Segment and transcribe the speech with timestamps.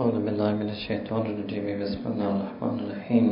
[0.00, 3.26] أعوذ بالله من الشيطان الرجيم بسم الله الرحمن الرحيم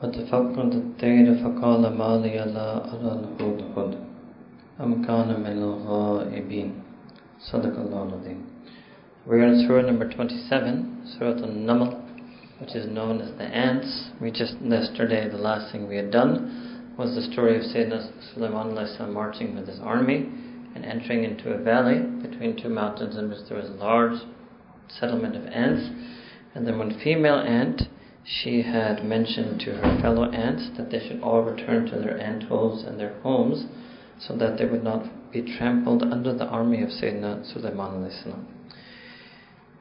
[0.00, 3.92] وتفقد الطير فقال ما لي لا أرى الهدهد
[4.84, 6.68] أم كان من الغائبين
[7.50, 8.40] صدق الله العظيم
[9.26, 11.92] We are in Surah number 27, Surah Al-Naml,
[12.60, 14.12] which is known as the ants.
[14.18, 18.72] We just, yesterday, the last thing we had done was the story of Sayyidina Sulaiman
[19.12, 20.26] marching with his army
[20.74, 24.18] and entering into a valley between two mountains in which there was a large
[24.98, 25.88] settlement of ants.
[26.54, 27.82] And then one female ant,
[28.24, 32.44] she had mentioned to her fellow ants that they should all return to their ant
[32.44, 33.66] holes and their homes
[34.18, 38.10] so that they would not be trampled under the army of Sayyidina Sulaiman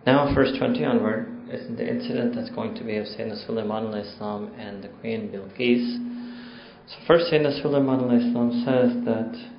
[0.05, 4.83] Now, verse 20 onward is the incident that's going to be of Sayyidina Sulaiman and
[4.83, 6.07] the Queen Bilqis.
[6.87, 9.51] So first Sayyidina Sulaiman says that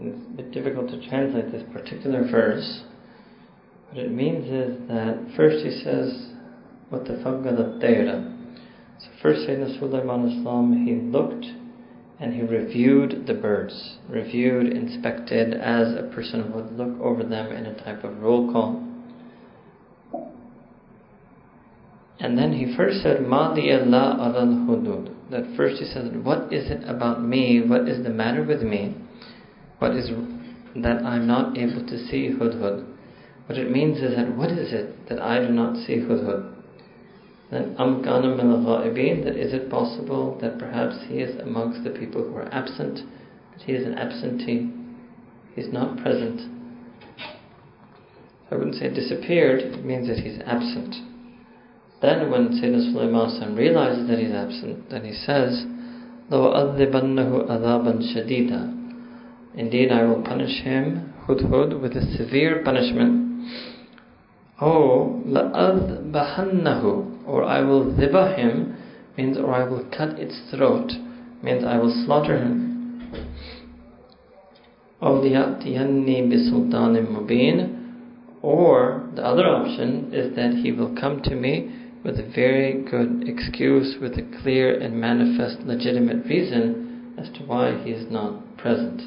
[0.00, 2.82] it's a bit difficult to translate this particular verse
[3.88, 6.30] what it means is that first he says,
[6.88, 7.14] what the
[7.82, 8.30] Tayra.
[8.98, 11.46] So first Sayyidina Sulaiman he looked
[12.20, 17.66] and he reviewed the birds, reviewed, inspected as a person would look over them in
[17.66, 18.82] a type of roll call.
[22.20, 25.30] And then he first said, Madi Allah aral hudud.
[25.30, 27.60] That first he said, What is it about me?
[27.66, 28.96] What is the matter with me?
[29.78, 30.10] What is
[30.76, 32.93] that I'm not able to see hudhud?
[33.47, 36.53] What it means is that what is it that I do not see hudhud?
[37.51, 38.63] Then am kana min
[39.23, 42.99] that is it possible that perhaps he is amongst the people who are absent,
[43.53, 44.71] that he is an absentee,
[45.55, 46.41] he's not present.
[48.51, 50.95] I wouldn't say disappeared, it means that he's absent.
[52.01, 55.65] Then when Sayyidina Sulaiman realizes that he's absent, then he says,
[56.29, 58.75] لَوْ أَذِّبَنَّهُ أَذَابًا شَدِيدًا
[59.55, 63.22] Indeed, I will punish him, Hudhud, with a severe punishment.
[64.66, 68.74] Oh, bahannahu, or I will zibah him,
[69.18, 70.90] means or I will cut its throat,
[71.42, 73.12] means I will slaughter him.
[75.02, 77.14] Or liyatiyanni bisultanim
[78.40, 81.68] or the other option is that he will come to me
[82.02, 87.76] with a very good excuse, with a clear and manifest legitimate reason as to why
[87.84, 89.02] he is not present.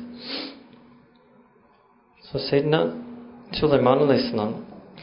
[2.32, 3.06] So Sayyidina
[3.54, 4.08] Sulaiman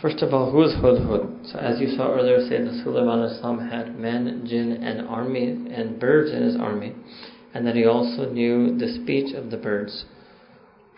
[0.04, 1.50] First of all, who is Hudhud?
[1.50, 6.42] So as you saw earlier, Sayyidina Sulaiman had men, jinn, and army and birds in
[6.42, 6.92] his army,
[7.54, 10.04] and that he also knew the speech of the birds.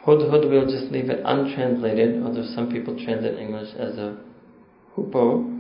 [0.05, 4.19] Hudhud, we'll just leave it untranslated, although some people translate English as a
[4.97, 5.55] hoopoe.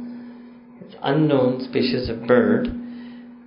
[0.80, 2.66] It's unknown species of bird,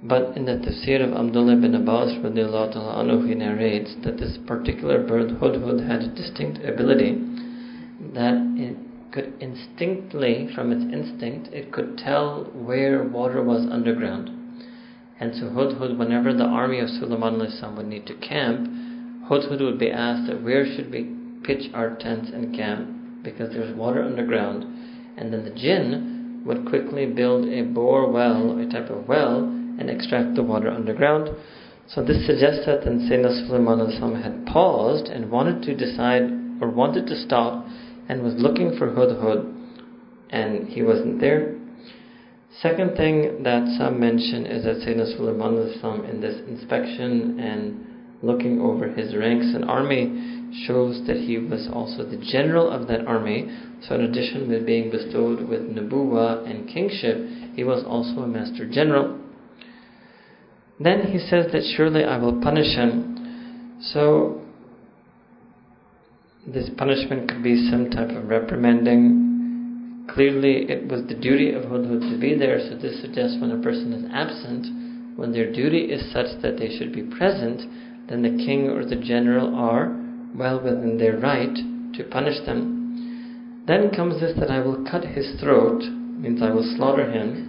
[0.02, 5.42] but in the tafsir of Abdullah ibn Abbas, anhu, he narrates that this particular bird,
[5.42, 7.20] Hudhud, had a distinct ability
[8.14, 14.30] that it could instinctly, from its instinct, it could tell where water was underground.
[15.20, 18.68] And so Hudhud, whenever the army of Sulaiman would need to camp,
[19.30, 23.75] Hudhud would be asked that where should we pitch our tents and camp because there's
[23.75, 24.64] water underground.
[25.18, 29.90] And then the jinn would quickly build a bore well, a type of well, and
[29.90, 31.30] extract the water underground.
[31.88, 36.24] So this suggests that then Sayyidina Sulaiman had paused and wanted to decide
[36.62, 37.66] or wanted to stop
[38.09, 39.56] and was looking for Hudhud
[40.31, 41.56] and he wasn't there.
[42.62, 47.86] Second thing that some mention is that Sayyidina Sulaiman in this inspection and
[48.22, 53.06] looking over his ranks and army shows that he was also the general of that
[53.06, 53.47] army.
[53.88, 57.18] So in addition with being bestowed with Nubuwa and kingship,
[57.56, 59.20] he was also a master general.
[60.80, 63.80] Then he says that surely I will punish him.
[63.94, 64.39] So
[66.54, 70.06] this punishment could be some type of reprimanding.
[70.10, 73.62] Clearly, it was the duty of Hudhud to be there, so this suggests when a
[73.62, 74.66] person is absent,
[75.16, 77.62] when their duty is such that they should be present,
[78.08, 79.96] then the king or the general are
[80.36, 81.56] well within their right
[81.94, 83.64] to punish them.
[83.68, 87.46] Then comes this that I will cut his throat, means I will slaughter him.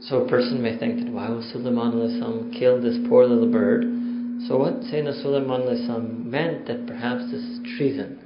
[0.00, 3.99] So a person may think that why will Sulaiman kill this poor little bird?
[4.48, 8.18] So what Sayyidina Sulaiman meant that perhaps this is treason.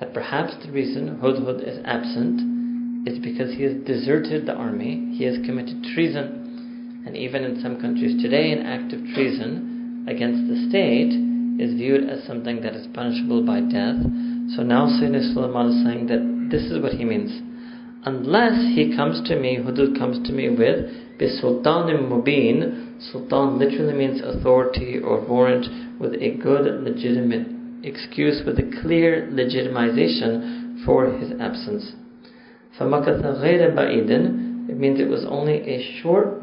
[0.00, 5.24] That perhaps the reason Hudhud is absent is because he has deserted the army, he
[5.24, 7.04] has committed treason.
[7.06, 11.14] And even in some countries today, an act of treason against the state
[11.62, 13.96] is viewed as something that is punishable by death.
[14.56, 17.30] So now Sayyidina Sulaiman is saying that this is what he means.
[18.04, 24.21] Unless he comes to me, Hudhud comes to me with Bisultanim Mubin, Sultan literally means
[24.21, 25.67] authority or warrant
[25.99, 27.47] with a good, legitimate
[27.83, 31.93] excuse with a clear legitimization for his absence.
[32.79, 36.41] فَمَكَثَ غَيْرَ بَعِيدٍ It means it was only a short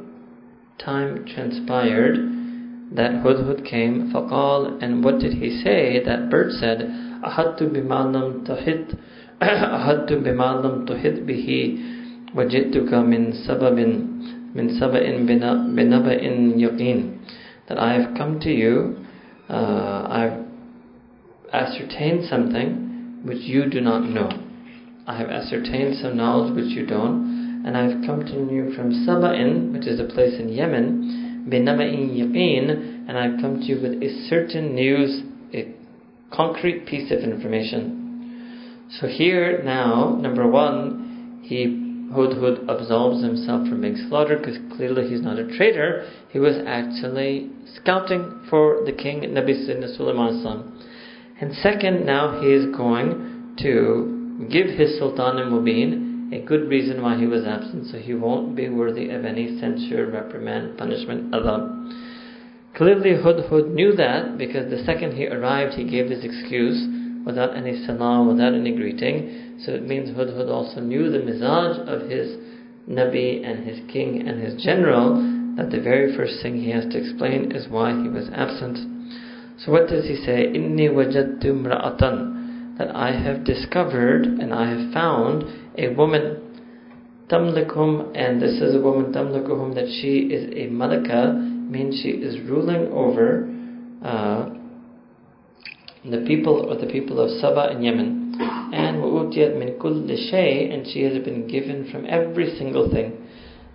[0.78, 2.16] time transpired
[2.92, 6.02] that Hudhud came, فَقَال And what did he say?
[6.04, 6.80] That bird said,
[7.24, 8.96] أَحَدْتُ بِمَا لَمْ تُحِدْ
[9.42, 14.11] أَحَدْتُ بِمَا لَمْ تُحِدْ بِهِ وَجِئْتُكَ مِنْ سَبَبٍ
[14.53, 17.19] min saba'in binaba'in yaqeen
[17.67, 18.97] that I have come to you,
[19.49, 20.45] uh, I've
[21.53, 24.29] ascertained something which you do not know.
[25.07, 28.91] I have ascertained some knowledge which you don't, and I have come to you from
[29.05, 33.81] Saba'in, which is a place in Yemen, binaba'in yaqeen, and I have come to you
[33.81, 35.23] with a certain news,
[35.53, 35.73] a
[36.31, 38.89] concrete piece of information.
[38.99, 41.82] So here now, number one, he
[42.13, 46.09] Hudhud absolves himself from being slaughtered because clearly he's not a traitor.
[46.29, 49.65] He was actually scouting for the king Nabi
[49.95, 50.79] Sulaiman.
[51.41, 57.01] And second, now he is going to give his Sultan and Mubin a good reason
[57.01, 61.91] why he was absent, so he won't be worthy of any censure, reprimand, punishment, Allah.
[62.75, 66.87] Clearly, Hudhud knew that because the second he arrived, he gave this excuse
[67.25, 69.42] without any salam, without any greeting.
[69.59, 72.37] So it means Hudhud also knew the mizaj of his
[72.89, 75.15] Nabi and his king and his general,
[75.55, 78.79] that the very first thing he has to explain is why he was absent.
[79.59, 80.47] So what does he say?
[80.47, 82.77] Inni wajadtu mra'atan.
[82.77, 85.45] That I have discovered and I have found
[85.77, 86.41] a woman
[87.29, 92.41] tamlikum and this is a woman tamlikuhum that she is a malika means she is
[92.49, 93.47] ruling over
[94.03, 94.49] uh,
[96.03, 98.22] the people or the people of Saba in Yemen
[98.72, 103.12] and wa'utiyat min kulli shay and she has been given from every single thing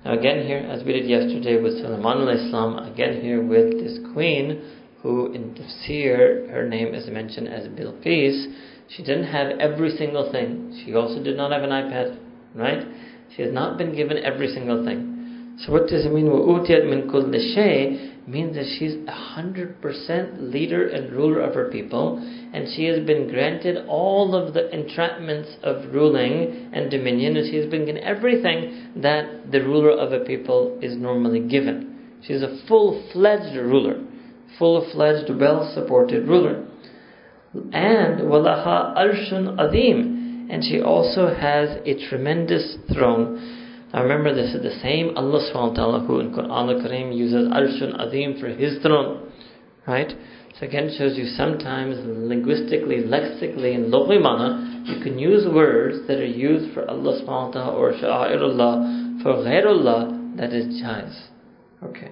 [0.05, 4.61] now again here as we did yesterday with Sulaiman al-Islam again here with this queen
[5.03, 8.55] who in Tafsir, her name is mentioned as Bilqis,
[8.87, 10.81] she didn't have every single thing.
[10.83, 12.17] She also did not have an iPad,
[12.55, 12.87] right?
[13.35, 15.57] She has not been given every single thing.
[15.59, 16.25] So what does it mean?
[16.27, 21.70] وَأُوتِيَتْ مِنْ كُلِّ شَيْءٍ Means that she's a hundred percent leader and ruler of her
[21.70, 22.18] people,
[22.52, 27.56] and she has been granted all of the entrapments of ruling and dominion, and she
[27.56, 32.18] has been given everything that the ruler of a people is normally given.
[32.22, 34.04] She's a full-fledged ruler
[34.58, 36.66] full-fledged, well-supported ruler.
[37.54, 43.57] And walaha arshun adim, and she also has a tremendous throne.
[43.92, 47.48] Now remember, this is the same Allah subhanahu wa ta'ala who in Quran al-Kareem uses
[47.48, 49.32] arshun adim for His throne,
[49.86, 50.12] right?
[50.58, 56.18] So again, it shows you sometimes linguistically, lexically, in mana, you can use words that
[56.18, 61.28] are used for Allah subhanahu wa ta'ala or sha'irullah, for ghairullah, that is jais.
[61.82, 62.10] Okay.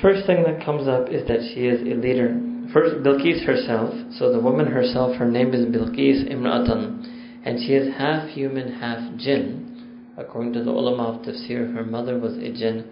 [0.00, 2.40] First thing that comes up is that she is a leader.
[2.72, 3.92] First, Bilqis herself.
[4.16, 9.18] So the woman herself, her name is Bilqis Imra'atan, and she is half human, half
[9.18, 9.69] jinn.
[10.20, 12.84] According to the ulama of tafsir, her mother was a jinn.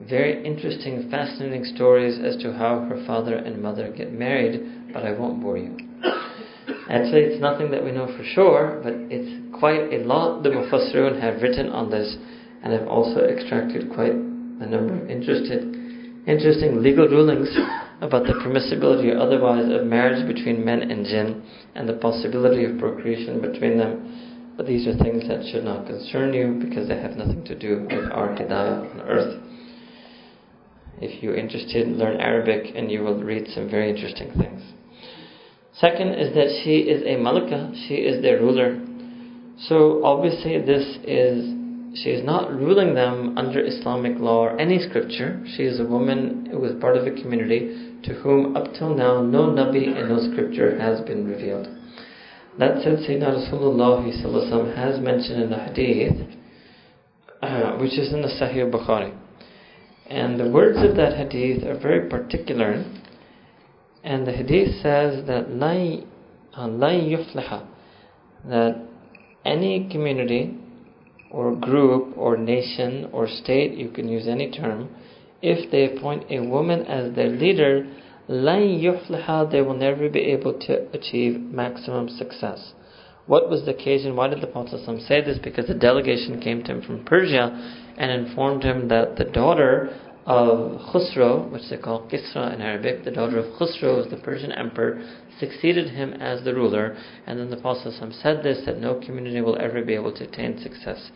[0.00, 5.12] Very interesting, fascinating stories as to how her father and mother get married, but I
[5.12, 5.74] won't bore you.
[6.90, 11.18] Actually, it's nothing that we know for sure, but it's quite a lot the Mufassirun
[11.22, 12.16] have written on this,
[12.62, 15.62] and have also extracted quite a number of interested
[16.26, 17.48] interesting legal rulings
[18.00, 21.42] about the permissibility or otherwise of marriage between men and jinn
[21.74, 24.21] and the possibility of procreation between them.
[24.56, 27.86] But these are things that should not concern you because they have nothing to do
[27.90, 29.42] with our hidayah on earth.
[31.00, 34.62] If you're interested, learn Arabic and you will read some very interesting things.
[35.74, 38.78] Second is that she is a malika, she is their ruler.
[39.68, 41.58] So obviously this is
[41.94, 45.44] she is not ruling them under Islamic law or any scripture.
[45.56, 49.20] She is a woman who is part of a community to whom up till now
[49.22, 51.68] no Nabi and no scripture has been revealed.
[52.59, 56.27] That said, Sayyidina Rasulullah has mentioned in the hadith,
[57.41, 59.15] uh, which is in the Sahih Bukhari.
[60.09, 62.83] And the words of that hadith are very particular.
[64.03, 66.03] And the hadith says that لا
[66.57, 67.67] يفلح
[68.45, 68.81] that
[69.45, 70.57] any community
[71.29, 74.89] or group or nation or state, you can use any term,
[75.41, 77.85] if they appoint a woman as their leader,
[78.29, 82.73] لَن يُفْلِحَ they will never be able to achieve maximum success.
[83.25, 84.15] What was the occasion?
[84.15, 85.37] Why did the Prophet say this?
[85.37, 89.89] Because a delegation came to him from Persia and informed him that the daughter
[90.25, 95.01] of Khusro, which they call Kisra in Arabic, the daughter of Khusro, the Persian emperor,
[95.39, 96.97] succeeded him as the ruler.
[97.25, 100.61] And then the Prophet said this that no community will ever be able to attain
[100.61, 101.11] success.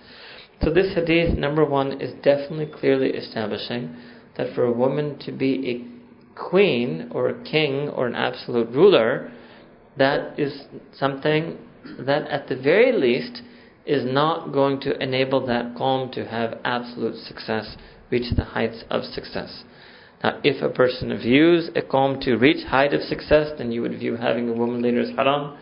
[0.63, 3.95] So this hadith, number one, is definitely clearly establishing
[4.37, 5.94] that for a woman to be
[6.36, 9.32] queen or a king or an absolute ruler,
[9.96, 10.62] that is
[10.92, 11.58] something
[11.98, 13.42] that at the very least
[13.86, 17.76] is not going to enable that qawm to have absolute success,
[18.10, 19.64] reach the heights of success.
[20.22, 23.98] Now, if a person views a qawm to reach height of success, then you would
[23.98, 25.56] view having a woman leader as haram.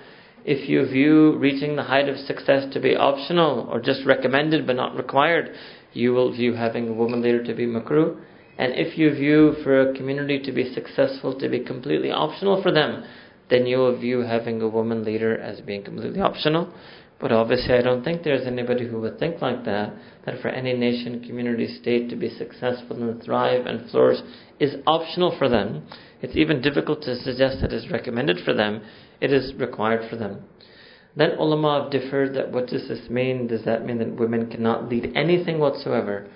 [0.44, 4.76] If you view reaching the height of success to be optional or just recommended but
[4.76, 5.54] not required,
[5.92, 8.16] you will view having a woman leader to be makruh.
[8.58, 12.72] And if you view for a community to be successful to be completely optional for
[12.72, 13.04] them,
[13.50, 16.72] then you will view having a woman leader as being completely optional.
[17.20, 19.94] But obviously, I don't think there's anybody who would think like that,
[20.26, 24.18] that for any nation, community, state to be successful and thrive and flourish
[24.58, 25.86] is optional for them.
[26.22, 28.82] It's even difficult to suggest that it's recommended for them.
[29.20, 30.42] It is required for them.
[31.16, 33.46] Then ulama have differed that what does this mean?
[33.46, 36.26] Does that mean that women cannot lead anything whatsoever?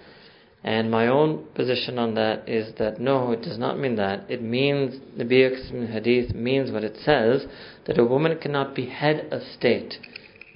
[0.65, 4.29] And my own position on that is that no, it does not mean that.
[4.29, 7.47] It means, the Nabi Hadith means what it says,
[7.87, 9.95] that a woman cannot be head of state.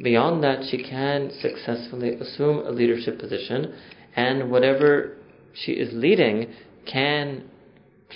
[0.03, 3.75] Beyond that, she can successfully assume a leadership position,
[4.17, 5.17] and whatever
[5.55, 6.53] she is leading
[6.91, 7.45] can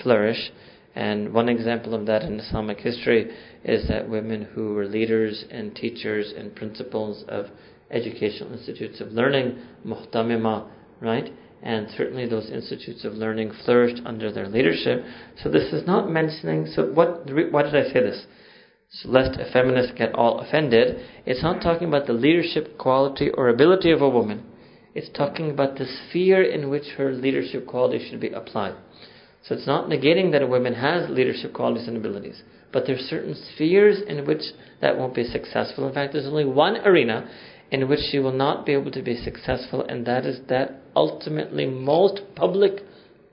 [0.02, 0.50] flourish.
[0.96, 3.30] And one example of that in Islamic history
[3.62, 7.46] is that women who were leaders and teachers and principals of
[7.90, 10.68] educational institutes of learning, muhtamima,
[11.00, 11.32] right?
[11.62, 15.04] And certainly those institutes of learning flourished under their leadership.
[15.42, 16.66] So this is not mentioning.
[16.66, 17.26] So what?
[17.50, 18.26] Why did I say this?
[18.90, 23.48] So lest a feminist get all offended, it's not talking about the leadership quality or
[23.48, 24.44] ability of a woman.
[24.94, 28.74] It's talking about the sphere in which her leadership quality should be applied.
[29.42, 32.98] So it's not negating that a woman has leadership qualities and abilities, but there are
[32.98, 34.42] certain spheres in which
[34.80, 35.86] that won't be successful.
[35.86, 37.28] In fact, there's only one arena
[37.70, 41.66] in which she will not be able to be successful, and that is that ultimately
[41.66, 42.80] most public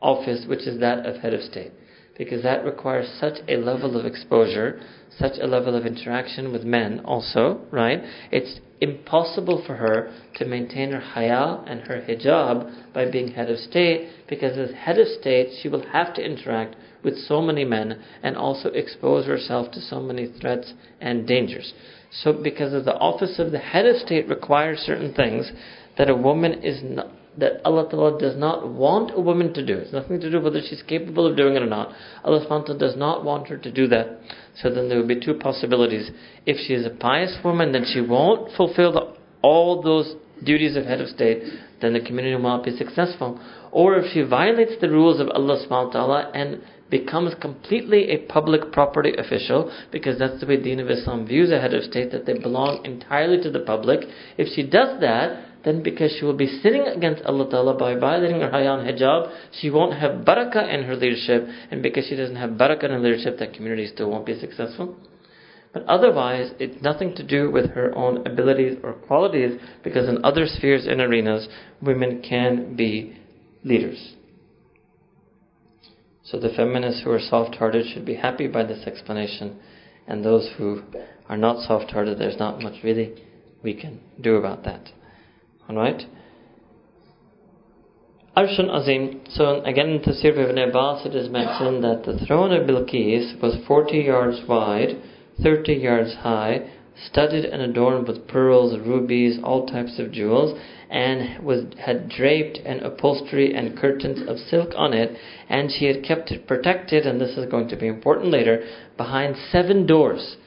[0.02, 1.72] office, which is that of head of state.
[2.16, 4.80] Because that requires such a level of exposure,
[5.18, 8.02] such a level of interaction with men also, right?
[8.32, 13.58] It's impossible for her to maintain her haya and her hijab by being head of
[13.58, 18.00] state because as head of state she will have to interact with so many men
[18.22, 21.74] and also expose herself to so many threats and dangers.
[22.12, 25.52] So because of the office of the head of state requires certain things
[25.98, 29.78] that a woman is not that Allah Ta'ala does not want a woman to do.
[29.78, 31.94] It's nothing to do with whether she's capable of doing it or not.
[32.24, 34.20] Allah Ta'ala does not want her to do that.
[34.62, 36.12] So then there would be two possibilities.
[36.46, 40.86] If she is a pious woman, then she won't fulfill the, all those duties of
[40.86, 41.44] head of state,
[41.82, 43.40] then the community will not be successful.
[43.72, 48.18] Or if she violates the rules of Allah subhanahu wa ta'ala and becomes completely a
[48.28, 52.12] public property official, because that's the way Deen of Islam views a head of state,
[52.12, 54.02] that they belong entirely to the public.
[54.38, 58.42] If she does that, then because she will be sinning against Allah Ta'ala by violating
[58.42, 62.52] her hayan hijab, she won't have barakah in her leadership, and because she doesn't have
[62.52, 64.98] barakah in her leadership, that community still won't be successful.
[65.72, 70.46] But otherwise, it's nothing to do with her own abilities or qualities, because in other
[70.46, 71.48] spheres and arenas,
[71.82, 73.18] women can be
[73.64, 74.14] leaders.
[76.24, 79.60] So the feminists who are soft hearted should be happy by this explanation,
[80.08, 80.84] and those who
[81.30, 83.14] are not soft hearted, there's not much really
[83.64, 84.90] we can do about that.
[85.70, 86.04] Alright?
[88.36, 89.22] Arshun Azim.
[89.30, 93.56] So again in Tafsir Ibn Abbas it is mentioned that the throne of Bilqis was
[93.68, 95.02] 40 yards wide,
[95.42, 101.66] 30 yards high, studded and adorned with pearls, rubies, all types of jewels, and was
[101.80, 105.18] had draped and upholstery and curtains of silk on it,
[105.50, 108.64] and she had kept it protected, and this is going to be important later,
[108.98, 110.38] behind seven doors.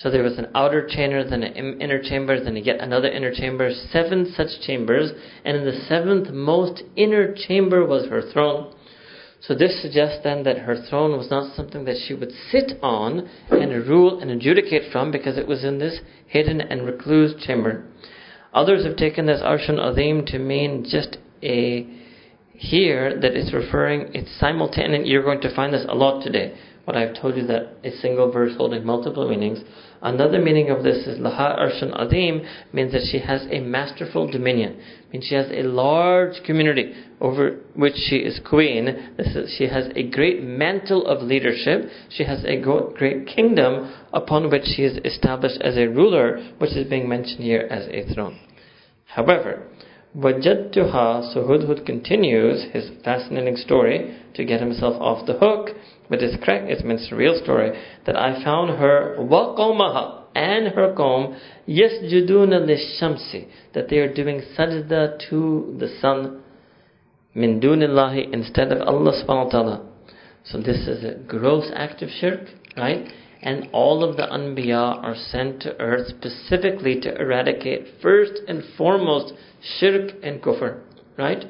[0.00, 3.70] So there was an outer chamber, then an inner chamber, then yet another inner chamber,
[3.92, 5.10] seven such chambers,
[5.44, 8.74] and in the seventh most inner chamber was her throne.
[9.42, 13.28] So this suggests then that her throne was not something that she would sit on
[13.50, 17.84] and rule and adjudicate from because it was in this hidden and recluse chamber.
[18.54, 21.86] Others have taken this Arshun Azim to mean just a
[22.52, 25.06] here that it's referring, it's simultaneous.
[25.06, 26.54] You're going to find this a lot today.
[26.84, 29.60] What I've told you that a single verse holding multiple meanings.
[30.02, 34.80] Another meaning of this is Laha Arshun Adim means that she has a masterful dominion.
[35.12, 39.14] Means she has a large community over which she is queen.
[39.18, 41.90] This Is, she has a great mantle of leadership.
[42.08, 46.88] She has a great kingdom upon which she is established as a ruler, which is
[46.88, 48.38] being mentioned here as a throne.
[49.04, 49.64] However,
[50.16, 55.70] Wajadtuha, so Hudhud continues his fascinating story to get himself off the hook,
[56.08, 59.54] but it's correct, it's, it's a real story, that I found her wa
[60.34, 61.38] and her qawm
[61.68, 66.42] yasjuduna lishamsi, that they are doing sajda to the sun
[67.34, 69.86] min dunillahi instead of Allah subhanahu wa ta'ala.
[70.44, 72.40] So this is a gross act of shirk,
[72.76, 73.06] right?
[73.42, 79.32] And all of the Anbiya are sent to earth specifically to eradicate first and foremost
[79.78, 80.80] shirk and kufr,
[81.16, 81.44] right?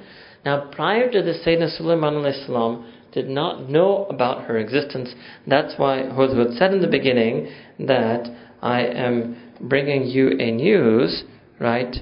[0.45, 5.15] Now, prior to this, Sayyidina Sulaiman salam did not know about her existence.
[5.47, 7.49] That's why Hudhud said in the beginning
[7.81, 8.29] that
[8.63, 11.25] I am bringing you a news,
[11.59, 11.97] right?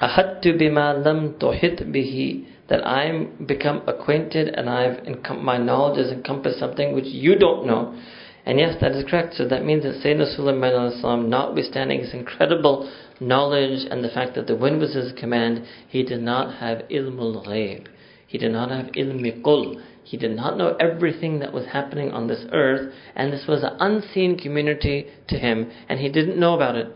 [0.00, 5.04] Ahadtu bima lam tuhit bihi that I'm become acquainted and I've
[5.36, 8.00] my knowledge has encompassed something which you don't know.
[8.46, 9.34] And yes, that is correct.
[9.34, 14.56] So that means that Sayyidina Sulaiman, notwithstanding his incredible knowledge and the fact that the
[14.56, 17.86] wind was his command, he did not have ilmul ghaib.
[18.26, 19.82] He did not have ilmi qul.
[20.04, 23.76] He did not know everything that was happening on this earth, and this was an
[23.78, 26.88] unseen community to him, and he didn't know about it.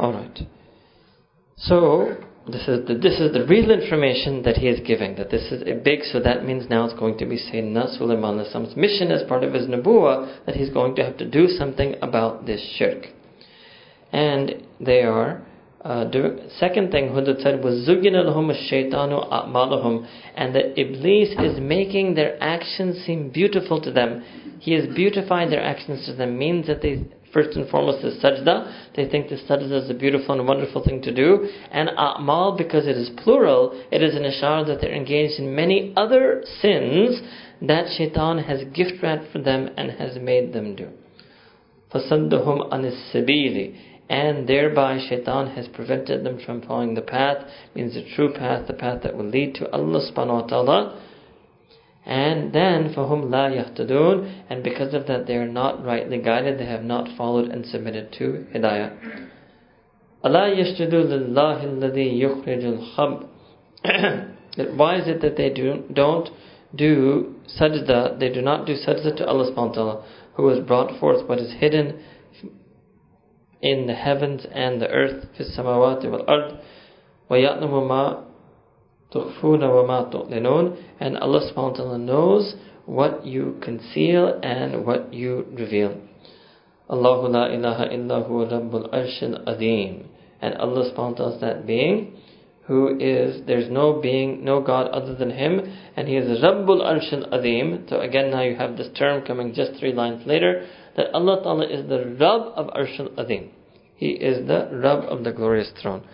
[0.00, 0.40] Alright.
[1.56, 5.16] So, this is the, this is the real information that he is giving.
[5.16, 6.00] That this is a big.
[6.04, 9.66] So that means now it's going to be Sayyidina Sulaiman's mission as part of his
[9.66, 13.06] nubuwa that he's going to have to do something about this shirk.
[14.12, 15.46] And they are.
[15.80, 21.60] Uh, doing, second thing Hudhud said was Zugina lahum shaitanu a'malahum and that Iblis is
[21.60, 24.24] making their actions seem beautiful to them.
[24.60, 28.93] He is beautifying their actions to them means that they First and foremost is sajda.
[28.95, 31.47] They think the sajda is a beautiful and wonderful thing to do.
[31.71, 35.93] And a'mal, because it is plural, it is an ishar that they're engaged in many
[35.95, 37.21] other sins
[37.61, 40.87] that shaitan has gift wrapped for them and has made them do.
[41.93, 43.75] فَصَدُّهُمْ عَنِ السَّبِيلِ
[44.09, 47.45] and thereby shaitan has prevented them from following the path,
[47.75, 51.01] means the true path, the path that will lead to Allah subhanahu wa ta'ala.
[52.05, 56.65] And then, فَهُمْ لَا يَهْتَدُونَ And because of that, they are not rightly guided, they
[56.65, 59.29] have not followed and submitted to Hidayah.
[60.25, 66.29] أَلَا يَسْجُدُوا لِلَّهِ الَّذِي يُخْرِجُ الْخَبْءَ Why is it that they do, don't
[66.75, 70.99] do sajda, they do not do sajda to Allah subhanahu wa ta'ala, who has brought
[70.99, 71.99] forth what is hidden
[73.61, 76.57] in the heavens and the earth, في السماوات والأرض,
[77.29, 78.23] وَيَعْلَمُ مَا
[79.14, 82.54] tukhfuna wa ma tu'linun, and Allah subhanahu wa ta'ala knows
[82.86, 86.00] what you conceal and what you reveal.
[86.90, 90.06] Allahu la ilaha illa huwa rabbul arshil adeem.
[90.42, 92.20] And Allah subhanahu wa ta'ala is that being
[92.66, 95.60] who is, there's no being, no God other than Him,
[95.96, 97.88] and He is Rabbul Arshil Adeem.
[97.90, 101.66] So again, now you have this term coming just three lines later, that Allah Ta'ala
[101.66, 103.50] is the Rabb of Arshil Adeem.
[103.96, 106.04] He is the Rabb of the glorious throne.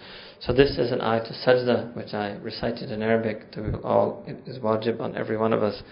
[0.40, 4.24] So this is an ayat sajda which I recited in Arabic to all.
[4.26, 5.82] It is wajib on every one of us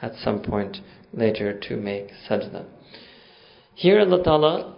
[0.00, 0.78] at some point
[1.12, 2.64] later to make sajda.
[3.74, 4.76] Here Allah Ta'ala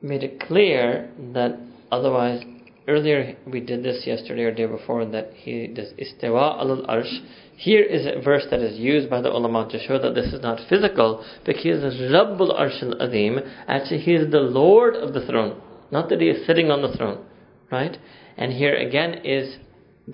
[0.00, 1.58] made it clear that
[1.92, 2.42] otherwise,
[2.88, 7.18] earlier we did this yesterday or day before that he does istiwa al arsh.
[7.56, 10.40] Here is a verse that is used by the ulama to show that this is
[10.40, 13.46] not physical, because he is Rabbul Arsh al Adim.
[13.68, 15.60] Actually, he is the Lord of the throne.
[15.90, 17.26] Not that he is sitting on the throne,
[17.70, 17.98] right?
[18.40, 19.58] And here again is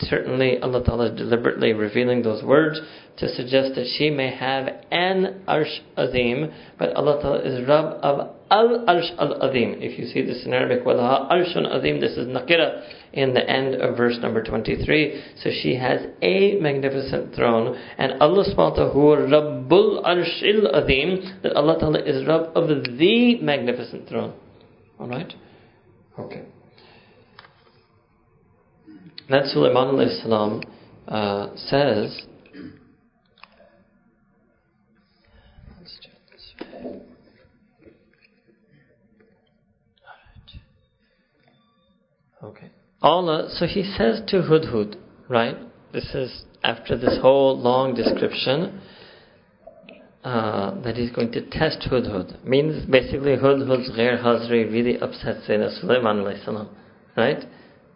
[0.01, 2.81] certainly Allah Ta'ala deliberately revealing those words
[3.19, 8.31] to suggest that she may have an Arsh Azim, but Allah Ta'ala is Rabb of
[8.51, 9.77] Al Arsh Al Azim.
[9.79, 13.77] If you see this in Arabic, Walaha Arshun Azim, this is Nakira in the end
[13.77, 15.23] of verse number 23.
[15.43, 21.79] So she has a magnificent throne, and Allah subhanahu wa Rabbul Arshil Azim, that Allah
[21.79, 24.35] Ta'ala is Rabb of the magnificent throne.
[25.01, 25.33] Alright?
[26.19, 26.43] Okay.
[29.29, 30.63] Then Sulaiman salam
[31.09, 32.23] uh, says,
[42.43, 42.71] Okay.
[43.03, 44.97] Allah, so he says to Hudhud,
[45.29, 45.57] right?
[45.93, 48.81] This is after this whole long description
[50.23, 52.45] uh, that he's going to test Hudhud.
[52.45, 56.25] Means basically Hudhud's ghair hazri really upsets Sayyidina Sulaiman
[57.17, 57.45] right?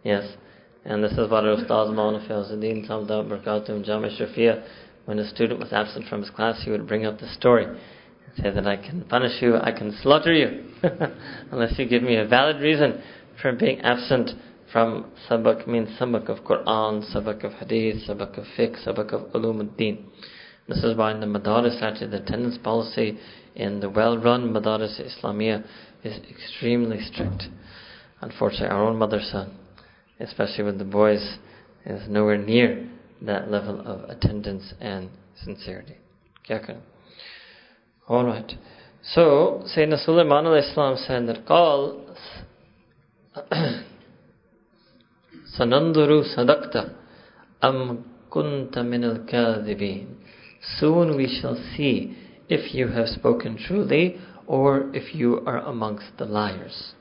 [0.03, 0.35] Yes.
[0.83, 4.63] And this is what our Ustaz Maulana Fawzuddin Samda Barakatum Jami Shafia,
[5.05, 8.35] when a student was absent from his class, he would bring up the story and
[8.37, 10.71] say that I can punish you, I can slaughter you,
[11.51, 12.99] unless you give me a valid reason
[13.39, 14.31] for being absent
[14.71, 19.61] from sabak means sabak of Quran, sabak of Hadith, sabak of fiqh, sabak of ulum
[19.61, 20.07] ad-din.
[20.67, 23.19] This is why in the Madaris actually the attendance policy
[23.53, 25.63] in the well-run Madaris Islamia
[26.03, 27.43] is extremely strict.
[28.21, 29.51] Unfortunately, our own madrasa
[30.21, 31.37] especially with the boys,
[31.85, 32.87] is nowhere near
[33.21, 35.09] that level of attendance and
[35.43, 35.97] sincerity.
[38.09, 38.53] Alright.
[39.03, 42.05] So, Sayyidina Sulaiman Islam said that call
[45.57, 46.93] Sananduru Sadakta
[47.61, 49.25] Am Kunta Minal
[50.79, 52.17] Soon we shall see
[52.49, 56.93] if you have spoken truly or if you are amongst the liars.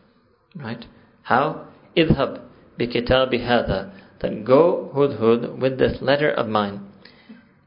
[0.54, 0.84] Right?
[1.22, 1.68] How?
[1.96, 2.42] Idhab.
[2.79, 3.91] bikitabi hadha.
[4.21, 6.87] Then go, Hudhud, with this letter of mine.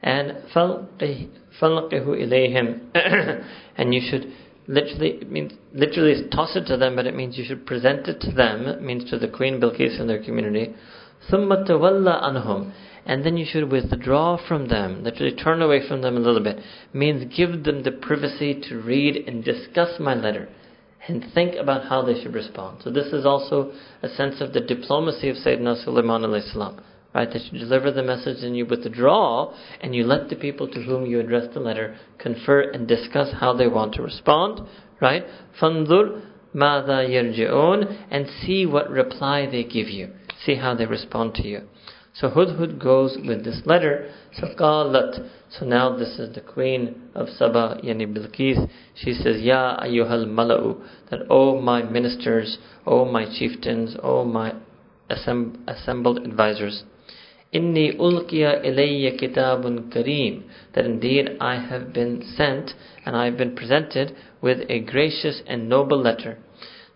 [0.03, 3.45] And falqihu ilayhim.
[3.77, 4.33] and you should
[4.67, 8.21] literally, it means, literally toss it to them, but it means you should present it
[8.23, 8.67] to them.
[8.67, 10.75] It means to the Queen Bilqis and their community.
[11.31, 12.73] ثُمَّ تَوَلَّ anhum
[13.09, 16.59] and then you should withdraw from them, literally turn away from them a little bit,
[16.93, 20.47] means give them the privacy to read and discuss my letter
[21.08, 22.82] and think about how they should respond.
[22.84, 26.82] So this is also a sense of the diplomacy of Sayyidina Sulaiman salam.
[27.14, 30.82] Right, that you deliver the message and you withdraw and you let the people to
[30.82, 34.62] whom you address the letter confer and discuss how they want to respond.
[35.00, 35.24] Right?
[35.62, 36.24] Fandur
[36.56, 40.12] yarji'un and see what reply they give you.
[40.44, 41.62] See how they respond to you.
[42.16, 44.12] So Hudhud goes with this letter.
[44.34, 45.30] So qalat.
[45.60, 48.68] So now this is the queen of Saba, Yani Bilqis.
[48.96, 50.82] She says, Ya ayyuhal mala'u.
[51.12, 54.56] That, O my ministers, O my chieftains, O my
[55.12, 56.84] assemb- assembled advisors.
[57.54, 60.44] Inni ulqiya ilayya kitabun kareem.
[60.74, 62.72] That indeed I have been sent
[63.06, 66.40] and I have been presented with a gracious and noble letter.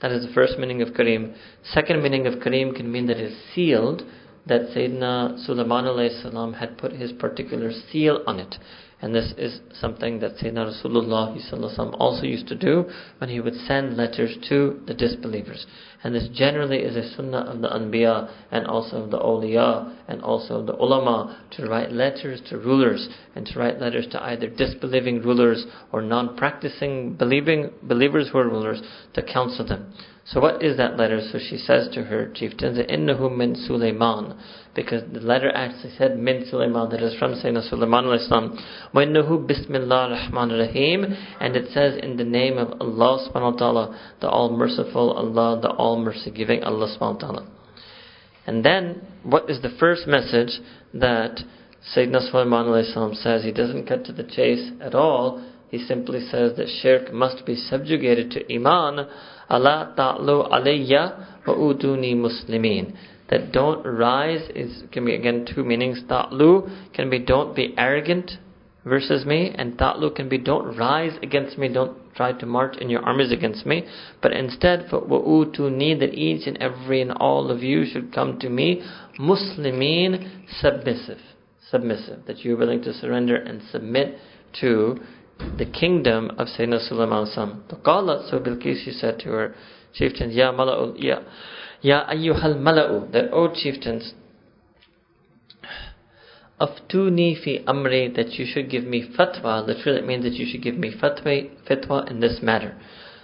[0.01, 1.35] That is the first meaning of kareem.
[1.63, 4.03] Second meaning of kareem can mean that it is sealed
[4.47, 8.55] that Sayyidina Sulaiman salam had put his particular seal on it.
[8.99, 13.95] And this is something that Sayyidina Rasulullah also used to do when he would send
[13.95, 15.67] letters to the disbelievers.
[16.07, 20.21] And this generally is a sunnah of the anbiya and also of the awliya and
[20.21, 24.47] also of the ulama to write letters to rulers and to write letters to either
[24.47, 28.81] disbelieving rulers or non-practicing believing believers who are rulers
[29.15, 29.93] to counsel them.
[30.23, 31.21] So what is that letter?
[31.31, 34.35] So she says to her chieftains, "Innahu min Sulaiman,"
[34.75, 38.57] because the letter actually said "min Sulaiman," that is from Sayyidina Sulaiman al-Islam.
[38.93, 43.95] "Innahu bismillah rahman rahim," and it says in the name of Allah subhanahu wa taala,
[44.19, 47.47] the All Merciful, Allah, the All all-mercy-giving Allah subhanahu wa ta'ala.
[48.45, 50.59] And then, what is the first message
[50.93, 51.39] that
[51.95, 53.43] Sayyidina Sulaiman says?
[53.43, 55.43] He doesn't cut to the chase at all.
[55.69, 59.07] He simply says that shirk must be subjugated to iman
[59.49, 62.95] Allah ta'lu alayya wa uduni muslimin.
[63.29, 66.01] That don't rise is can be again two meanings.
[66.07, 68.31] Ta'lu can be don't be arrogant
[68.85, 72.90] versus me, and ta'lu can be don't rise against me, don't try to march in
[72.90, 73.84] your armies against me,
[74.20, 78.48] but instead for wa'utuni that each and every and all of you should come to
[78.48, 78.82] me,
[79.18, 81.20] muslimin submissive.
[81.70, 82.26] Submissive.
[82.26, 84.18] That you're willing to surrender and submit
[84.60, 84.98] to
[85.58, 87.64] the kingdom of Sayyidina Sulaiman Sam.
[87.70, 89.54] فقالت so Bilqis said to her
[89.94, 91.20] chieftains, Ya mala'u, ya,
[91.80, 94.14] ya ayyuhal mala'u, that O chieftains,
[96.59, 100.63] aftuni fi amri, that you should give me fatwa, literally it means that you should
[100.63, 102.75] give me fatwa, fatwa in this matter.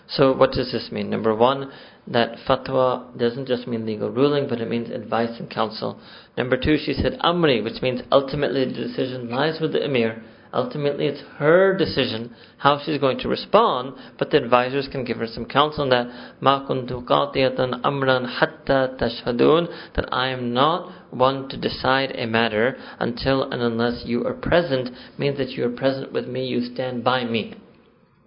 [0.07, 1.09] So what does this mean?
[1.09, 1.71] Number one,
[2.07, 5.99] that fatwa doesn't just mean legal ruling, but it means advice and counsel.
[6.37, 10.21] Number two, she said amri, which means ultimately the decision lies with the emir.
[10.52, 15.26] Ultimately, it's her decision how she's going to respond, but the advisors can give her
[15.26, 16.06] some counsel on that.
[16.40, 22.78] مَا كُنْتُ قَاطِيَةً أَمْرًا حَتَّى تَشْهَدُونَ That I am not one to decide a matter
[22.98, 27.04] until and unless you are present, means that you are present with me, you stand
[27.04, 27.54] by me.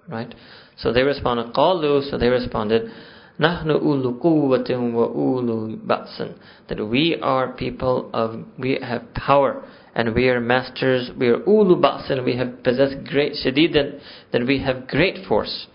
[0.07, 0.33] Right?
[0.77, 2.91] So they responded, قَالُوا So they responded,
[3.39, 6.23] نحن أولو قوة وأولو بأس
[6.67, 9.63] that we are people of we have power
[9.96, 13.98] and we are masters, we are ulubasen, we have possessed great shadidan,
[14.30, 15.68] that we have great force.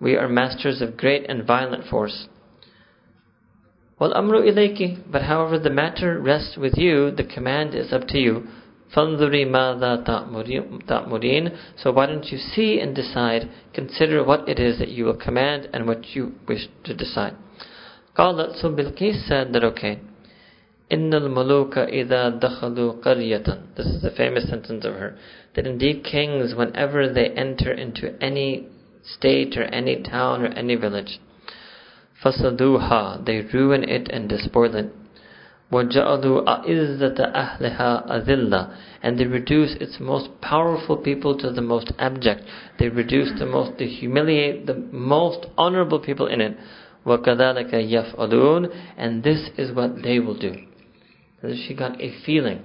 [0.00, 2.28] We are masters of great and violent force.
[4.00, 8.18] Well, amru ilayki, but however the matter rests with you, the command is up to
[8.18, 8.46] you.
[8.96, 11.58] Fanzuri mada ta'murin.
[11.76, 15.68] So why don't you see and decide, consider what it is that you will command
[15.74, 17.36] and what you wish to decide.
[18.16, 20.00] Qala, so Bilqis said that okay.
[20.93, 23.43] إن الملوك إذا دخلوا قرية
[23.75, 25.15] This is a famous sentence of her.
[25.55, 28.67] That indeed kings, whenever they enter into any
[29.03, 31.19] state or any town or any village,
[32.23, 34.91] فَصَدُوهَا They ruin it and despoil it.
[35.71, 42.43] وَجَعَلُوا أَعِزَّةَ أَهْلِهَا أَذِلَّةً And they reduce its most powerful people to the most abject.
[42.77, 46.55] They reduce the most, they humiliate the most honorable people in it.
[47.03, 50.53] وَكَذَلِكَ يَفْعَلُونَ And this is what they will do
[51.42, 52.62] she got a feeling,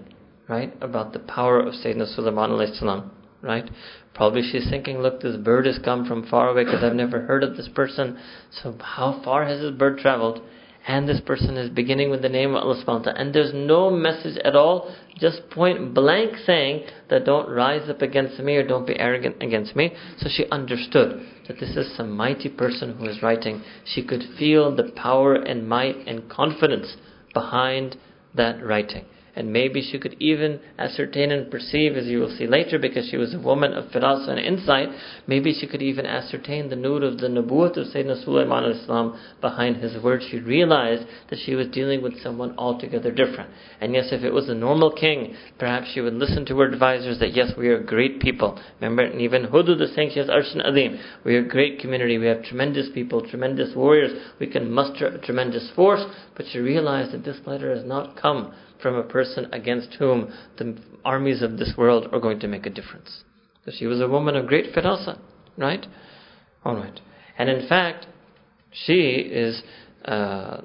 [0.48, 3.70] right, about the power of Sayyidina Sulaiman alayhi salam, right?
[4.14, 7.44] Probably she's thinking, look, this bird has come from far away because I've never heard
[7.44, 8.18] of this person.
[8.62, 10.42] So how far has this bird traveled?
[10.86, 13.54] and this person is beginning with the name of Allah subhanahu wa ta'ala, and there's
[13.54, 18.68] no message at all, just point blank saying that don't rise up against me or
[18.68, 19.92] don't be arrogant against me.
[20.18, 23.64] So she understood that this is some mighty person who is writing.
[23.86, 26.98] She could feel the power and might and confidence
[27.34, 27.96] behind
[28.36, 29.06] that writing.
[29.36, 33.18] And maybe she could even ascertain and perceive, as you will see later, because she
[33.18, 34.90] was a woman of firasa and insight,
[35.26, 39.78] maybe she could even ascertain the nur of the nubuwwat of Sayyidina Sulaiman al-Islam behind
[39.78, 40.24] his words.
[40.30, 43.50] She realized that she was dealing with someone altogether different.
[43.82, 47.18] And yes, if it was a normal king, perhaps she would listen to her advisors
[47.18, 48.62] that yes, we are great people.
[48.80, 51.02] Remember, and even Hudhud is saying she has Arshan Adim.
[51.26, 52.20] We are a great community.
[52.20, 54.12] We have tremendous people, tremendous warriors.
[54.40, 56.06] We can muster a tremendous force.
[56.36, 60.78] But she realized that this letter has not come from a person against whom the
[61.04, 63.24] armies of this world are going to make a difference.
[63.66, 65.18] So she was a woman of great firasa,
[65.58, 65.86] right?
[66.66, 67.00] Alright.
[67.40, 68.06] And in fact,
[68.72, 69.64] she is,
[70.06, 70.62] uh,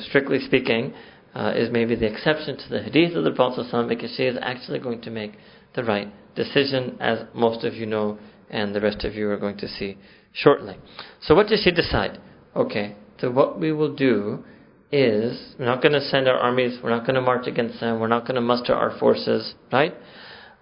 [0.00, 0.94] strictly speaking,
[1.34, 4.80] uh, is maybe the exception to the hadith of the Prophet because she is actually
[4.80, 5.34] going to make
[5.76, 8.18] the right decision, as most of you know,
[8.50, 9.96] and the rest of you are going to see
[10.32, 10.76] shortly.
[11.20, 12.18] So what does she decide?
[12.56, 14.44] Okay, so what we will do
[14.90, 18.00] is we're not going to send our armies, we're not going to march against them,
[18.00, 19.94] we're not going to muster our forces, right?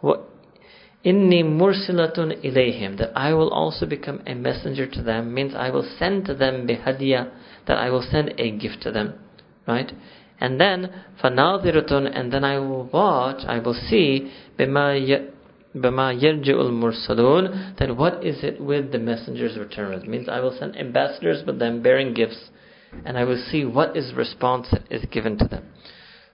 [0.03, 5.89] Inni mursilatun ilayhim, that I will also become a messenger to them, means I will
[5.99, 7.31] send to them bihadiya,
[7.67, 9.15] that I will send a gift to them,
[9.69, 9.93] right?
[10.41, 14.99] And then, fanadhiratun, and then I will watch, I will see, bima
[15.75, 20.77] yarji'ul mursalun, that what is it with the messengers return It Means I will send
[20.77, 22.51] ambassadors with them bearing gifts,
[23.05, 25.67] and I will see what is response that is given to them.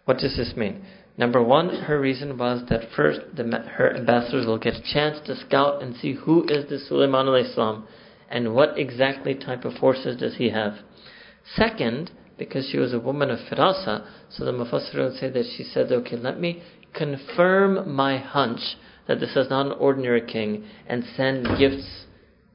[0.04, 0.84] What does this mean?
[1.16, 5.36] Number one, her reason was that first the, her ambassadors will get a chance to
[5.36, 7.86] scout and see who is this Sulaiman al-Islam
[8.30, 10.74] and what exactly type of forces does he have.
[11.54, 15.64] Second, because she was a woman of firasa, so the Mufassir would say that she
[15.64, 16.62] said, okay, let me
[16.94, 18.60] confirm my hunch
[19.06, 22.06] that this is not an ordinary king and send gifts.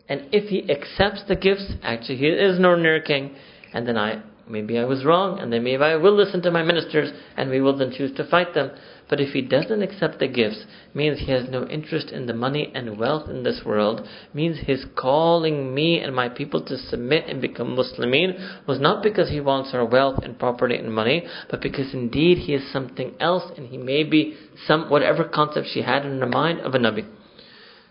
[0.10, 3.36] And if he accepts the gifts, actually he is an ordinary king,
[3.78, 6.64] and then I maybe I was wrong, and then maybe I will listen to my
[6.64, 8.72] ministers, and we will then choose to fight them.
[9.10, 12.72] But if he doesn't accept the gifts, means he has no interest in the money
[12.74, 17.40] and wealth in this world, means his calling me and my people to submit and
[17.40, 21.94] become Muslimin was not because he wants our wealth and property and money, but because
[21.94, 24.36] indeed he is something else, and he may be
[24.66, 27.08] some whatever concept she had in her mind of a Nabi.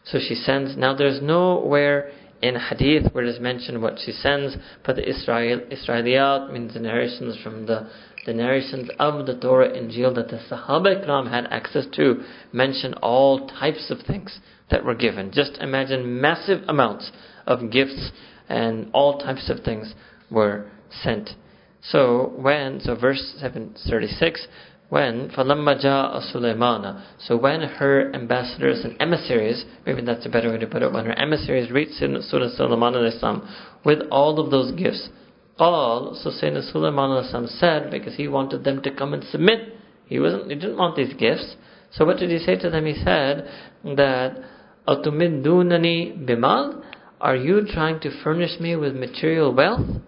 [0.05, 0.77] So she sends.
[0.77, 5.61] Now there's nowhere in hadith where it is mentioned what she sends, but the Israel,
[5.71, 7.89] Israeliyat means the narrations from the,
[8.27, 12.23] the narrations of the Torah Injil that the Sahaba Ikram had access to
[12.53, 15.31] mention all types of things that were given.
[15.33, 17.11] Just imagine massive amounts
[17.47, 18.11] of gifts
[18.49, 19.95] and all types of things
[20.31, 20.71] were
[21.03, 21.31] sent.
[21.83, 24.47] So when, so verse 736,
[24.92, 30.58] when فَلَمَّا جَاءَ سُلَيْمَانَ So when her ambassadors and emissaries, maybe that's a better way
[30.58, 33.48] to put it, when her emissaries reached Surah Sulaiman al-Islam
[33.86, 35.08] with all of those gifts,
[35.58, 39.76] all, so Sayyidina Sulaiman al-Islam said, because he wanted them to come and submit,
[40.08, 41.56] he wasn't, he didn't want these gifts.
[41.92, 42.86] So what did he say to them?
[42.86, 43.48] He said
[43.96, 44.44] that,
[44.90, 46.84] أَتُمِدُّونَنِي بِمَالٍ
[47.22, 50.02] Are you trying to furnish me with material wealth?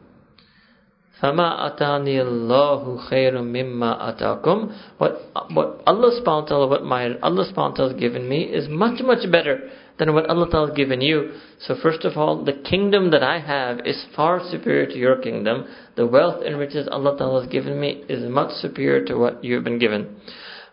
[1.23, 7.45] فَمَا أَتَانِي اللَّهُ خَيْرٌ مِمَّا أَتَاكُمْ What, what Allah subhanahu wa ta'ala, what my Allah
[7.45, 10.75] subhanahu wa ta'ala has given me is much, much better than what Allah ta'ala has
[10.75, 11.31] given you.
[11.59, 15.65] So first of all, the kingdom that I have is far superior to your kingdom.
[15.95, 19.55] The wealth and riches Allah ta'ala has given me is much superior to what you
[19.55, 20.17] have been given.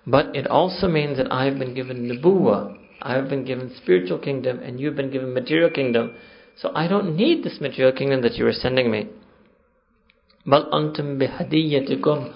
[0.07, 2.77] But it also means that I have been given nubuwa.
[3.03, 6.15] I have been given spiritual kingdom and you've been given material kingdom.
[6.57, 9.09] So I don't need this material kingdom that you are sending me.
[10.47, 12.29] بل أنتم بهديتكم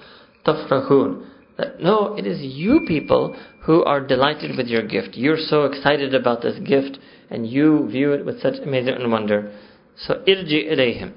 [0.44, 1.24] تفرحون
[1.56, 5.10] that no, it is you people who are delighted with your gift.
[5.14, 6.98] You're so excited about this gift
[7.30, 9.52] and you view it with such amazement and wonder.
[9.96, 11.12] So irji ilayhim,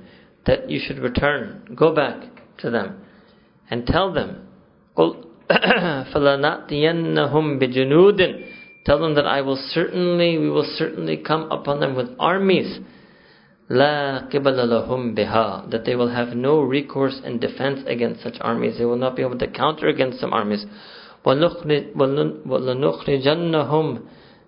[0.46, 2.22] that you should return, go back
[2.60, 3.02] to them
[3.70, 4.48] and tell them,
[4.96, 8.46] قُلْ فَلَنَأْتِيَنَّهُمْ بِجُنُودٍ
[8.86, 12.80] Tell them that I will certainly, we will certainly come upon them with armies
[13.72, 18.78] لا قبل لهم بها that they will have no recourse and defense against such armies
[18.78, 20.66] they will not be able to counter against some armies
[21.26, 24.00] وَلَنُخْرِجَنَّهُمْ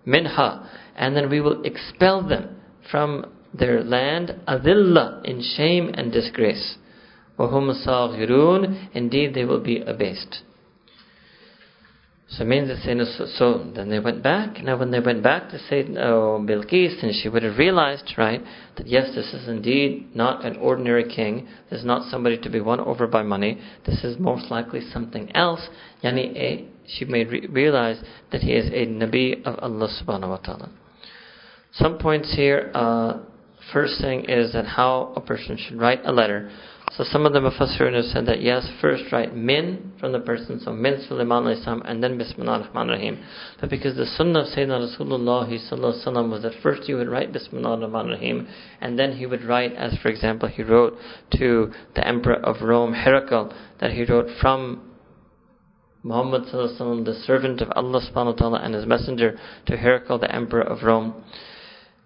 [0.08, 0.60] مِنْهَا
[0.98, 2.56] and then we will expel them
[2.92, 6.78] from their land أذلة in shame and disgrace
[7.38, 10.44] وَهُمْ صَاغِرُونَ indeed they will be abased
[12.37, 14.63] So means that Sayyidina, so then they went back.
[14.63, 18.43] Now when they went back to Sayyidina oh, Bilqis, and she would have realized, right,
[18.77, 21.47] that yes, this is indeed not an ordinary king.
[21.71, 23.61] This is not somebody to be won over by money.
[23.87, 25.61] This is most likely something else.
[26.03, 30.39] Yani a, she may re- realize that he is a Nabi of Allah subhanahu wa
[30.39, 30.71] ta'ala.
[31.73, 33.19] Some points here, uh,
[33.73, 36.51] first thing is that how a person should write a letter.
[36.97, 40.61] So some of the Mufassirun have said that yes, first write min from the person,
[40.61, 43.25] so min Sulaiman salam, and then Bismillah ar-Rahman rahim
[43.61, 47.81] But because the sunnah of Sayyidina Rasulullah sallallahu was that first you would write Bismillah
[47.81, 48.47] ar-Rahman rahim
[48.81, 50.97] and then he would write, as for example, he wrote
[51.37, 54.93] to the Emperor of Rome, Herakl, that he wrote from
[56.05, 60.63] Muhammad the servant of Allah subhanahu wa ta'ala and his messenger, to Herakl, the Emperor
[60.63, 61.25] of Rome.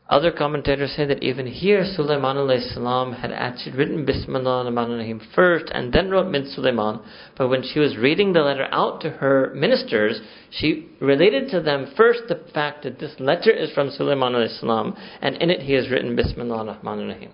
[0.08, 2.36] Other commentators say that even here Sulaiman
[2.72, 7.00] salam had actually written Bismillah rahim first and then wrote Min Sulaiman.
[7.36, 10.18] But when she was reading the letter out to her ministers,
[10.50, 15.36] she related to them first the fact that this letter is from Sulaiman salam and
[15.36, 17.32] in it he has written Bismillah al rahman rahim.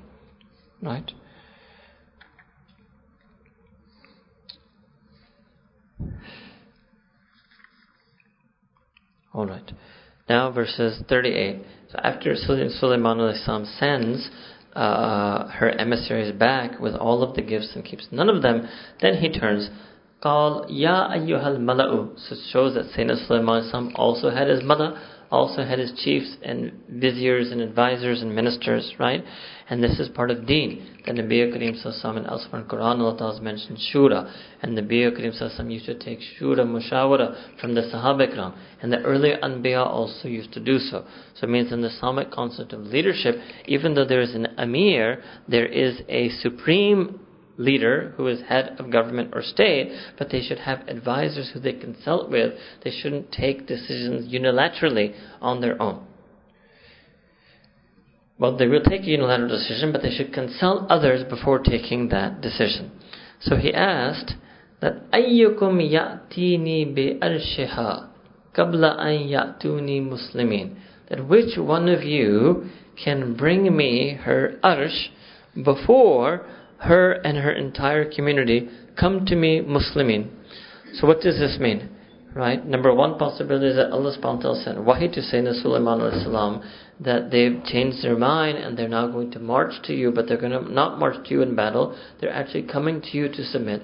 [0.83, 1.13] Right?
[10.29, 11.63] Now verses 38.
[11.94, 13.35] So after Sulaiman
[13.78, 14.28] sends
[14.74, 18.68] uh, her emissaries back with all of the gifts and keeps none of them,
[19.00, 19.70] then he turns.
[20.20, 22.18] Call Ya ayyuhal mala'u.
[22.18, 25.00] So it shows that Sayyidina Sulaiman also had his mother
[25.35, 29.23] also had his chiefs and viziers and advisors and ministers, right?
[29.68, 31.01] And this is part of deen.
[31.07, 34.33] The Nabi Kareem Sallallahu and elsewhere in Quran, Allah has mentioned shura.
[34.62, 38.57] And the Nabi Kareem Sallallahu used to take shura mushawara from the Sahaba Ikram.
[38.83, 41.05] And the earlier Anbiya also used to do so.
[41.35, 45.23] So it means in the Islamic concept of leadership, even though there is an Amir,
[45.49, 47.20] there is a supreme
[47.57, 51.73] leader who is head of government or state, but they should have advisors who they
[51.73, 52.55] consult with.
[52.83, 56.07] They shouldn't take decisions unilaterally on their own.
[58.38, 62.40] Well, they will take a unilateral decision, but they should consult others before taking that
[62.40, 62.90] decision.
[63.40, 64.35] So he asked
[64.81, 68.09] that ya'tini bi arshiha
[68.55, 70.77] qabla an ya'tuni muslimin.
[71.09, 72.71] That which one of you
[73.03, 75.09] can bring me her arsh
[75.62, 76.47] before
[76.85, 78.68] her and her entire community
[78.99, 80.31] come to me Muslimin.
[80.94, 81.90] So what does this mean?
[82.35, 82.64] Right?
[82.64, 86.62] Number one possibility is that Allah subhanahu wa ta'ala sent Wahi to Sayyidina Sulaiman
[87.01, 90.40] that they've changed their mind and they're now going to march to you, but they're
[90.40, 91.97] going to not march to you in battle.
[92.20, 93.83] They're actually coming to you to submit.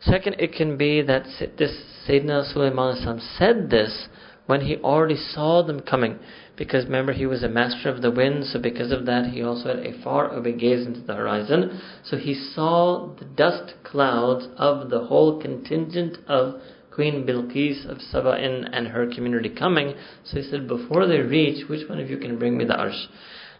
[0.00, 1.24] Second, it can be that
[1.58, 1.76] this
[2.08, 4.08] Sayyidina Sulaiman said this
[4.46, 6.18] when he already saw them coming
[6.60, 9.68] because remember he was a master of the wind, so because of that he also
[9.68, 11.80] had a far away gaze into the horizon.
[12.04, 16.60] So he saw the dust clouds of the whole contingent of
[16.92, 19.94] Queen Bilqis of Saba'in and her community coming.
[20.24, 23.06] So he said, before they reach, which one of you can bring me the arsh?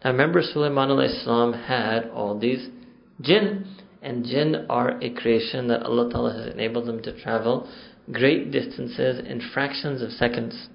[0.04, 0.90] Now remember Sulaiman
[1.24, 2.68] salam had all these
[3.22, 7.66] jinn, and jinn are a creation that Allah Ta'ala has enabled them to travel
[8.12, 10.68] great distances in fractions of seconds.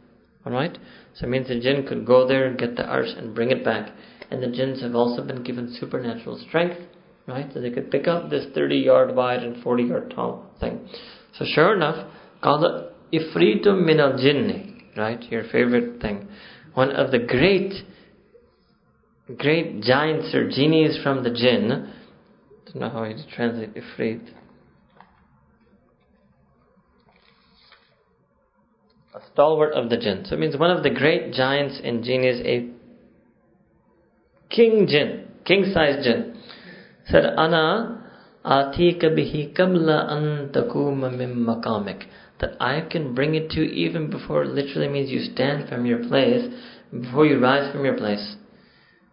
[0.46, 0.78] Alright?
[1.16, 3.64] So it means the jinn could go there and get the arsh and bring it
[3.64, 3.92] back.
[4.30, 6.80] And the jinns have also been given supernatural strength,
[7.28, 7.50] right?
[7.54, 10.88] So they could pick up this 30 yard wide and 40 yard tall thing.
[11.38, 15.22] So sure enough, called the Ifritum min al jinni, right?
[15.32, 16.28] Your favorite thing.
[16.74, 17.74] One of the great,
[19.38, 21.72] great giants or genies from the jinn.
[21.72, 24.30] I don't know how you translate Ifrit.
[29.16, 30.26] A stalwart of the jinn.
[30.28, 32.70] So it means one of the great giants in genies, a
[34.54, 36.38] king jinn, king sized jinn,
[37.08, 38.12] said, Ana
[38.44, 42.04] atika bihi kabla an takuma mim makamik.
[42.42, 46.06] That I can bring it to you even before literally means you stand from your
[46.06, 46.54] place,
[46.92, 48.36] before you rise from your place.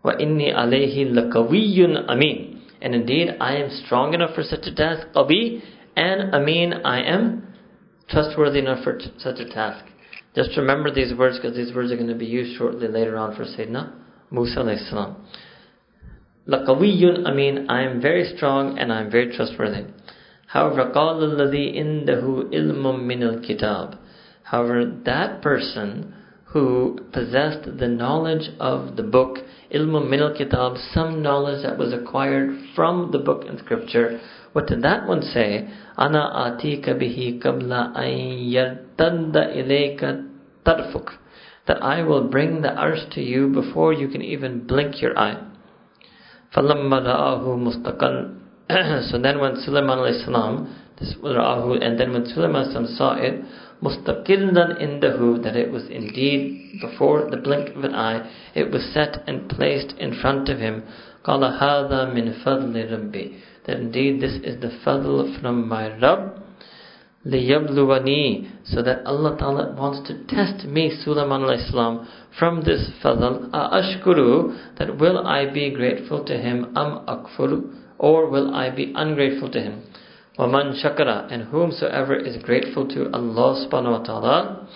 [0.02, 2.62] Wa inni alayhi lakawiyun amin.
[2.80, 5.06] And indeed, I am strong enough for such a task.
[5.14, 5.62] Qawi
[5.94, 7.54] and amin, I am
[8.08, 9.91] trustworthy enough for t- such a task.
[10.35, 13.35] Just remember these words because these words are going to be used shortly later on
[13.35, 13.93] for Sayyidina
[14.31, 15.15] Musa alayhi salam.
[16.47, 19.85] لَقَوِيٌّ I mean, I am very strong and I am very trustworthy.
[20.47, 23.97] However, قَالَ الَّذِي إِنْدَهُ إِلْمٌ مِّنَ الْكِتَابِ
[24.43, 26.13] However, that person
[26.45, 29.39] who possessed the knowledge of the book,
[29.73, 34.21] ilm min al-kitab, some knowledge that was acquired from the book and scripture,
[34.53, 35.67] what did that one say?
[35.97, 40.27] Ana atika bihi qabla an yartadda ilayka
[40.65, 41.09] tarfuk.
[41.67, 45.43] That I will bring the arsh to you before you can even blink your eye.
[46.55, 48.37] فَلَمَّا رَآهُ مُسْتَقًا
[48.67, 53.15] so then when Sulaiman alayhi salam, this Ra'ahu, and then when Sulaiman alayhi salam saw
[53.15, 53.41] it,
[53.81, 59.23] mustaqillan indahu, that it was indeed before the blink of an eye, it was set
[59.27, 60.83] and placed in front of him.
[61.23, 63.33] قال هذا من فضل ربي
[63.65, 66.41] that indeed this is the fadl from my Rabb
[67.25, 74.57] liyabluwani so that Allah Ta'ala wants to test me Sulaiman salam from this fadl ashkuru
[74.77, 79.61] that will I be grateful to him am akfuru or will I be ungrateful to
[79.61, 79.83] him
[80.37, 84.67] waman shakara and whomsoever is grateful to Allah subhanahu wa ta'ala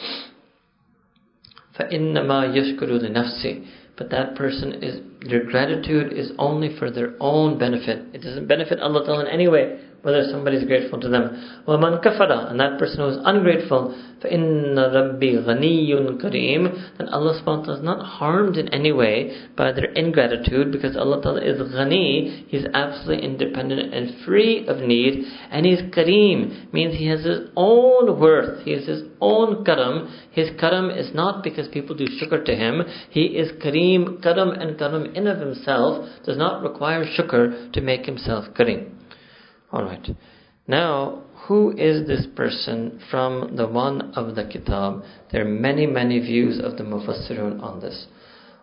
[1.72, 3.62] فإنما يشكر لنفسه
[3.97, 8.05] but that person is their gratitude is only for their own benefit.
[8.15, 11.64] It doesn't benefit Allah Ta'ala in any way whether somebody is grateful to them.
[11.68, 17.60] وَمَنْ كَفَرَ And that person who is ungrateful, فَإِنَّ رَبِّي غَنِيٌّ كَرِيمٌ Then Allah subhanahu
[17.60, 21.62] wa ta'ala is not harmed in any way by their ingratitude because Allah ta'ala is
[21.62, 27.50] ghani, He's absolutely independent and free of need, and He's kareem, means He has His
[27.56, 30.12] own worth, He has His own karam.
[30.32, 34.80] His karam is not because people do shukr to Him, He is kareem, karam and
[34.80, 38.95] karam in of Himself does not require shukr to make Himself kareem.
[39.73, 40.09] Alright.
[40.69, 45.03] Now, who is this person from the one of the kitab?
[45.31, 48.07] There are many, many views of the Mufassirun on this.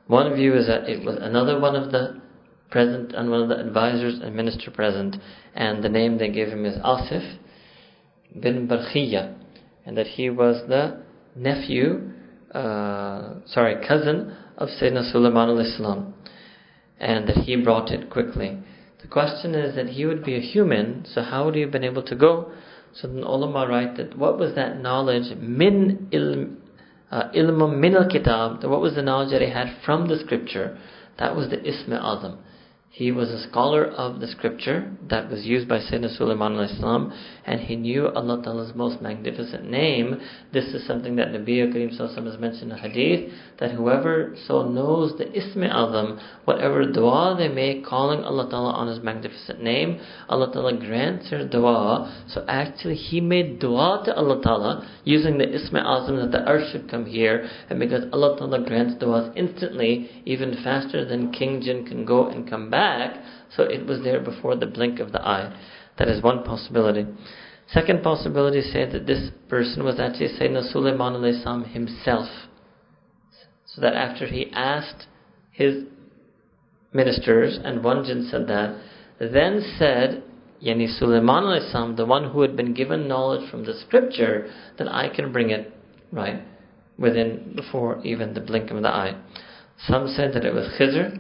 [0.08, 2.22] One view is that it was another one of the
[2.70, 5.16] present and one of the advisors and minister present,
[5.54, 7.38] and the name they gave him is Asif
[8.42, 9.36] bin Barkhiya,
[9.86, 11.04] and that he was the
[11.36, 12.12] nephew,
[12.54, 16.14] uh, sorry, cousin of Sayyidina Sulaiman al-Islam,
[17.00, 18.58] and that he brought it quickly.
[19.04, 21.84] The question is that he would be a human, so how would he have been
[21.84, 22.52] able to go?
[22.94, 26.56] So the ulama write that what was that knowledge min ilm
[27.12, 28.64] uh, ilm min al kitab?
[28.64, 30.78] What was the knowledge that he had from the scripture?
[31.20, 32.38] That was the ism azam.
[32.96, 37.12] He was a scholar of the scripture that was used by Sayyidina Sulaiman al-Islam,
[37.44, 40.22] and he knew Allah Ta'ala's most magnificent name.
[40.52, 45.26] This is something that Nabi Kareem has mentioned in hadith, that whoever so knows the
[45.26, 50.78] Ismi Azam, whatever dua they make calling Allah Ta'ala on His magnificent name, Allah Ta'ala
[50.78, 52.26] grants their dua.
[52.28, 56.72] So actually he made dua to Allah Ta'ala using the Ismi Azam that the earth
[56.72, 61.88] should come here, and because Allah Ta'ala grants duas instantly, even faster than King Jinn
[61.88, 63.24] can go and come back, back,
[63.56, 65.48] so it was there before the blink of the eye.
[65.98, 67.06] That is one possibility.
[67.68, 72.28] Second possibility said that this person was actually Sayyidina Sulaiman salam himself.
[73.66, 75.08] So that after he asked
[75.52, 75.86] his
[76.92, 78.70] ministers, and one jinn said that,
[79.20, 80.24] then said,
[80.62, 85.32] Yani Sulaiman the one who had been given knowledge from the scripture, that I can
[85.32, 85.74] bring it,
[86.12, 86.42] right,
[86.98, 89.16] within, before even the blink of the eye.
[89.88, 91.20] Some said that it was Khizr,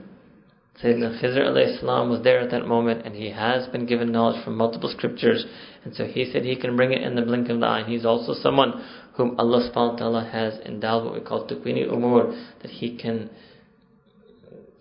[0.81, 4.57] Sayyidina Khizr salam was there at that moment and he has been given knowledge from
[4.57, 5.45] multiple scriptures
[5.85, 7.83] and so he said he can bring it in the blink of the eye.
[7.85, 8.83] He's also someone
[9.15, 13.29] whom Allah subhanahu wa ta'ala has endowed what we call tukwini umur, that he can,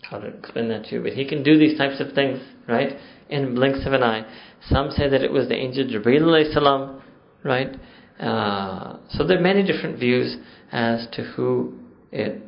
[0.03, 2.97] how to explain that to you, but he can do these types of things, right,
[3.29, 4.25] in blinks of an eye.
[4.69, 7.03] Some say that it was the angel Jibreel salam,
[7.45, 7.77] right,
[8.19, 10.37] uh, so there are many different views
[10.71, 11.79] as to who
[12.11, 12.41] it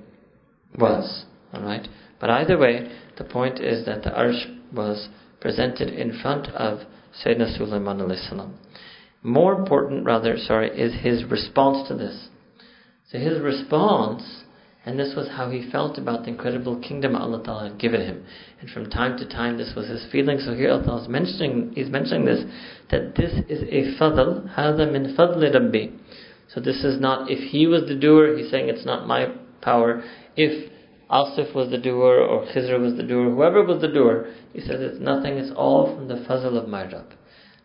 [0.78, 1.86] was, alright,
[2.18, 5.08] but either way, the point is that the arsh was
[5.40, 6.80] presented in front of
[7.24, 7.98] Sayyidina Sulaiman
[8.28, 8.58] salam.
[9.22, 12.28] More important, rather, sorry, is his response to this.
[13.10, 14.42] So his response,
[14.84, 18.26] and this was how he felt about the incredible kingdom Allah Ta'ala had given him.
[18.60, 20.38] And from time to time this was his feeling.
[20.40, 22.44] So here Allah is mentioning he's mentioning this,
[22.90, 25.96] that this is a fadl, hada min fadli rabbi.
[26.52, 30.02] So this is not if he was the doer, he's saying it's not my power.
[30.36, 30.70] If
[31.10, 34.80] Asif was the doer or Khizr was the doer, whoever was the doer, he says
[34.80, 37.12] it's nothing, it's all from the fazl of my Rabb.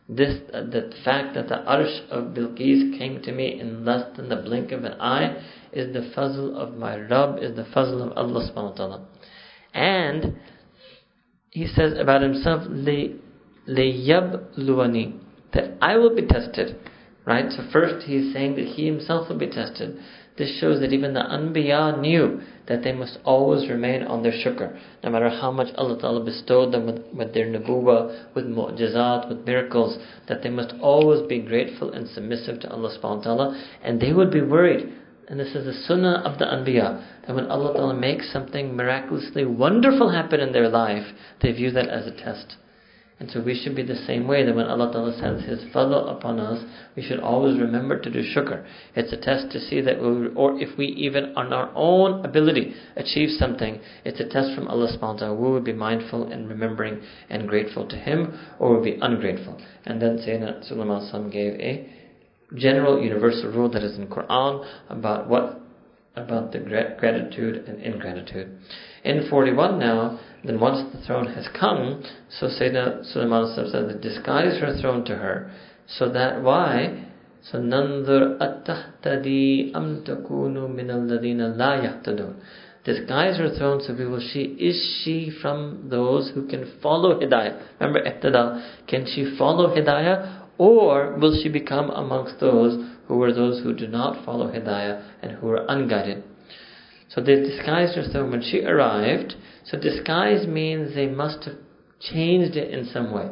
[0.10, 4.30] This, uh, the fact that the arsh of Bilqis came to me in less than
[4.30, 8.18] the blink of an eye is the fazl of my Rabb, is the fazl of
[8.18, 9.08] Allah subhanahu wa ta'ala.
[9.74, 10.38] And
[11.52, 15.20] he says about himself, yab luani,
[15.54, 16.76] that I will be tested.
[17.26, 17.52] Right?
[17.52, 20.00] So first he's saying that he himself will be tested.
[20.40, 24.80] This shows that even the Anbiya knew that they must always remain on their shukr.
[25.04, 29.46] No matter how much Allah Ta'ala bestowed them with, with their nubuwa, with mu'jizat, with
[29.46, 29.98] miracles,
[30.30, 33.64] that they must always be grateful and submissive to Allah subhanahu wa ta'ala.
[33.84, 34.94] And they would be worried.
[35.28, 39.44] And this is the sunnah of the Anbiya, that when Allah Ta'ala makes something miraculously
[39.44, 41.06] wonderful happen in their life,
[41.42, 42.56] they view that as a test.
[43.20, 46.10] And so we should be the same way that when Allah Ta'ala sends His fadl
[46.10, 46.64] upon us,
[46.96, 48.66] we should always remember to do shukr.
[48.96, 52.74] It's a test to see that, we, or if we even on our own ability
[52.96, 55.36] achieve something, it's a test from Allah subhanahu wa ta'ala.
[55.36, 59.60] We will be mindful and remembering and grateful to Him, or we'll be ungrateful.
[59.86, 61.90] And then Sayyidina Sulaiman gave a
[62.56, 65.60] general universal rule that is in Quran about what
[66.16, 68.60] about the gratitude and ingratitude.
[69.04, 74.78] In 41 now, then once the throne has come, so Sayyidina Sulaiman said disguise her
[74.80, 75.52] throne to her,
[75.88, 77.06] so that why?
[77.42, 82.36] So nanzur at-tahtadi am takunu min alladhina la yahtadun.
[82.84, 87.62] Disguise her throne so we will see is she from those who can follow hidayah.
[87.80, 93.62] Remember ihtada, can she follow hidayah or will she become amongst those who were those
[93.64, 96.24] who do not follow hidayah and who are unguided?
[97.09, 99.35] So they disguised herself when she arrived.
[99.65, 101.57] So disguise means they must have
[102.01, 103.31] changed it in some way,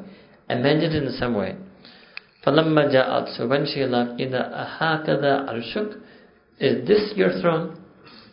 [0.49, 1.57] amended it in some way.
[2.47, 6.01] فَلَمَّا جَاءَتْ So when she arrived, إِذَا أَحَاكَذَا عَرْشُكَ
[6.59, 7.79] Is this your throne?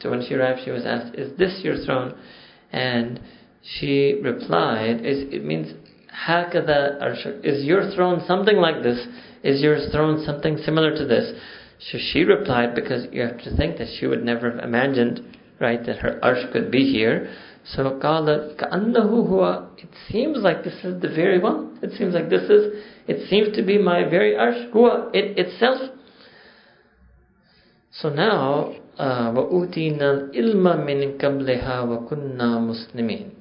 [0.02, 2.16] So when she arrived, she was asked, Is this your throne?
[2.72, 3.20] And
[3.62, 5.74] she replied, is, It means,
[6.28, 9.06] هَكَذَا عَرْشُكَ Is your throne something like this?
[9.44, 11.34] Is your throne something similar to this?
[11.92, 15.86] So she replied, because you have to think that she would never have imagined, right,
[15.86, 17.30] that her arsh could be here.
[17.66, 21.78] So قال كأنه هو It seems like this is the very one.
[21.82, 24.72] It seems like this is, it seems to be my very arsh.
[24.72, 25.80] Huwa, it itself.
[27.92, 33.32] So now, وَأُوتِينَا الْإِلْمَ مِنْ قَبْلِهَا وَكُنَّا مُسْلِمِينَ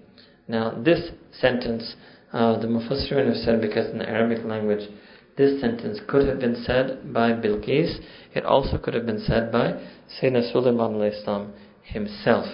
[0.49, 1.95] Now this sentence,
[2.33, 4.89] uh, the Mufassirun have said because in the Arabic language,
[5.37, 7.99] this sentence could have been said by Bilqis.
[8.35, 9.81] It also could have been said by
[10.21, 11.53] Sayyidina Sulaiman Islam
[11.84, 12.46] himself.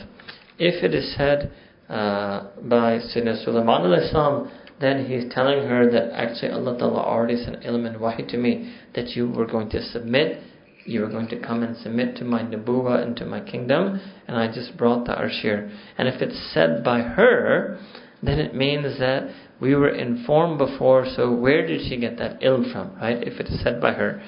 [0.57, 1.51] If it is said
[1.89, 7.63] uh, by Sayyidina Sulaiman then he is telling her that actually Allah Ta'ala already sent
[7.63, 10.41] ilm and wahi to me that you were going to submit,
[10.85, 14.37] you were going to come and submit to my nubuwa and to my kingdom, and
[14.37, 15.69] I just brought the arshir.
[15.97, 17.79] And if it's said by her,
[18.23, 22.71] then it means that we were informed before, so where did she get that ilm
[22.71, 23.21] from, right?
[23.21, 24.21] If it is said by her.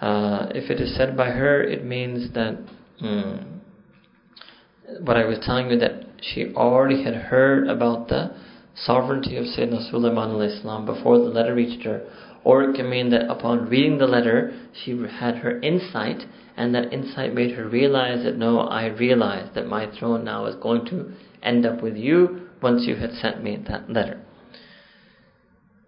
[0.00, 2.58] Uh, if it is said by her, it means that
[2.98, 3.58] hmm,
[5.00, 8.30] what I was telling you that she already had heard about the
[8.74, 12.02] sovereignty of Sayyidina Sulaiman before the letter reached her.
[12.42, 16.22] Or it can mean that upon reading the letter, she had her insight,
[16.56, 20.56] and that insight made her realize that no, I realize that my throne now is
[20.56, 21.12] going to
[21.42, 24.20] end up with you once you had sent me that letter.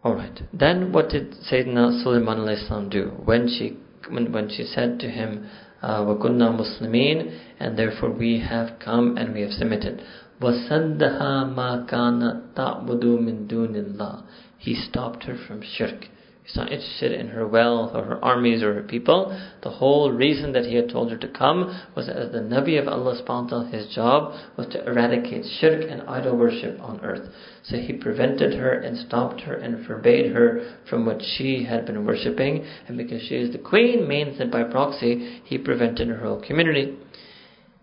[0.04, 0.42] Alright.
[0.52, 3.12] Then what did Sayyidina Sulaiman do?
[3.24, 3.78] When she
[4.10, 5.48] when, when she said to him,
[5.83, 10.01] وَكُنَّا uh, مُسْلِمِينَ and therefore we have come and we have submitted.
[10.41, 14.23] وَسَدَّهَا مَا كَانَتْ تَعْبُدُ مِن دُونِ اللَّهِ
[14.57, 16.07] He stopped her from shirk.
[16.47, 19.37] He's not interested in her wealth or her armies or her people.
[19.63, 22.79] The whole reason that he had told her to come was that as the Nabi
[22.79, 27.27] of Allah subhanahu his job was to eradicate shirk and idol worship on earth.
[27.63, 32.05] So he prevented her and stopped her and forbade her from what she had been
[32.05, 32.65] worshipping.
[32.87, 36.95] And because she is the queen means that by proxy he prevented her whole community.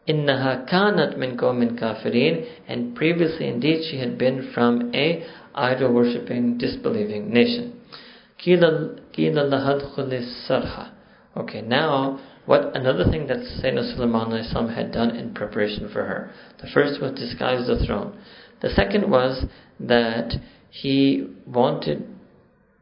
[0.08, 5.22] إنها كانت من قوم كافرين and previously indeed she had been from a
[5.54, 7.77] idol worshipping disbelieving nation.
[11.37, 16.31] Okay, now what another thing that Sayyidina Sulaiman had done in preparation for her.
[16.61, 18.17] The first was disguise the throne.
[18.61, 19.45] The second was
[19.79, 20.33] that
[20.69, 22.07] he wanted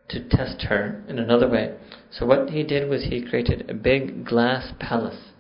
[0.10, 1.76] to test her in another way.
[2.12, 5.32] So what he did was he created a big glass palace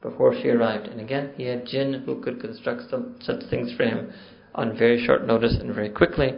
[0.00, 0.86] before she arrived.
[0.86, 4.12] And again, he had jinn who could construct some, such things for him
[4.54, 6.32] on very short notice and very quickly.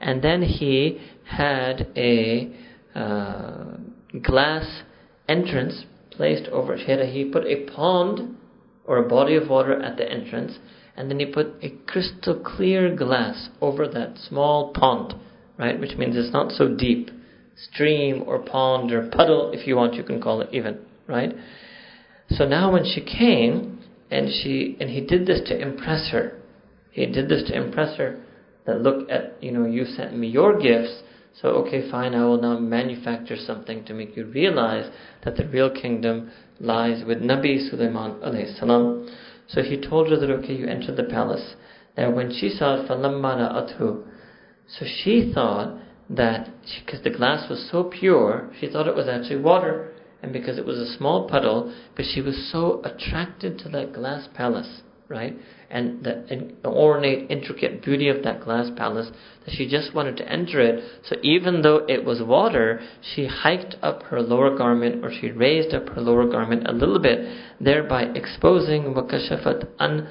[0.00, 2.54] And then he had a
[2.96, 3.76] uh,
[4.22, 4.82] glass
[5.28, 6.76] entrance placed over.
[6.76, 8.36] He, had a, he put a pond
[8.84, 10.58] or a body of water at the entrance,
[10.96, 15.14] and then he put a crystal clear glass over that small pond,
[15.58, 15.78] right?
[15.78, 17.10] Which means it's not so deep.
[17.72, 21.32] Stream or pond or puddle, if you want, you can call it even, right?
[22.30, 23.76] So now when she came,
[24.10, 26.38] and she and he did this to impress her.
[26.90, 28.22] He did this to impress her.
[28.66, 31.02] That look at you know you sent me your gifts,
[31.40, 34.90] so okay fine I will now manufacture something to make you realize
[35.24, 36.30] that the real kingdom
[36.60, 39.08] lies with Nabi Sulaiman alayhi salam.
[39.48, 41.54] So he told her that okay you enter the palace.
[41.96, 44.04] Now when she saw it, athu,
[44.68, 45.78] so she thought
[46.10, 46.48] that
[46.84, 50.66] because the glass was so pure, she thought it was actually water and because it
[50.66, 55.36] was a small puddle, but she was so attracted to that glass palace, right?
[55.70, 59.10] And the, ornate, intricate beauty of that glass palace
[59.48, 60.82] she just wanted to enter it.
[61.04, 62.80] So even though it was water,
[63.14, 66.98] she hiked up her lower garment or she raised up her lower garment a little
[66.98, 67.20] bit,
[67.60, 70.08] thereby exposing wakashafat an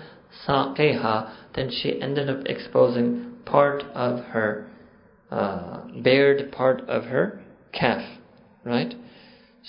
[0.48, 1.34] saqiha.
[1.54, 4.70] Then she ended up exposing part of her
[5.32, 7.42] uh, bared part of her
[7.74, 8.04] calf,
[8.64, 8.94] right?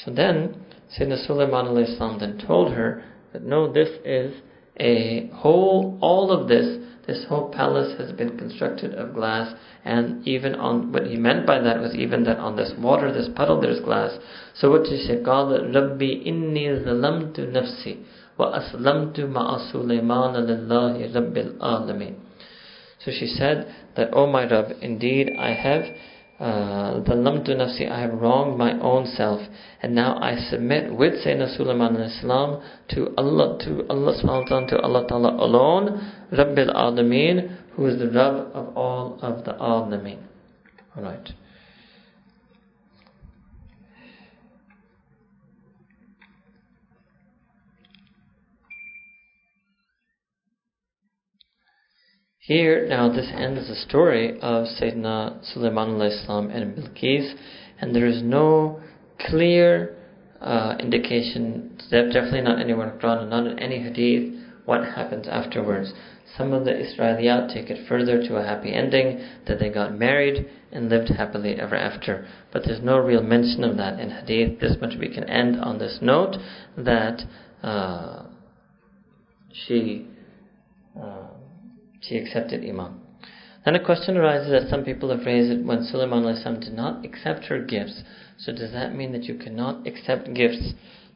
[0.04, 0.64] So then
[0.96, 4.34] Sayyidina Sulaiman then told her that no, this is
[4.78, 10.55] a whole, all of this, this whole palace has been constructed of glass, and even
[10.55, 13.79] on what he meant by that was even that on this water, this puddle, there's
[13.81, 14.17] glass.
[14.55, 15.23] So what did he say?
[15.23, 17.97] قال ربي إني ظلمت نفسي
[18.39, 22.15] وأسلمت مع سليمان لله رب العالمين.
[23.03, 25.83] So she said that, O oh my Rabb, indeed I have
[26.39, 29.41] uh, ظلمت نفسي, I have wronged my own self,
[29.81, 35.07] and now I submit with Sayyidina Sulaiman Islam to Allah, to Allah subhanahu to Allah
[35.07, 40.22] Ta'ala alone, Rabbil Alameen, who is the Rabb of all of the Alameen.
[40.96, 41.32] Alright.
[52.46, 57.34] Here, now, this ends the story of Sayyidina Sulaiman Islam and Bilqis,
[57.80, 58.80] and there is no
[59.28, 59.96] clear
[60.40, 64.32] uh, indication, definitely not anywhere in Quran, not in any hadith,
[64.64, 65.92] what happens afterwards.
[66.36, 70.46] Some of the Israeliyat take it further to a happy ending, that they got married
[70.72, 72.26] and lived happily ever after.
[72.52, 74.60] But there's no real mention of that in hadith.
[74.60, 76.36] This much we can end on this note
[76.76, 77.22] that
[77.62, 78.24] uh,
[79.52, 80.08] she.
[81.00, 81.28] Uh,
[82.00, 83.00] she accepted Iman.
[83.64, 86.22] Then a question arises that some people have raised it when Sulaiman
[86.60, 88.02] did not accept her gifts.
[88.38, 90.72] So does that mean that you cannot accept gifts?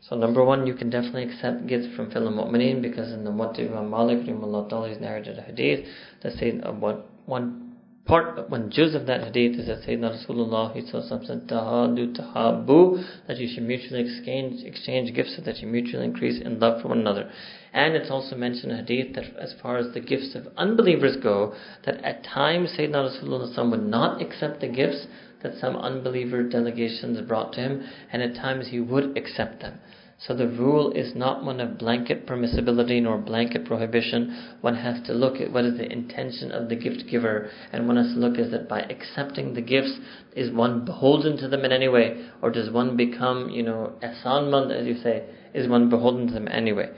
[0.08, 3.60] So number one, you can definitely accept gifts from Phil Mu'mineen because in the Muwatta
[3.60, 5.86] Imam Malik he's narrated a hadith
[6.22, 7.76] that says uh, one,
[8.06, 12.16] part, one juz of that hadith is that Sayyidina Rasulullah he saw some said, tahadu
[12.16, 16.80] tahabu, that you should mutually exchange, exchange gifts so that you mutually increase in love
[16.80, 17.30] for one another.
[17.74, 21.54] And it's also mentioned in hadith that as far as the gifts of unbelievers go,
[21.84, 25.06] that at times Sayyidina Rasulullah would not accept the gifts
[25.42, 29.78] that some unbeliever delegations brought to him, and at times he would accept them.
[30.26, 34.54] So the rule is not one of blanket permissibility nor blanket prohibition.
[34.60, 37.96] One has to look at what is the intention of the gift giver, and one
[37.96, 39.98] has to look at that by accepting the gifts,
[40.36, 44.70] is one beholden to them in any way, or does one become, you know, asanmand,
[44.78, 46.90] as you say, is one beholden to them anyway?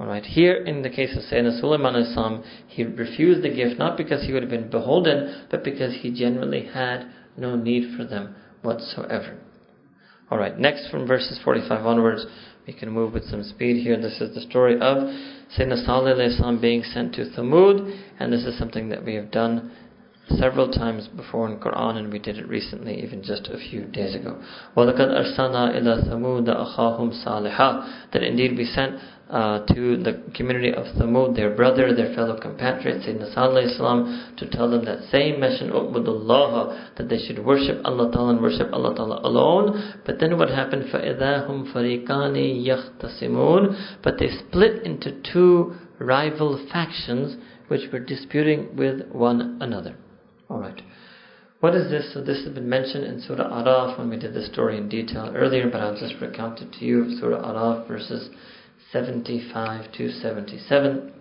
[0.00, 4.26] Alright, here in the case of Sayyidina Sulaiman Islam, he refused the gift not because
[4.26, 9.38] he would have been beholden, but because he generally had no need for them whatsoever.
[10.30, 12.26] Alright, next from verses 45 onwards,
[12.67, 13.99] we can move with some speed here.
[13.99, 14.97] This is the story of
[15.57, 19.71] Sayyidina Salih being sent to Thamud, and this is something that we have done
[20.37, 24.15] several times before in Quran, and we did it recently, even just a few days
[24.15, 24.41] ago.
[24.77, 28.99] وَلَقَدْ أَرْسَلْنَا إِلَى ثَمُودَ أَخَاهُمْ صَالِحًا That indeed we sent
[29.31, 34.49] uh, to the community of Thamud, their brother, their fellow compatriot, Sayyidina Salih Islam, to
[34.49, 38.93] tell them that same mission, Ubudullah, that they should worship Allah Ta'ala and worship Allah
[38.93, 40.01] Ta'ala alone.
[40.05, 40.91] But then what happened?
[40.93, 47.37] فَإِذَا هُمْ فَرِيقَانِ يَخْتَصِمُونَ But they split into two rival factions
[47.69, 49.95] which were disputing with one another.
[50.49, 50.81] Alright.
[51.61, 52.11] What is this?
[52.13, 55.31] So this has been mentioned in Surah Araf when we did the story in detail
[55.33, 57.17] earlier, but I'll just recount it to you.
[57.19, 58.29] Surah Araf verses
[58.92, 61.12] 75 to 77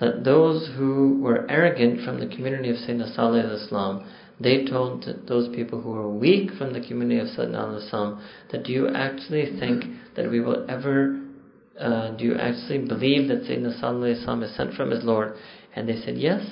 [0.00, 4.08] that those who were arrogant from the community of Sayyidina Salih al-Islam,
[4.40, 8.22] they told those people who were weak from the community of Sayyidina al-Islam
[8.52, 11.20] that do you actually think that we will ever,
[11.80, 15.34] uh, do you actually believe that Sayyidina Salih al-Islam is sent from his Lord?
[15.74, 16.44] And they said, yes,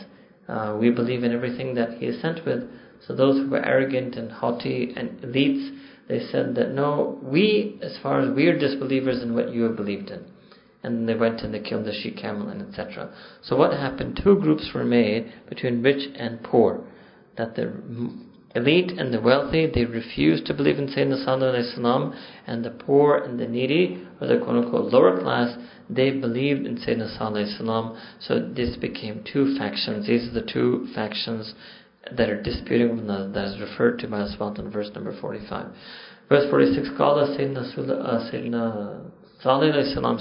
[0.48, 2.68] uh, we believe in everything that he is sent with.
[3.06, 5.75] So those who were arrogant and haughty and elites,
[6.08, 9.76] they said that no, we, as far as we are disbelievers in what you have
[9.76, 10.24] believed in.
[10.82, 13.12] And they went and they killed the she camel and etc.
[13.42, 14.20] So what happened?
[14.22, 16.84] Two groups were made between rich and poor.
[17.36, 17.72] That the
[18.54, 23.38] elite and the wealthy, they refused to believe in Sayyidina Sallallahu and the poor and
[23.38, 25.58] the needy, or the quote unquote lower class,
[25.90, 30.06] they believed in Sayyidina Sallallahu So this became two factions.
[30.06, 31.52] These are the two factions
[32.14, 35.66] that are disputing one another, that is referred to by Allah in verse number 45.
[36.28, 39.10] Verse 46, Qala Sayyidina, uh,
[39.42, 39.72] Salih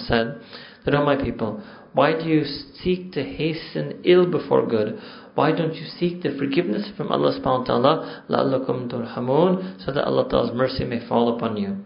[0.08, 0.42] said
[0.86, 1.64] that, O my people,
[1.94, 5.00] why do you seek to hasten ill before good?
[5.36, 10.30] Why don't you seek the forgiveness from Allah subhanahu wa ta'ala, turhamun, so that Allah
[10.30, 11.78] Ta'ala's mercy may fall upon you.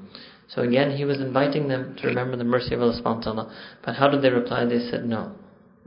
[0.47, 3.55] So again, he was inviting them to remember the mercy of Allah subhanahu wa ta'ala.
[3.85, 4.65] But how did they reply?
[4.65, 5.33] They said no.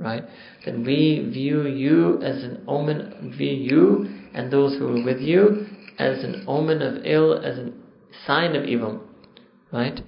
[0.03, 0.24] Right?
[0.64, 5.66] Then we view you as an omen, view you and those who are with you
[5.98, 7.72] as an omen of ill, as a
[8.26, 9.00] sign of evil.
[9.72, 10.00] Right?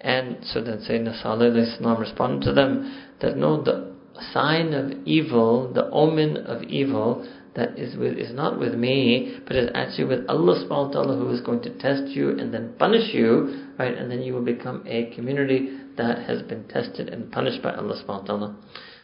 [0.00, 1.50] And so then Sayyidina Salih
[1.98, 3.94] responded to them that no, the
[4.32, 9.56] sign of evil, the omen of evil, that is with is not with me, but
[9.56, 12.72] is actually with Allah subhanahu wa ta'ala who is going to test you and then
[12.78, 13.96] punish you, right?
[13.96, 18.02] And then you will become a community that has been tested and punished by Allah
[18.02, 18.56] subhanahu wa ta'ala.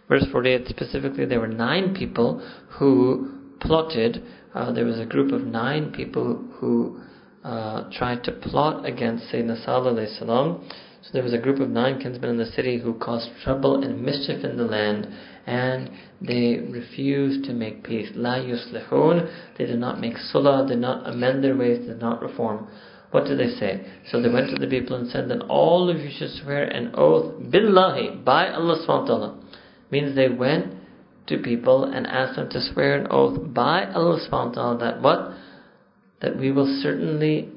[0.09, 2.40] Verse 48 specifically, there were nine people
[2.78, 3.30] who
[3.61, 4.22] plotted,
[4.54, 7.00] uh, there was a group of nine people who
[7.44, 10.68] uh, tried to plot against Sayyidina Salih salam.
[11.02, 14.02] So there was a group of nine kinsmen in the city who caused trouble and
[14.02, 15.09] mischief in the land
[15.46, 15.90] and
[16.20, 18.11] they refused to make peace.
[18.14, 22.68] La yuslihun, they did not make sulah, did not amend their ways, did not reform.
[23.12, 23.86] What did they say?
[24.11, 26.90] So they went to the people and said that all of you should swear an
[26.94, 29.38] oath, billahi, by Allah subhanahu
[29.91, 30.74] Means they went
[31.28, 35.32] to people and asked them to swear an oath by Allah subhanahu that what?
[36.20, 37.49] That we will certainly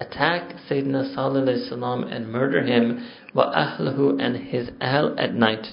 [0.00, 5.66] attack Sayyidina Salih and murder him, wa ahlahu and his ahl at night.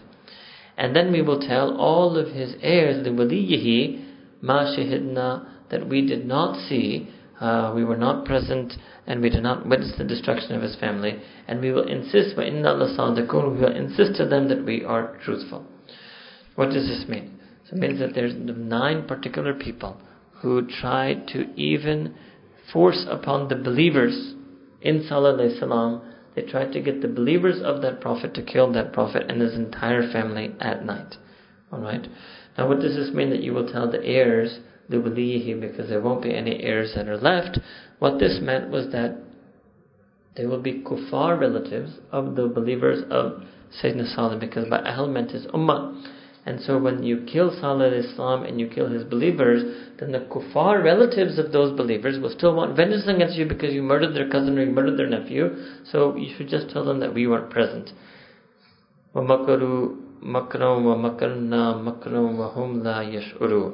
[0.78, 4.06] And then we will tell all of his heirs, the waliyihi,
[4.42, 7.10] ma shahidna, that we did not see,
[7.40, 8.74] uh, we were not present,
[9.06, 11.20] and we did not witness the destruction of his family.
[11.48, 15.66] And we will insist, wa inna we will insist to them that we are truthful.
[16.58, 17.38] What does this mean?
[17.70, 20.02] So it means that there's nine particular people
[20.42, 22.16] who tried to even
[22.74, 24.34] force upon the believers
[24.82, 26.02] in Salih salam
[26.34, 29.54] they tried to get the believers of that prophet to kill that prophet and his
[29.54, 31.16] entire family at night.
[31.72, 32.08] Alright?
[32.58, 36.02] Now what does this mean that you will tell the heirs, the walihi, because there
[36.02, 37.60] won't be any heirs that are left?
[38.00, 39.16] What this meant was that
[40.36, 43.44] there will be kuffar relatives of the believers of
[43.80, 46.04] Sayyidina Salih because by Ahl meant his ummah.
[46.47, 49.63] And so when you kill Salih Islam and you kill his believers,
[50.01, 53.83] then the kuffar relatives of those believers will still want vengeance against you because you
[53.83, 55.55] murdered their cousin or you murdered their nephew.
[55.85, 57.91] So you should just tell them that we weren't present.
[59.15, 63.73] وَمَكَرُوا مَكْرًا وَمَكَرْنَا مَكْرًا وَهُمْ لَا يَشْعُرُونَ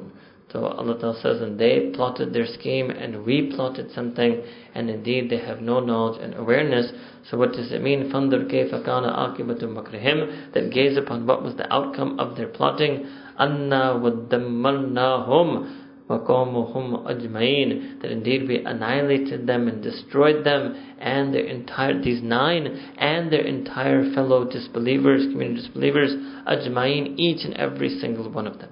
[0.53, 4.41] so Allah Ta'ala says, and they plotted their scheme and we plotted something
[4.73, 6.91] and indeed they have no knowledge and awareness.
[7.29, 8.11] So what does it mean?
[8.11, 13.05] فَانْظُرْ كَيْفَ كَانَ عَاقِبَةُ مَكْرِهِمْ That gaze upon what was the outcome of their plotting.
[13.39, 15.75] أَنَّا وَدَّمَّرْنَاهُمْ
[16.09, 22.65] وَقَوْمُهُمْ أَجْمَعِينَ That indeed we annihilated them and destroyed them and their entire, these nine
[22.97, 26.15] and their entire fellow disbelievers, community disbelievers,
[26.47, 28.71] أجمعين, each and every single one of them.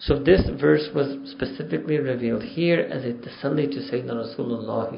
[0.00, 4.90] So this verse was specifically revealed here as a tasalli to Sayyidina Rasulullah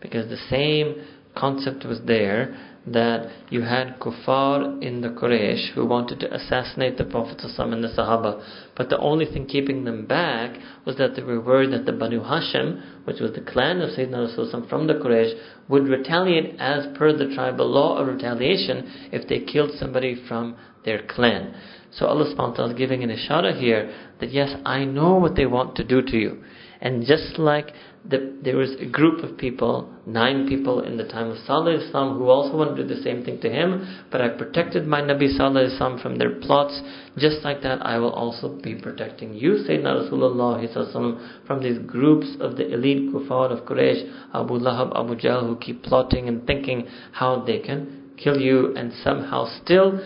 [0.00, 1.04] because the same
[1.36, 7.04] concept was there that you had kuffar in the Quraysh who wanted to assassinate the
[7.04, 8.44] Prophet and the Sahaba,
[8.76, 12.20] but the only thing keeping them back was that they were worried that the Banu
[12.20, 15.32] Hashim, which was the clan of Sayyidina Rasulullah from the Quraysh,
[15.68, 21.02] would retaliate as per the tribal law of retaliation if they killed somebody from their
[21.06, 21.54] clan.
[21.96, 25.36] So Allah subhanahu wa ta'ala is giving an ishara here that yes, I know what
[25.36, 26.42] they want to do to you.
[26.80, 27.72] And just like
[28.06, 32.18] the, there was a group of people, nine people in the time of Salih Islam
[32.18, 35.34] who also wanted to do the same thing to him, but I protected my Nabi
[35.36, 36.78] Salih Islam from their plots,
[37.16, 42.56] just like that I will also be protecting you, Sayyidina Rasulullah from these groups of
[42.56, 47.42] the elite kuffar of Quraysh, Abu Lahab, Abu Jahl, who keep plotting and thinking how
[47.46, 50.00] they can kill you and somehow still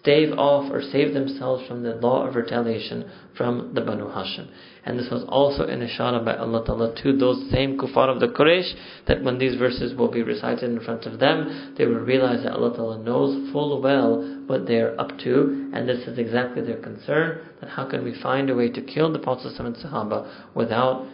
[0.00, 4.48] stave off or save themselves from the law of retaliation from the Banu Hashim.
[4.84, 8.28] And this was also an ishara by Allah Ta'ala to those same kuffar of the
[8.28, 8.72] Quraysh,
[9.06, 12.52] that when these verses will be recited in front of them, they will realize that
[12.52, 16.80] Allah Ta'ala knows full well what they are up to, and this is exactly their
[16.80, 21.06] concern, that how can we find a way to kill the Prophet and Sahaba without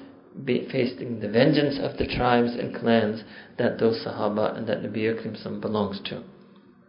[0.44, 3.24] be facing the vengeance of the tribes and clans
[3.58, 6.22] that those Sahaba and that Nabi Akram belongs to.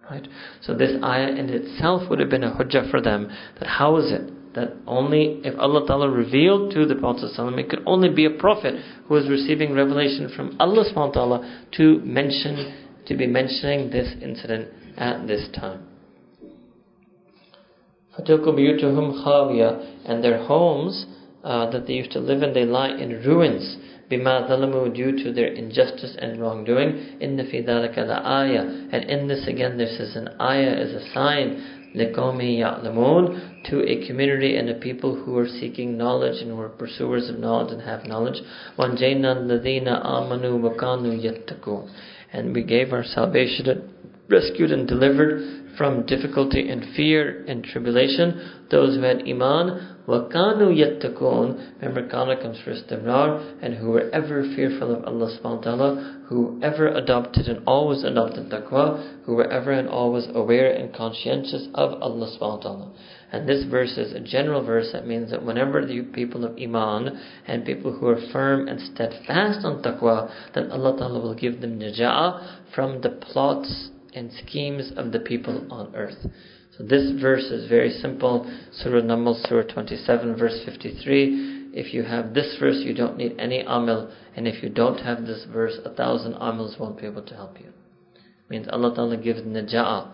[0.09, 0.27] Right?
[0.61, 3.29] So this ayah in itself would have been a hujjah for them
[3.59, 7.83] that how is it that only if Allah Ta'ala revealed to the Prophet it could
[7.85, 13.27] only be a prophet who was receiving revelation from Allah Ta'ala to mention to be
[13.27, 15.87] mentioning this incident at this time.
[20.05, 21.05] and their homes
[21.43, 23.77] uh, that they used to live in, they lie in ruins
[24.10, 27.18] bima zalamu due to their injustice and wrongdoing.
[27.20, 28.88] In the fi dhalika la ayah.
[28.92, 34.06] And in this again, this is an ayah, is a sign لِقَوْمِ يَعْلَمُونَ To a
[34.06, 37.82] community and a people who are seeking knowledge and who are pursuers of knowledge and
[37.82, 38.40] have knowledge.
[38.78, 41.90] وَانْجَيْنَا الَّذِينَ آمَنُوا وَكَانُوا يَتَّقُونَ
[42.32, 43.90] And we gave our salvation and
[44.28, 51.80] rescued and delivered from difficulty and fear and tribulation those who had iman وَكَانُوا يَتَّقُونَ
[51.80, 56.20] Remember, kana comes first istimrar, and who were ever fearful of Allah subhanahu wa ta'ala,
[56.26, 61.68] who ever adopted and always adopted taqwa, who were ever and always aware and conscientious
[61.74, 62.92] of Allah subhanahu wa ta'ala.
[63.30, 67.20] And this verse is a general verse that means that whenever the people of Iman
[67.46, 71.78] and people who are firm and steadfast on taqwa, then Allah ta'ala will give them
[71.78, 76.25] naja'ah from the plots and schemes of the people on earth.
[76.77, 78.45] So this verse is very simple.
[78.71, 81.71] Surah Naml, Surah 27, verse 53.
[81.73, 84.11] If you have this verse, you don't need any amil.
[84.35, 87.59] And if you don't have this verse, a thousand amils won't be able to help
[87.59, 87.67] you.
[88.15, 90.11] It means Allah Ta'ala gives naja'ah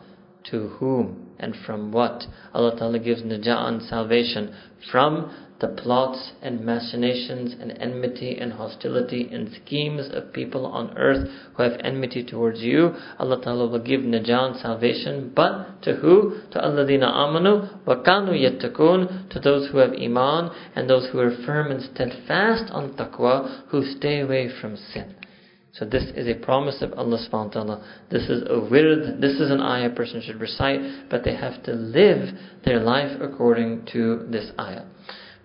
[0.52, 2.24] to whom and from what.
[2.54, 4.56] Allah Ta'ala gives naja'ah and salvation
[4.92, 11.30] from the plots and machinations and enmity and hostility and schemes of people on earth
[11.56, 12.94] who have enmity towards you.
[13.20, 16.42] Allah Ta'ala will give najah salvation, but to who?
[16.52, 21.36] To alladina amanu wa kanu yattakun, to those who have iman and those who are
[21.46, 25.16] firm and steadfast on taqwa, who stay away from sin.
[25.74, 27.86] So this is a promise of Allah subhanahu wa ta'ala.
[28.12, 31.64] This is a wird, this is an ayah a person should recite, but they have
[31.64, 32.30] to live
[32.64, 34.86] their life according to this ayah.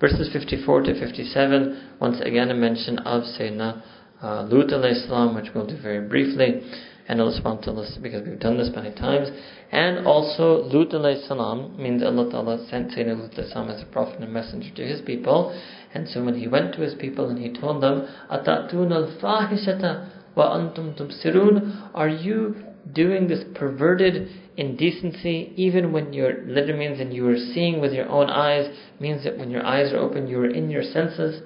[0.00, 3.82] Verses 54 to 57, once again a mention of Sayyidina
[4.22, 6.62] uh, Lut salam, which we'll do very briefly,
[7.08, 9.28] and Allah subhanahu wa ta'ala, because we've done this many times.
[9.72, 10.92] And also, Lut
[11.26, 15.00] salam means Allah ta'ala sent Sayyidina Lut salam as a prophet and messenger to his
[15.00, 15.58] people.
[15.92, 20.56] And so when he went to his people and he told them, Atatun al-fahishata wa
[20.56, 22.54] antum tubsirun, are you
[22.92, 28.08] doing this perverted indecency, even when your literally means and you are seeing with your
[28.08, 31.42] own eyes, means that when your eyes are open, you are in your senses.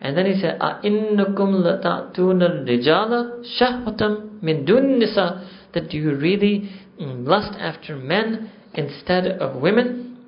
[0.00, 7.52] And then he said, "Innukum lata'tuna rijala shahwatam min dun nisa." That you really lust
[7.58, 10.18] after men instead of women?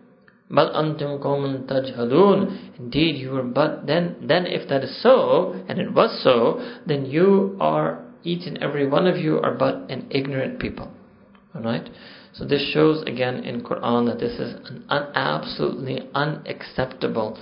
[0.51, 2.79] But antum kumun tajhalun.
[2.79, 4.17] Indeed, you were but then.
[4.23, 8.88] Then, if that is so, and it was so, then you are each and every
[8.88, 10.92] one of you are but an ignorant people.
[11.56, 11.90] Alright?
[12.34, 17.38] So this shows again in Quran that this is an un- absolutely unacceptable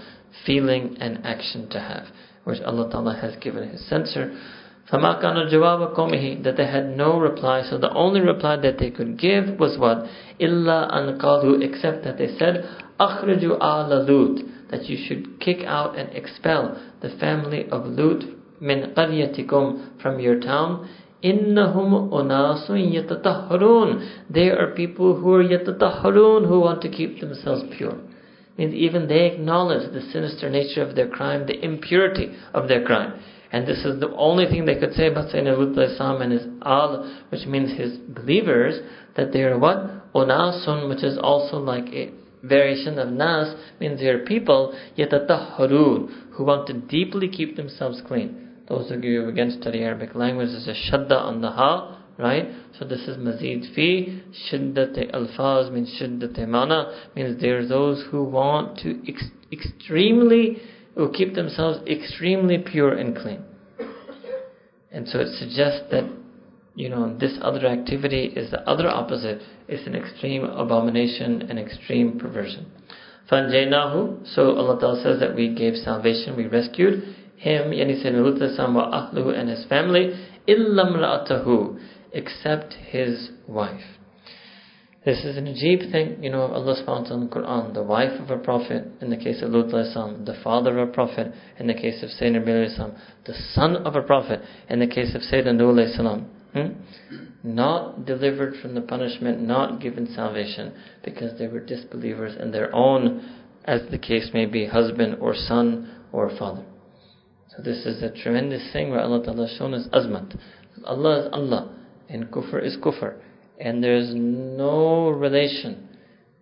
[0.45, 2.07] feeling and action to have,
[2.43, 4.37] which Allah Ta'ala has given His censor.
[4.91, 8.91] فَمَا كَانَ جَوَابَ قَوْمِهِ That they had no reply, so the only reply that they
[8.91, 10.05] could give was what?
[10.39, 12.67] إِلَّا أَنْ قَالُوا Except that they said,
[12.99, 18.23] أَخْرِجُوا آلَ لُوتٍ That you should kick out and expel the family of Lut
[18.60, 20.88] min qaryatikum from your town
[21.22, 27.98] innahum unasun yatatahharun they are people who are yatatahharun who want to keep themselves pure
[28.58, 33.12] means even they acknowledge the sinister nature of their crime the impurity of their crime
[33.52, 37.10] and this is the only thing they could say about Sayyidina Islam and his al,
[37.28, 38.80] which means his believers,
[39.16, 40.12] that they are what?
[40.14, 42.10] Unasun, which is also like a
[42.42, 48.45] variation of nas, means they are people, yet who want to deeply keep themselves clean.
[48.68, 52.48] Those of you against study Arabic language, there's a shadda on the ha, right?
[52.78, 58.24] So this is mazid fi, shiddat alfaz means shiddat mana, means there are those who
[58.24, 60.56] want to ex- extremely,
[60.96, 63.44] who keep themselves extremely pure and clean.
[64.90, 66.10] And so it suggests that,
[66.74, 69.42] you know, this other activity is the other opposite.
[69.68, 72.66] It's an extreme abomination and extreme perversion.
[73.30, 78.90] Fanjaynahu, so Allah Ta'ala says that we gave salvation, we rescued him, yani Sayyidina wa
[78.90, 80.12] ahluhu and his family,
[80.48, 81.78] illam ra'atahu,
[82.12, 83.96] except his wife.
[85.06, 88.28] This is an ajib thing, you know, Allah subhanahu in the Quran, the wife of
[88.28, 92.02] a prophet, in the case of Lut the father of a prophet, in the case
[92.02, 96.72] of Sayyidina Nabi the son of a prophet, in the case of Sayyidina Nuh hmm?
[97.44, 100.72] not delivered from the punishment, not given salvation,
[101.04, 106.02] because they were disbelievers in their own, as the case may be, husband or son
[106.10, 106.64] or father.
[107.56, 110.38] So this is a tremendous thing where Allah Ta'ala has shown us azmat.
[110.84, 111.74] Allah is Allah
[112.08, 113.14] and kufr is kufr.
[113.58, 115.88] And there is no relation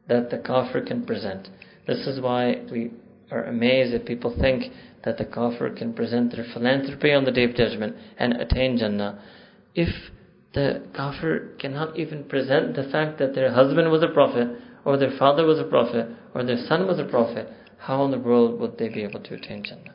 [0.09, 1.49] that the kafir can present.
[1.87, 2.91] This is why we
[3.31, 4.73] are amazed that people think
[5.05, 9.23] that the kafir can present their philanthropy on the day of judgment and attain Jannah.
[9.75, 9.89] If
[10.53, 14.49] the kafir cannot even present the fact that their husband was a prophet,
[14.85, 17.49] or their father was a prophet, or their son was a prophet,
[17.79, 19.94] how in the world would they be able to attain Jannah?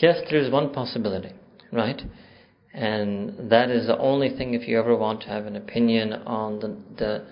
[0.00, 1.30] Yes, there is one possibility,
[1.70, 2.00] right?
[2.72, 6.58] And that is the only thing if you ever want to have an opinion on
[6.60, 7.24] the, the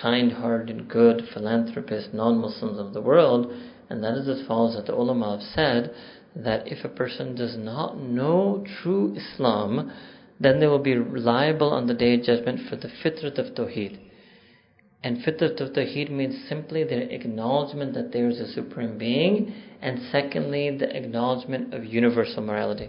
[0.00, 3.52] kind-hearted, good philanthropist non-Muslims of the world,
[3.90, 5.94] and that is as follows that the ulama have said
[6.36, 9.92] that if a person does not know true Islam,
[10.38, 13.98] then they will be liable on the day of judgment for the fitrat of Tawheed.
[15.02, 19.52] And fitrat of Tawheed means simply the acknowledgement that there is a supreme being,
[19.82, 22.88] and secondly, the acknowledgement of universal morality.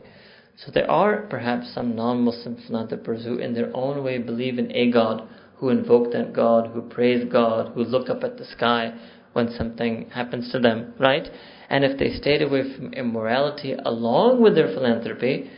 [0.56, 4.92] So there are perhaps some non-Muslim philanthropists who in their own way believe in a
[4.92, 5.28] God,
[5.58, 8.94] who invoke that God, who praise God, who look up at the sky
[9.34, 11.28] when something happens to them, right?
[11.70, 15.50] And if they stayed away from immorality along with their philanthropy,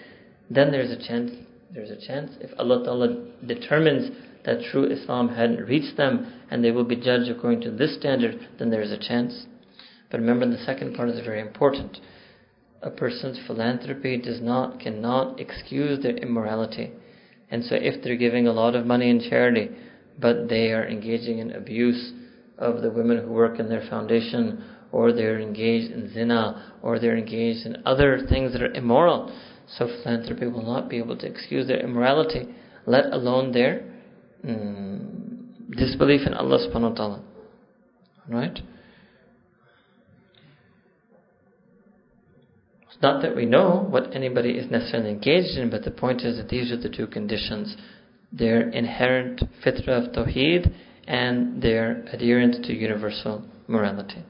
[0.49, 1.31] then there's a chance,
[1.73, 4.11] there's a chance if Allah Ta'ala determines
[4.45, 8.47] that true Islam hadn't reached them and they will be judged according to this standard,
[8.57, 9.47] then there's a chance.
[10.09, 11.99] But remember the second part is very important
[12.85, 16.91] a person's philanthropy does not cannot excuse their immorality.
[17.49, 19.69] And so if they're giving a lot of money in charity,
[20.19, 22.13] but they are engaging in abuse
[22.57, 27.17] of the women who work in their foundation, or they're engaged in zina, or they're
[27.17, 29.35] engaged in other things that are immoral,
[29.67, 32.47] so philanthropy will not be able to excuse their immorality,
[32.85, 33.83] let alone their
[34.45, 37.23] mm, disbelief in Allah subhanahu wa ta'ala.
[38.29, 38.59] Right?
[42.95, 46.37] It's not that we know what anybody is necessarily engaged in, but the point is
[46.37, 47.75] that these are the two conditions
[48.31, 50.73] their inherent fitrah of Tawheed
[51.05, 54.23] and their adherence to universal morality.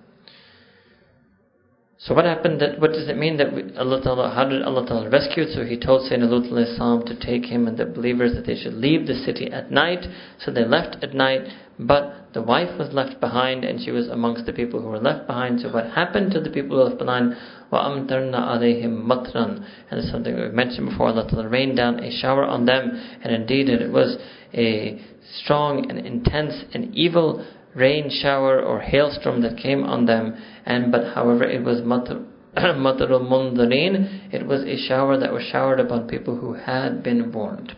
[2.02, 2.62] So what happened?
[2.62, 4.30] That what does it mean that we, Allah Ta'ala?
[4.34, 5.44] How did Allah Ta'ala rescue?
[5.44, 9.06] So He told Sayyidina Lut to take him and the believers that they should leave
[9.06, 10.06] the city at night.
[10.38, 11.42] So they left at night,
[11.78, 15.26] but the wife was left behind, and she was amongst the people who were left
[15.26, 15.60] behind.
[15.60, 17.34] So what happened to the people who were left behind?
[17.70, 21.08] وَأَمْتَرْنَا عَلَيْهِمْ مَطْرًا And it's something we've mentioned before.
[21.08, 22.92] Allah Ta'ala rained down a shower on them,
[23.22, 24.16] and indeed it was
[24.54, 24.98] a
[25.42, 27.44] strong and intense and evil
[27.74, 30.34] rain shower or hailstorm that came on them.
[30.66, 34.32] And but however, it was matarul mundarin.
[34.32, 37.76] It was a shower that was showered upon people who had been warned.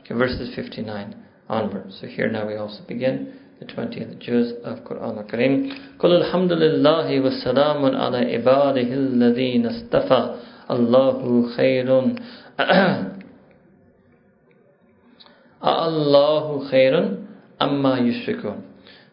[0.00, 1.14] Okay, verses 59
[1.48, 1.98] onwards.
[2.00, 5.70] So here now we also begin the 20th juz of Quran al-Karim.
[5.98, 10.34] قل الحمد لله والسلام على عباده الذين اصطفى
[10.70, 12.16] الله خير
[15.64, 17.18] الله خير
[17.62, 18.62] أما يشركون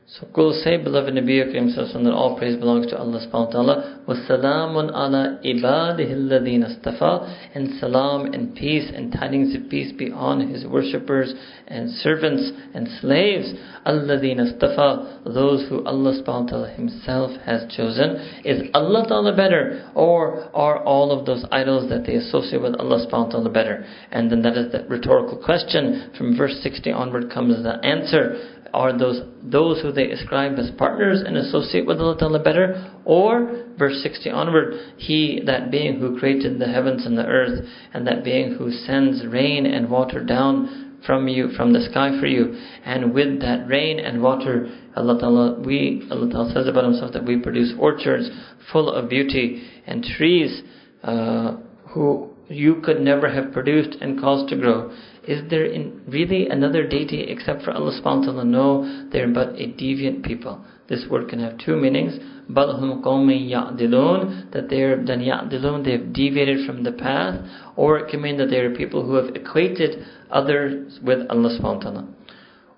[0.07, 4.05] Sukul say, beloved Nabi Karim that all praise belongs to Allah subhanahu wa ta'ala.
[4.07, 7.51] Wassalamun ala ibadihi alladhina astafa.
[7.57, 11.35] And salam and peace and tidings of peace be on his worshippers
[11.67, 13.53] and servants and slaves.
[13.85, 15.23] Alladhina astafa.
[15.25, 18.15] Those who Allah subhanahu wa ta'ala himself has chosen.
[18.45, 19.91] Is Allah ta'ala better?
[19.97, 23.85] Or are all of those idols that they associate with Allah subhanahu wa ta'ala better?
[24.13, 26.13] And then that is the rhetorical question.
[26.17, 31.23] From verse 60 onward comes the answer are those those who they ascribe as partners
[31.25, 32.93] and associate with Allah Ta'ala better?
[33.05, 37.65] Or, verse 60 onward, He, that being who created the heavens and the earth,
[37.95, 42.27] and that being who sends rain and water down from you, from the sky for
[42.27, 47.13] you, and with that rain and water, Allah Ta'ala, we, Allah Ta'ala says about Himself
[47.13, 48.29] that we produce orchards
[48.73, 50.63] full of beauty and trees,
[51.05, 51.57] uh,
[51.91, 54.95] who you could never have produced and caused to grow.
[55.27, 55.69] Is there
[56.07, 58.45] really another deity except for Allah subhanahu wa ta'ala?
[58.45, 60.65] No, they're but a deviant people.
[60.89, 62.19] This word can have two meanings.
[62.49, 68.37] Balhum qawmin that they're then ya'dilun, they've deviated from the path, or it can mean
[68.39, 72.09] that they are people who have equated others with Allah subhanahu wa ta'ala.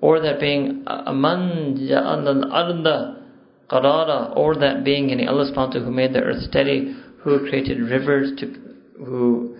[0.01, 2.27] Or that being aman ja'al
[3.71, 7.41] al-arda or that being any Allah subhanahu wa ta'ala who made the earth steady, who
[7.41, 8.55] created rivers to,
[9.05, 9.58] who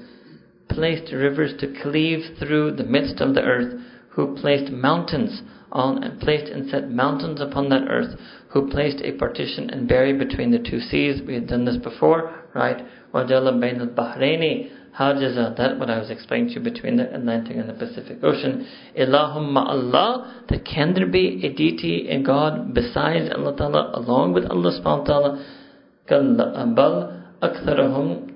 [0.69, 6.21] placed rivers to cleave through the midst of the earth, who placed mountains on and
[6.21, 8.19] placed and set mountains upon that earth,
[8.51, 11.21] who placed a partition and barrier between the two seas.
[11.27, 12.85] We had done this before, right?
[13.13, 14.71] Wajala bain al Bahraini.
[14.99, 18.67] Hajiza, that what I was explaining to you between the Atlantic and the Pacific Ocean.
[18.99, 24.47] Allahumma Allah, that can there be a deity, a God besides Allah Ta'ala, along with
[24.47, 25.47] Allah subhanahu wa ta'ala?
[26.09, 28.33] Kalla bal aktharahum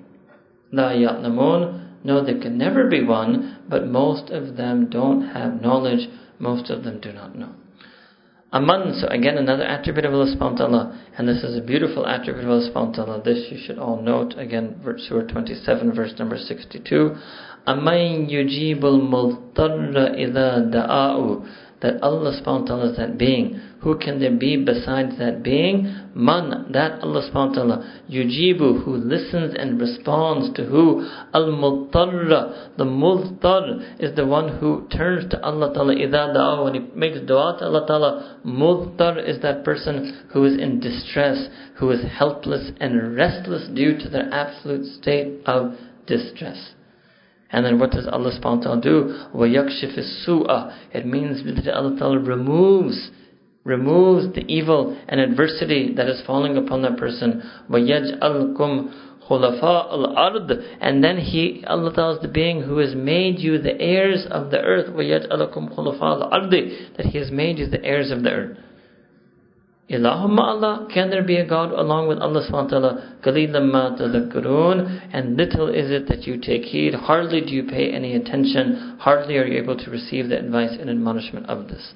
[0.71, 6.09] la ya'lamun no, there can never be one, but most of them don't have knowledge,
[6.39, 7.55] most of them do not know.
[8.53, 12.07] Aman, so again another attribute of Allah subhanahu wa ta'ala, and this is a beautiful
[12.07, 13.23] attribute of Allah subhanahu wa ta'ala.
[13.23, 14.79] This you should all note, again,
[15.09, 17.17] Surah 27, verse number 62.
[17.67, 21.49] Aman yujibul multarra ila da'a'u.
[21.83, 23.61] That Allah subhanahu wa ta'ala is that being.
[23.81, 25.93] Who can there be besides that being?
[26.15, 28.03] Man, that Allah subhanahu wa ta'ala.
[28.09, 31.07] Yujibu, who listens and responds to who?
[31.35, 32.77] Al-Muttarra.
[32.79, 35.95] The Muttar is the one who turns to Allah ta'ala.
[35.95, 38.39] Idha da'a, when he makes dua to Allah ta'ala.
[38.47, 44.09] Muttar is that person who is in distress, who is helpless and restless due to
[44.09, 45.73] their absolute state of
[46.07, 46.75] distress.
[47.52, 49.28] And then what does Allah subhanahu wa ta'ala do?
[49.34, 53.12] وَيَكْشِفِ السُّوءَ It means that Allah ta'ala removes
[53.64, 57.44] removes the evil and adversity that is falling upon that person.
[57.70, 58.94] وَيَجْعَلْكُمْ
[59.28, 63.80] khulafa al-ard and then he Allah Ta'ala is the being who has made you the
[63.80, 68.24] heirs of the earth وَيَجْعَلَكُمْ khulafa al-ard that he has made you the heirs of
[68.24, 68.58] the earth
[69.91, 73.19] Ilahumma Allah, can there be a God along with Allah subhanahu wa ta'ala?
[75.13, 79.37] And little is it that you take heed, hardly do you pay any attention, hardly
[79.37, 81.95] are you able to receive the advice and admonishment of this.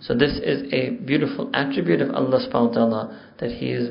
[0.00, 3.88] So this is a beautiful attribute of Allah subhanahu wa ta'ala, that He is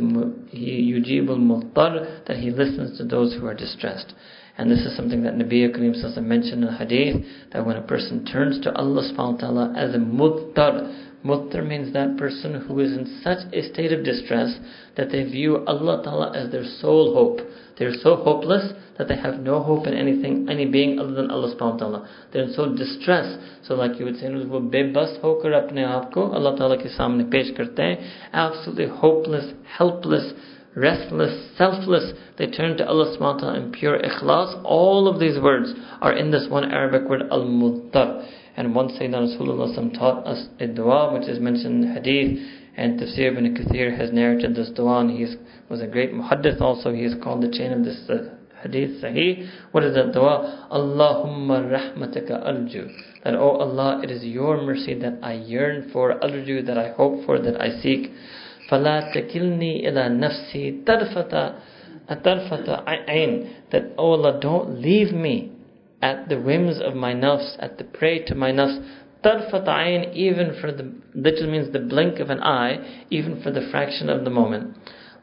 [0.50, 4.14] He yujibul muttar, that He listens to those who are distressed.
[4.58, 8.60] And this is something that Nabi Kareem mentioned in hadith, that when a person turns
[8.62, 13.21] to Allah subhanahu wa ta'ala as a muttar, Muttar means that person who is in
[13.23, 14.59] such a state of distress
[14.97, 17.47] that they view Allah Ta'ala as their sole hope.
[17.79, 21.55] They're so hopeless that they have no hope in anything, any being other than Allah
[21.55, 22.09] subhanahu wa ta'ala.
[22.33, 23.39] They're in so distress.
[23.63, 27.31] So like you would say, वो बेबस होकर अपने आप को Allah Ta'ala के सामने
[27.31, 27.99] पेश करते हैं.
[28.33, 30.33] Absolutely hopeless, helpless,
[30.75, 32.13] restless, selfless.
[32.37, 34.61] They turn to Allah subhanahu wa ta'ala in pure ikhlas.
[34.65, 38.27] All of these words are in this one Arabic word, al-muttar.
[38.57, 42.39] And once Sayyidina Rasulullah taught us a dua which is mentioned in hadith
[42.77, 45.27] and Tafsir ibn Kathir has narrated this dua and he
[45.69, 46.93] was a great muhaddith also.
[46.93, 49.49] He is called the chain of this uh, hadith sahih.
[49.73, 50.69] What is that dua?
[50.71, 52.91] Allahumma rahmataka arju.
[53.25, 57.25] That, oh Allah, it is your mercy that I yearn for, arju, that I hope
[57.27, 58.11] for, that I seek.
[58.71, 61.55] فَلَا تَكِلْنِي إِلَى نَفْسِي تَرْفَةَ
[62.11, 65.53] أَتَرْفَةَ عَيْن That, oh Allah, don't leave me
[66.03, 68.85] at the whims of my nafs, at the prey to my nafs.
[69.25, 73.69] Tarfat ayn, even for the, literally means the blink of an eye, even for the
[73.71, 74.77] fraction of the moment.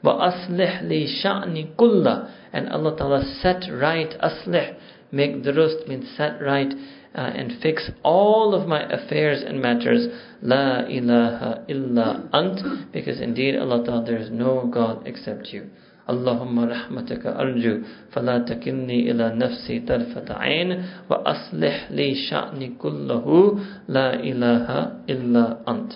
[0.03, 4.77] وَأَصْلِحْ لِي شَأْنِ كُلَّ And Allah Ta'ala set right, aslih,
[5.11, 6.73] make durust, means set right,
[7.13, 10.07] uh, and fix all of my affairs and matters.
[10.41, 15.69] La ilaha illa ant, because indeed Allah Ta'ala, there is no God except you.
[16.09, 17.75] اللهم رحمتك أرجو
[18.11, 20.69] فلا تكلني إلى نفسي طرفة عين
[21.09, 23.25] وأصلح لي شأني كله
[23.87, 24.67] لا إله
[25.09, 25.91] إلا أنت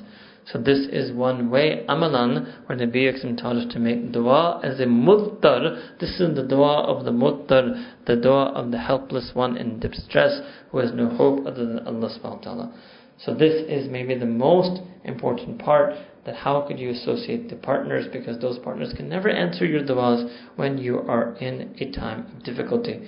[0.46, 4.78] So this is one way, amalan, where Nabi Aksim taught us to make dua as
[4.82, 5.98] a muttar.
[6.02, 7.64] This is the dua of the muttar,
[8.06, 12.10] the dua of the helpless one in distress, who has no hope other than Allah
[12.10, 12.74] subhanahu wa ta'ala.
[13.20, 15.94] So this is maybe the most important part
[16.29, 20.31] that how could you associate the partners because those partners can never answer your du'as
[20.57, 23.01] when you are in a time of difficulty.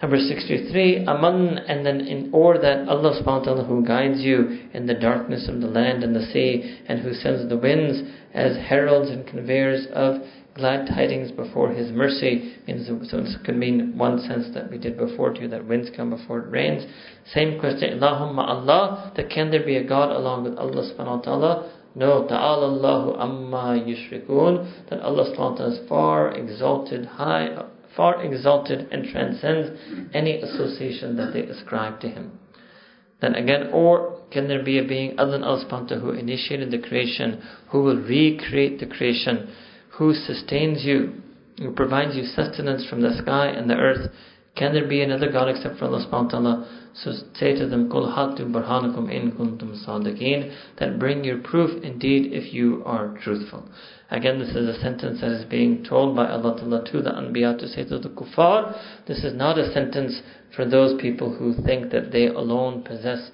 [0.00, 4.68] Number 63, aman, and then in or that Allah subhanahu wa ta'ala who guides you
[4.72, 8.56] in the darkness of the land and the sea and who sends the winds as
[8.68, 10.20] heralds and conveyors of
[10.54, 12.54] glad tidings before His mercy.
[13.08, 16.40] So it could mean one sense that we did before too, that winds come before
[16.40, 16.84] it rains.
[17.32, 21.22] Same question, Allahumma Allah, that can there be a God along with Allah subhanahu wa
[21.22, 21.72] ta'ala?
[21.96, 27.64] No, ta'ala Allahu amma yushrikun, that Allah subhanahu is far exalted, high,
[27.96, 29.80] far exalted and transcends
[30.12, 32.38] any association that they ascribe to Him.
[33.22, 36.86] Then again, or can there be a being other than Allah subhanahu who initiated the
[36.86, 39.48] creation, who will recreate the creation,
[39.96, 41.22] who sustains you,
[41.56, 44.10] who provides you sustenance from the sky and the earth,
[44.54, 46.85] can there be another God except for Allah subhanahu?
[47.02, 52.54] So say to them, Kul hatu in kuntum sadiqeen, that bring your proof indeed if
[52.54, 53.68] you are truthful.
[54.10, 57.58] Again, this is a sentence that is being told by Allah Ta'ala to the Anbiya
[57.58, 58.78] to say to the kuffar.
[59.06, 60.22] This is not a sentence
[60.54, 63.30] for those people who think that they alone possess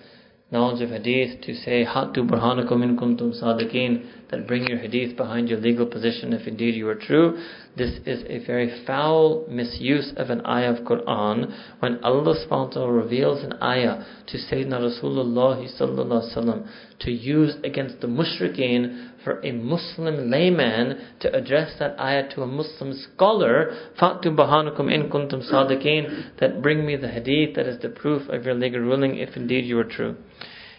[0.51, 5.49] knowledge of hadith to say hatu burhanakum in kuntum sadiqeen that bring your hadith behind
[5.49, 7.41] your legal position if indeed you are true
[7.77, 13.43] this is a very foul misuse of an ayah of Quran when Allah subhanahu reveals
[13.45, 16.69] an ayah to Sayyidina Rasulullah sallallahu
[17.01, 22.47] to use against the mushrikeen for a Muslim layman to address that ayah to a
[22.47, 27.89] Muslim scholar, hatu burhanakum in kuntum sadiqeen, that bring me the hadith that is the
[27.89, 30.17] proof of your legal ruling if indeed you are true.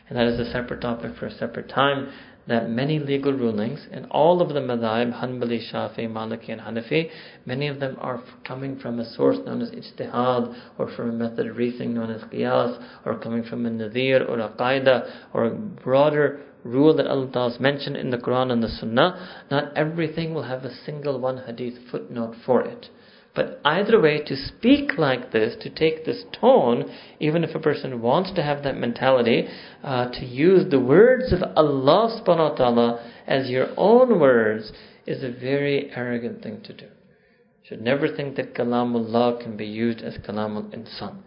[0.10, 2.12] And that is a separate topic for a separate time.
[2.48, 7.10] That many legal rulings in all of the madhaib, Hanbali, Shafi, Maliki, and Hanafi,
[7.46, 11.48] many of them are coming from a source known as ijtihad, or from a method
[11.48, 15.52] of reasoning known as qiyas, or coming from a nadir or a qaida, or a
[15.52, 19.46] broader rule that Allah has mentioned in the Quran and the Sunnah.
[19.52, 22.88] Not everything will have a single one hadith footnote for it.
[23.36, 28.02] But either way, to speak like this, to take this tone, even if a person
[28.02, 29.48] wants to have that mentality,
[29.84, 34.72] uh, to use the words of Allah subhanahu wa ta'ala as your own words
[35.08, 36.86] is a very arrogant thing to do.
[36.86, 41.24] You should never think that kalamullah can be used as kalamul insan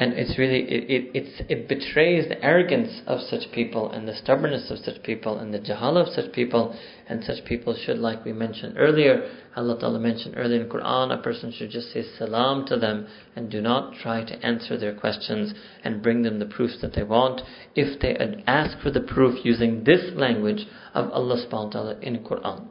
[0.00, 4.70] and it's really it, it, it betrays the arrogance of such people and the stubbornness
[4.70, 6.74] of such people and the jahala of such people
[7.06, 11.20] and such people should like we mentioned earlier Allah Ta'ala mentioned earlier in Quran, a
[11.20, 15.52] person should just say salam to them and do not try to answer their questions
[15.82, 17.42] and bring them the proofs that they want.
[17.74, 18.16] If they
[18.46, 22.68] ask for the proof using this language of Allah subhanahu wa ta'ala in Quran.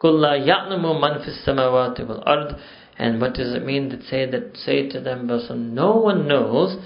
[0.00, 0.38] Kulla
[1.00, 2.54] man fis samawati wal ard.
[2.98, 6.76] And what does it mean to say that say to them, person, no one knows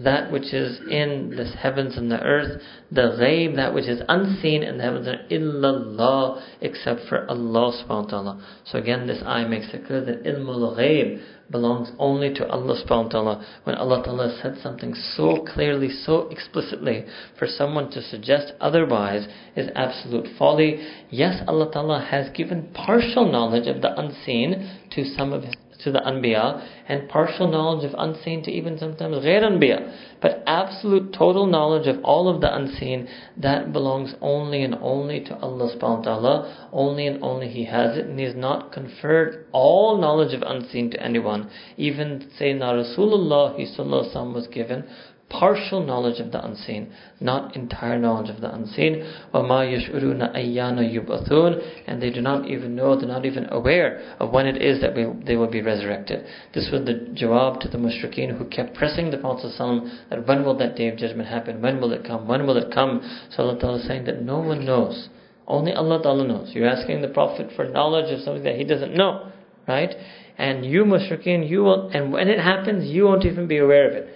[0.00, 2.60] that which is in the heavens and the earth,
[2.90, 8.04] the ghaib, that which is unseen in the heavens and illallah, except for Allah subhanahu
[8.04, 8.46] wa ta'ala.
[8.64, 13.04] So again, this ayah makes it clear that ilmul ghaib belongs only to Allah subhanahu
[13.04, 13.46] wa ta'ala.
[13.64, 17.04] When Allah ta'ala said something so clearly, so explicitly,
[17.38, 20.86] for someone to suggest otherwise is absolute folly.
[21.10, 25.54] Yes, Allah ta'ala has given partial knowledge of the unseen to some of his
[25.84, 30.18] to the Anbiya and partial knowledge of unseen to even sometimes Ghair Anbiya.
[30.20, 35.36] But absolute total knowledge of all of the unseen, that belongs only and only to
[35.36, 36.68] Allah subhanahu wa ta'ala.
[36.72, 40.90] Only and only He has it and He has not conferred all knowledge of unseen
[40.92, 41.50] to anyone.
[41.76, 44.84] Even Sayyidina Rasulullah was given
[45.29, 48.95] partial knowledge of the unseen, not entire knowledge of the unseen.
[49.33, 54.31] وَمَا يَشْعُرُونَ أَيَّانَ يُبْعَثُونَ And they do not even know, they're not even aware of
[54.31, 56.25] when it is that we, they will be resurrected.
[56.53, 60.43] This was the jawab to the mushrikeen who kept pressing the Prophet ﷺ that when
[60.43, 61.61] will that day of judgment happen?
[61.61, 62.27] When will it come?
[62.27, 63.01] When will it come?
[63.29, 65.09] So Allah Ta'ala is saying that no one knows.
[65.47, 66.51] Only Allah Ta'ala knows.
[66.53, 69.31] You're asking the Prophet for knowledge of something that he doesn't know.
[69.67, 69.93] Right?
[70.39, 73.93] And you mushrikeen, you will, and when it happens, you won't even be aware of
[73.93, 74.12] it.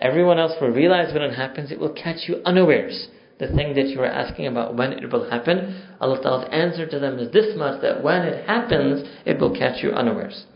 [0.00, 3.08] Everyone else will realize when it happens, it will catch you unawares.
[3.38, 6.98] The thing that you are asking about when it will happen, Allah Ta'ala's answer to
[6.98, 10.46] them is this much that when it happens, it will catch you unawares.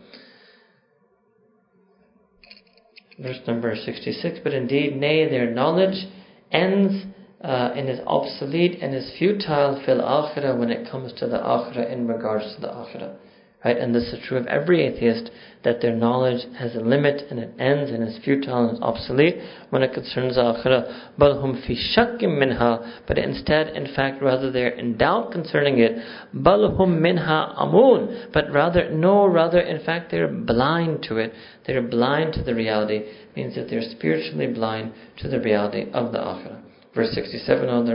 [3.17, 6.07] Verse number 66 But indeed, nay, their knowledge
[6.51, 7.05] ends
[7.43, 11.91] uh, and is obsolete and is futile fil akhirah when it comes to the akhirah
[11.91, 13.15] in regards to the akhirah.
[13.63, 13.77] Right?
[13.77, 15.31] And this is true of every atheist,
[15.63, 19.35] that their knowledge has a limit and it ends and is futile and is obsolete
[19.69, 21.09] when it concerns the.
[21.19, 21.75] Balhum fi
[22.21, 23.01] minha.
[23.05, 25.91] But instead, in fact, rather they're in doubt concerning it.
[26.33, 28.29] Balhum minha amun.
[28.33, 31.33] But rather, no, rather, in fact, they're blind to it.
[31.67, 32.99] They're blind to the reality.
[32.99, 36.68] It means that they're spiritually blind to the reality of the akhirah.
[36.95, 37.87] Verse 67 on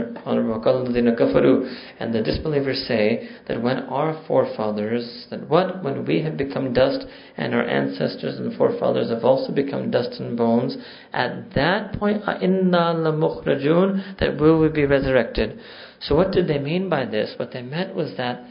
[1.99, 5.83] and the disbelievers say that when our forefathers, that what?
[5.83, 7.05] When we have become dust
[7.35, 10.77] and our ancestors and forefathers have also become dust and bones,
[11.11, 15.59] at that point, inna lamukhrajun, that we will be resurrected.
[15.99, 17.33] So what did they mean by this?
[17.37, 18.45] What they meant was that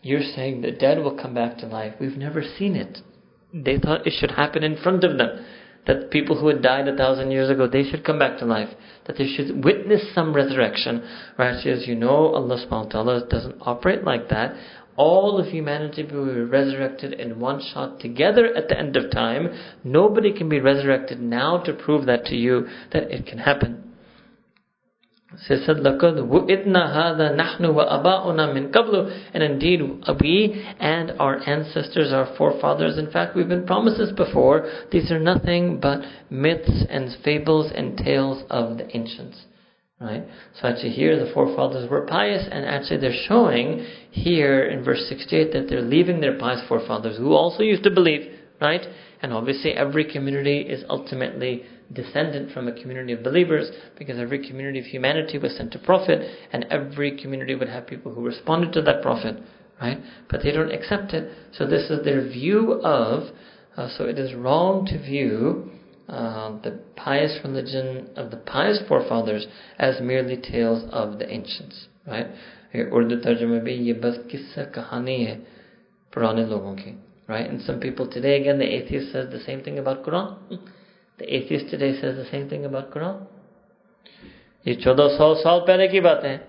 [0.00, 1.94] you're saying the dead will come back to life.
[2.00, 3.00] We've never seen it.
[3.52, 5.44] They thought it should happen in front of them
[5.86, 8.68] that people who had died a thousand years ago, they should come back to life,
[9.06, 11.02] that they should witness some resurrection.
[11.38, 11.66] Right?
[11.66, 14.54] As you know, Allah subhanahu wa ta'ala doesn't operate like that.
[14.96, 19.48] All of humanity will be resurrected in one shot together at the end of time.
[19.82, 23.89] Nobody can be resurrected now to prove that to you that it can happen.
[25.47, 29.81] She said, لَقَدْ وُئِدْنَا هَذَا نَحْنُ وَأَبَاؤُنَا مِنْ قَبْلُ And indeed,
[30.21, 34.69] we and our ancestors, our forefathers, in fact, we've been promised this before.
[34.91, 39.45] These are nothing but myths and fables and tales of the ancients.
[39.99, 40.23] Right?
[40.59, 45.53] So actually here the forefathers were pious and actually they're showing here in verse 68
[45.53, 48.29] that they're leaving their pious forefathers who also used to believe,
[48.59, 48.85] right?
[49.21, 51.63] And obviously every community is ultimately
[51.93, 56.19] descendant from a community of believers because every community of humanity was sent a prophet
[56.51, 59.37] and every community would have people who responded to that prophet,
[59.81, 59.99] right?
[60.29, 61.31] But they don't accept it.
[61.53, 63.35] So this is their view of,
[63.77, 65.71] uh, so it is wrong to view
[66.07, 72.27] uh, the pious religion of the pious forefathers as merely tales of the ancients, right?
[72.75, 75.35] Urdu तर्जुमे भी ये बस किस्सा कहानी है
[76.13, 76.95] पुराने लोगों की
[77.27, 80.59] right and some people today again the atheist says the same thing about Quran
[81.19, 83.25] the atheist today says the same thing about Quran.
[84.67, 86.39] ये चौदह सौ साल पहले की बात है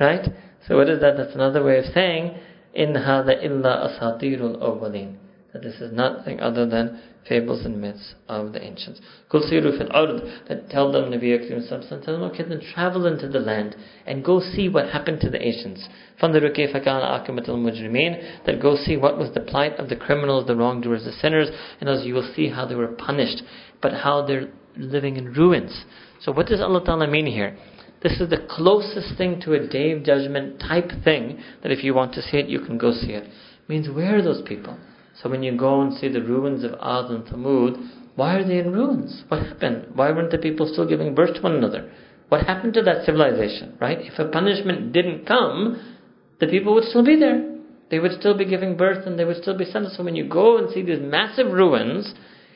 [0.00, 0.28] right
[0.66, 2.34] so what is that that's another way of saying
[2.74, 5.16] in hada illa asatirul awwalin
[5.52, 9.00] that this is nothing other than fables and myths of the ancients.
[9.30, 11.62] Kul siru fil ard, that tell them Nabi Akram
[12.02, 13.74] tell them, okay, then travel into the land
[14.06, 15.88] and go see what happened to the ancients.
[16.22, 20.46] Fandaru kayfa kana akimatul mujrimeen, that go see what was the plight of the criminals,
[20.46, 21.48] the wrongdoers, the sinners,
[21.80, 23.42] and as you will see how they were punished,
[23.81, 25.85] but how they're living in ruins.
[26.21, 27.57] So what does Allah Ta'ala mean here?
[28.03, 31.93] This is the closest thing to a day of judgment type thing that if you
[31.93, 33.23] want to see it, you can go see it.
[33.23, 34.77] it means where are those people?
[35.21, 38.57] So when you go and see the ruins of Ad and Thamud, why are they
[38.57, 39.23] in ruins?
[39.27, 39.87] What happened?
[39.93, 41.91] Why weren't the people still giving birth to one another?
[42.29, 43.99] What happened to that civilization, right?
[43.99, 45.97] If a punishment didn't come,
[46.39, 47.59] the people would still be there.
[47.89, 49.93] They would still be giving birth and they would still be sons.
[49.95, 52.13] So when you go and see these massive ruins,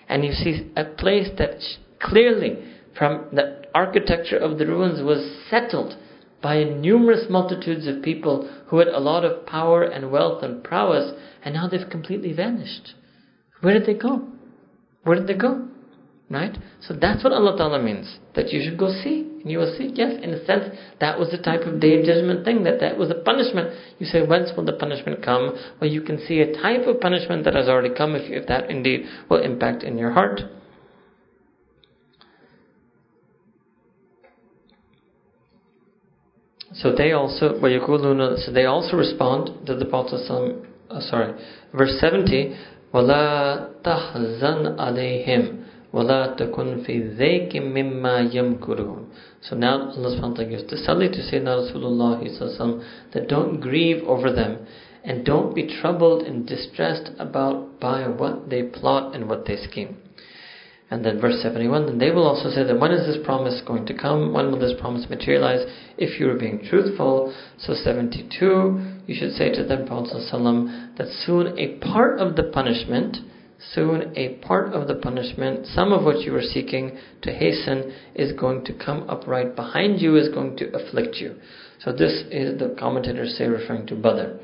[0.07, 1.61] and you see a place that
[2.01, 2.57] clearly,
[2.97, 5.95] from the architecture of the ruins, was settled
[6.41, 11.11] by numerous multitudes of people who had a lot of power and wealth and prowess,
[11.43, 12.93] and now they've completely vanished.
[13.61, 14.27] Where did they go?
[15.03, 15.67] Where did they go?
[16.29, 16.57] Right?
[16.81, 18.19] So that's what Allah Ta'ala means.
[18.35, 19.34] That you should go see.
[19.44, 22.04] And you will see, yes, in a sense, that was the type of day of
[22.04, 23.70] judgment thing, that that was a punishment.
[23.98, 25.56] You say, whence will the punishment come?
[25.80, 28.70] Well, you can see a type of punishment that has already come if, if that
[28.70, 30.40] indeed will impact in your heart.
[36.72, 40.20] So they also, so they also respond to the Prophet
[40.90, 41.34] uh, sorry,
[41.74, 42.56] verse 70,
[42.94, 49.06] وَلَا تَحْزَنْ عَلَيْهِمْ وَلَا تَكُنْ فِي ذَيْكٍ مِمَّا يَمْكُرُونَ
[49.49, 54.65] so now Allah subhanahu gives tasalli to Sayyidina Rasulullah um, that don't grieve over them
[55.03, 59.97] and don't be troubled and distressed about by what they plot and what they scheme.
[60.89, 63.85] And then verse 71, then they will also say that when is this promise going
[63.87, 64.33] to come?
[64.33, 65.65] When will this promise materialize?
[65.97, 67.35] If you are being truthful.
[67.57, 70.13] So 72, you should say to them, Prophet
[70.97, 73.17] that soon a part of the punishment,
[73.73, 78.31] soon a part of the punishment, some of what you were seeking to hasten is
[78.33, 81.35] going to come up right behind you, is going to afflict you.
[81.79, 84.37] So this is the commentators say referring to Badr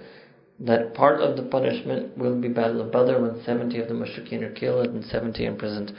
[0.66, 4.44] that part of the punishment will be Battle of Badr when 70 of the mushrikeen
[4.44, 5.92] are killed and 70 imprisoned.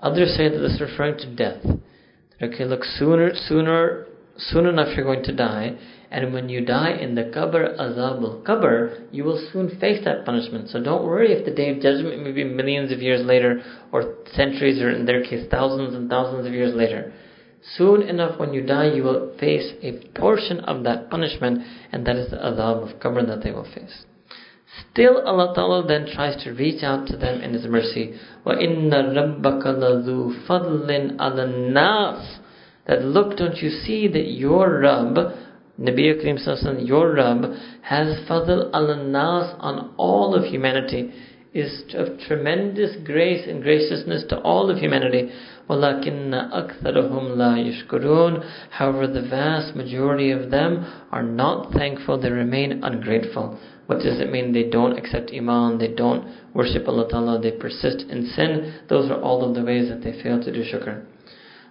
[0.00, 1.64] Others say that this is referring to death.
[2.42, 4.06] Okay, look, sooner, sooner,
[4.36, 5.78] soon enough you're going to die,
[6.11, 10.25] and when you die in the qabr, azab al qabr, you will soon face that
[10.25, 10.69] punishment.
[10.69, 13.61] So don't worry if the day of judgment may be millions of years later,
[13.91, 17.13] or centuries, or in their case, thousands and thousands of years later.
[17.75, 21.61] Soon enough, when you die, you will face a portion of that punishment,
[21.91, 24.05] and that is the azab of qabr that they will face.
[24.91, 28.13] Still, Allah Ta'ala then tries to reach out to them in His mercy.
[28.45, 32.37] وَإِنَّ رَبَّكَ لَذُو فَضْلٍ عَلَى النَّاسِ
[32.87, 35.17] That look, don't you see that your Rabb,
[35.81, 41.11] Nabi Akrim Sassan, your Rabb, has fadl al nas on all of humanity,
[41.53, 45.31] is of tremendous grace and graciousness to all of humanity.
[45.69, 52.83] وَلَكِنَّ أَكْثَرَهُمْ لَا يَشْكُرُونَ However, the vast majority of them are not thankful, they remain
[52.83, 53.59] ungrateful.
[53.87, 54.53] What does it mean?
[54.53, 58.81] They don't accept Iman, they don't worship Allah Ta'ala, they persist in sin.
[58.89, 61.05] Those are all of the ways that they fail to do shukr.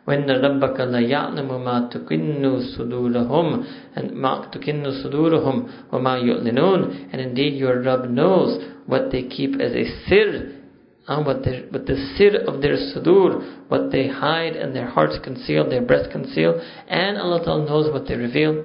[0.07, 2.45] وَإِنَّ رَبَّكَ لَيَعْلَمُ مَا تُكِنُّ
[2.79, 3.65] صُدُورَهُمْ
[3.97, 5.57] and مَا تُكِنُّ صُدُورُهُمْ
[5.93, 10.53] وَمَا يُعْلِنُونَ And indeed your Rabb knows what they keep as a sir,
[11.09, 15.69] uh, what, what the sir of their sudur, what they hide and their hearts conceal,
[15.69, 18.65] their breasts conceal, and Allah Ta'ala knows what they reveal.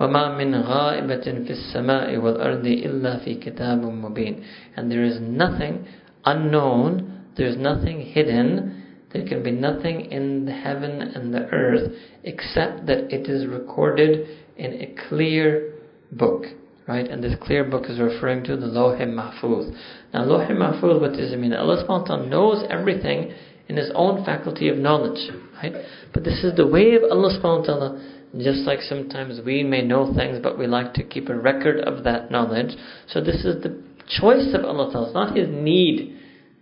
[0.00, 4.44] وَمَا مِنْ غَائِبَةٍ فِي السَّمَاءِ وَالْأَرْضِ إِلَّا فِي كِتَابٍ مُبِينٍ
[4.76, 5.86] And there is nothing
[6.24, 8.73] unknown, there is nothing hidden,
[9.15, 11.89] there can be nothing in the heaven and the earth
[12.25, 14.27] except that it is recorded
[14.57, 15.73] in a clear
[16.11, 16.43] book.
[16.85, 17.09] Right?
[17.09, 19.73] And this clear book is referring to the Lawh Mahfuz.
[20.13, 21.53] Now, Lawh Mahfuz, what does it mean?
[21.53, 23.33] Allah subhanahu knows everything
[23.69, 25.31] in His own faculty of knowledge.
[25.63, 25.73] Right?
[26.13, 30.39] But this is the way of Allah subhanahu just like sometimes we may know things,
[30.43, 32.75] but we like to keep a record of that knowledge.
[33.07, 33.81] So this is the
[34.19, 35.05] choice of Allah Ta'ala.
[35.05, 36.14] It's not His need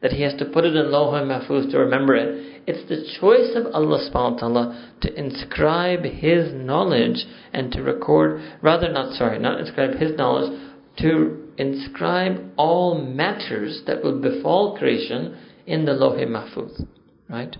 [0.03, 2.61] that He has to put it in Lawh Mahfuz to remember it.
[2.67, 8.41] It's the choice of Allah subhanahu wa ta'ala to inscribe His knowledge and to record,
[8.61, 10.59] rather not, sorry, not inscribe His knowledge,
[10.99, 16.85] to inscribe all matters that will befall creation in the Lawh Mahfuz.
[17.29, 17.55] Right?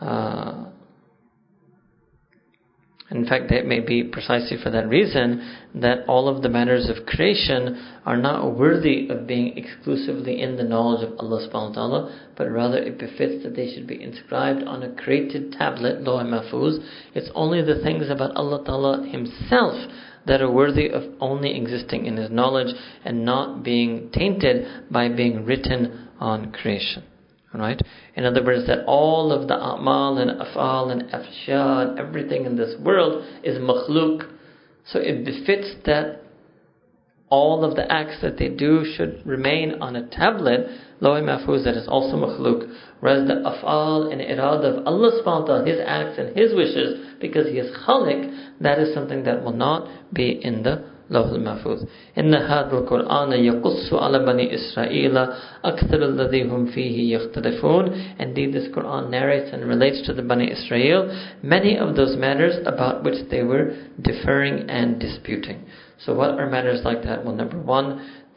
[0.00, 0.70] Uh,
[3.08, 5.40] In fact, it may be precisely for that reason
[5.76, 10.64] that all of the matters of creation are not worthy of being exclusively in the
[10.64, 14.64] knowledge of Allah subhanahu wa ta'ala, but rather it befits that they should be inscribed
[14.64, 16.78] on a created tablet, Lawh Mahfuz.
[17.14, 19.88] It's only the things about Allah ta'ala Himself
[20.26, 22.74] that are worthy of only existing in His knowledge
[23.04, 27.04] and not being tainted by being written on creation.
[27.56, 27.80] Right?
[28.16, 32.56] In other words, that all of the a'mal and af'al and afsha and everything in
[32.56, 34.30] this world is makhluk.
[34.84, 36.20] So it befits that
[37.28, 40.68] all of the acts that they do should remain on a tablet,
[41.00, 42.72] Lawh Mahfuz, that is also makhluk.
[43.00, 47.16] Whereas the af'al and irada of Allah subhanahu wa ta'ala, His acts and His wishes,
[47.20, 51.83] because He is khalik, that is something that will not be in the لوح المحفوظ
[52.17, 55.17] إن هذا القرآن يقص على بني إسرائيل
[55.65, 61.11] أكثر الذي هم فيه يختلفون Indeed this Quran narrates and relates to the Bani Israel
[61.43, 65.65] many of those matters about which they were differing and disputing.
[66.05, 67.25] So what are matters like that?
[67.25, 67.87] Well number one,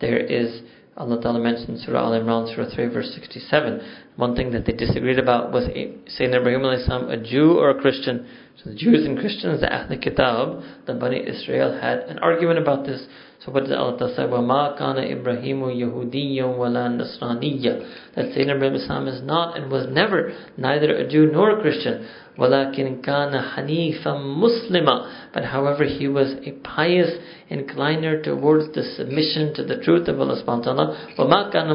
[0.00, 0.62] there is
[0.99, 3.81] Allah Ta'ala mentioned Surah Al Imran, Surah 3, verse 67.
[4.17, 8.27] One thing that they disagreed about was Sayyidina Ibrahim a Jew or a Christian.
[8.57, 12.85] So the Jews and Christians, the Ahl Kitab, the Bani Israel had an argument about
[12.85, 13.07] this.
[13.44, 14.22] So what did Allah say?
[14.22, 20.96] وَمَا كَانَ إِبْرَاهِيمُ يَهُودِيًّا وَلَا نَصْرَانِيًّا That Sayyidina Ibrahim is not and was never neither
[20.96, 22.08] a Jew nor a Christian.
[22.38, 27.10] وَلَكِنْ كَانَ حَنِيفًا مُسْلِمًا But however, he was a pious
[27.50, 31.08] incliner towards the submission to the truth of Allah subhanahu wa ta'ala.
[31.18, 31.68] وَمَا كَانَ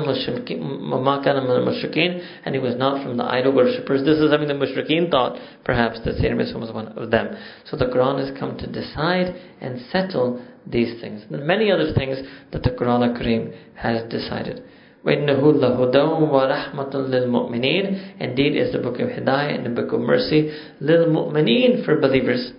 [1.68, 4.04] مُشْرِكِينَ And he was not from the idol worshippers.
[4.04, 7.38] This is something the mushrikeen thought, perhaps, that Sayyidina Ibrahim was one of them.
[7.66, 11.24] So the Quran has come to decide and settle these things.
[11.30, 12.18] And many other things
[12.52, 14.64] that the Quran Kareem has decided.
[15.06, 20.52] وَإِنَّهُ لَهُدًى وَرَحْمَةٌ لِلْمُؤْمِنِينَ Indeed is the book of Hidayah and the book of mercy
[20.82, 22.52] لِلْمُؤْمِنِينَ for believers.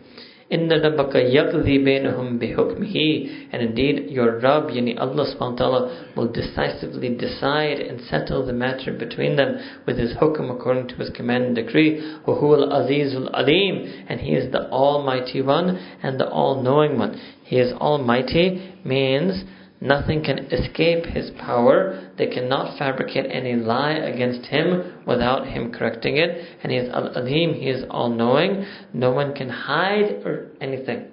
[0.52, 6.26] إِنَّ رَبَّكَ يَقْضِي بَيْنَهُمْ بِحُكْمِهِ And indeed your Rabb, yani Allah subhanahu wa ta'ala, will
[6.26, 11.44] decisively decide and settle the matter between them with His hukum according to His command
[11.44, 12.00] and decree.
[12.26, 17.20] وَهُوَ الْعَزِيزُ الْعَلِيمُ And He is the Almighty One and the All-Knowing One.
[17.44, 19.44] He is Almighty means
[19.85, 22.09] Nothing can escape his power.
[22.17, 26.57] They cannot fabricate any lie against him without him correcting it.
[26.63, 28.65] And he is Al-Alim, he is all-knowing.
[28.93, 31.11] No one can hide or anything.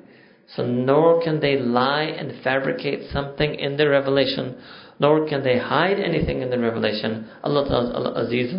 [0.56, 4.56] So nor can they lie and fabricate something in the revelation,
[4.98, 7.28] nor can they hide anything in the revelation.
[7.42, 8.54] Allah tells Al-Aziz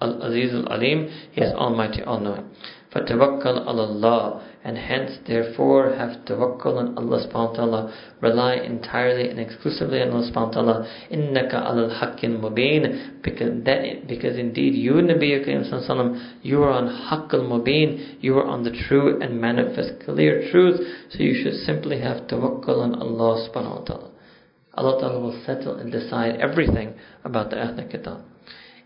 [0.00, 2.44] Al-Aziz Al-Alim, He is Almighty, All-Knowing.
[2.93, 9.29] فَتَوَكَّلْ عَلَى اللَّهِ And hence, therefore, have tawakkul on Allah subhanahu wa ta'ala, rely entirely
[9.29, 14.75] and exclusively on Allah subhanahu wa ta'ala, إِنَّكَ عَلَى الْحَقِّ الْمُبِينَ because, that, because indeed
[14.75, 20.05] you, Nabi Karim you are on haqq al-mubin, you are on the true and manifest
[20.05, 24.09] clear truth, so you should simply have tawakkul on Allah subhanahu wa ta'ala.
[24.75, 28.21] Allah ta'ala will settle and decide everything about the Ahl Kitab.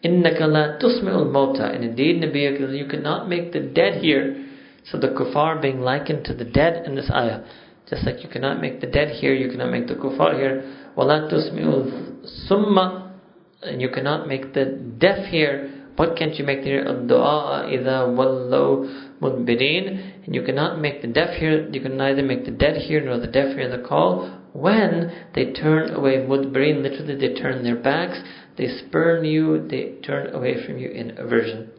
[0.06, 4.46] إِنَّكَ لَا تُسْمِعُ الْمَوْتَى And indeed, Nabi you cannot make the dead hear.
[4.84, 7.42] So the kuffar being likened to the dead in this ayah.
[7.90, 10.64] Just like you cannot make the dead hear, you cannot make the kuffar hear.
[10.96, 13.12] وَلَا تُسْمِعُ السُّمَّ
[13.64, 15.74] And you cannot make the deaf hear.
[15.96, 16.86] What can't you make the hear?
[16.86, 22.46] الدُّعَاءَ إِذَا وَلَّوْا مُدْبِرِينَ And you cannot make the deaf hear, you can neither make
[22.46, 27.16] the dead hear nor the deaf hear the call when they turn away mudbirin, literally
[27.16, 28.18] they turn their backs
[28.58, 31.70] they spurn you, they turn away from you in aversion.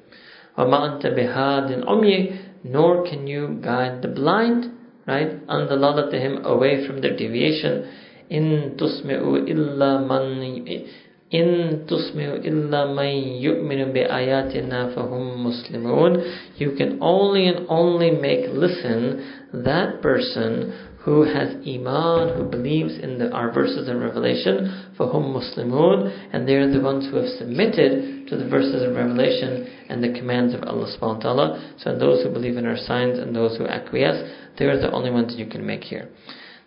[0.56, 4.70] وَمَا أَنْتَ بِهَادٍ أُمْيِ Nor can you guide the blind,
[5.06, 5.46] right?
[5.46, 7.86] أَنْ ضَلَالَتِهِمْ Away from their deviation.
[8.30, 10.86] إِن تُسْمِعُ إِلَّا مَنْ
[11.34, 13.12] إن تسمع إلا من
[13.44, 16.22] يؤمن بآياتنا فهم مسلمون
[16.58, 20.72] You can only and only make listen that person
[21.08, 26.46] who has iman, who believes in the, our verses in Revelation, for whom Muslimun, and
[26.46, 30.54] they are the ones who have submitted to the verses in Revelation and the commands
[30.54, 31.74] of Allah subhanahu wa ta'ala.
[31.78, 35.10] So those who believe in our signs and those who acquiesce, they are the only
[35.10, 36.10] ones you can make here.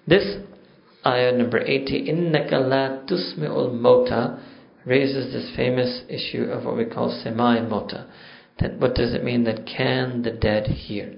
[0.07, 0.41] This
[1.05, 4.39] ayah number 80, إِنَّكَ لَا تُسْمِعُ الْمَوْتَى
[4.85, 8.07] raises this famous issue of what we call semai mota.
[8.59, 11.17] That what does it mean that can the dead hear?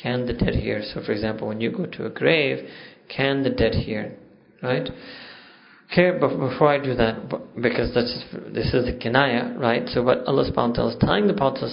[0.00, 0.82] Can the dead hear?
[0.92, 2.68] So, for example, when you go to a grave,
[3.14, 4.16] can the dead hear?
[4.62, 4.88] Right?
[5.92, 7.28] Okay, but before I do that,
[7.60, 9.88] because this is, this is the kinaya, right?
[9.90, 11.70] So what Allah subhanahu wa ta'ala is telling the Prophet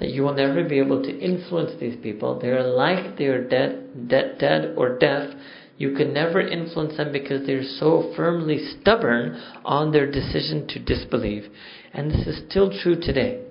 [0.00, 2.40] that you will never be able to influence these people.
[2.40, 5.30] They are like they are dead, dead, dead or deaf.
[5.76, 11.44] You can never influence them because they're so firmly stubborn on their decision to disbelieve.
[11.92, 13.43] And this is still true today.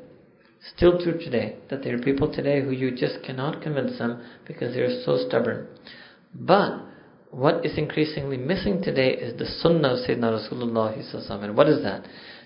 [0.75, 4.73] Still true today, that there are people today who you just cannot convince them because
[4.73, 5.67] they're so stubborn.
[6.33, 6.79] But
[7.31, 11.43] what is increasingly missing today is the sunnah of Sayyidina Rasulullah.
[11.43, 12.05] And what is that?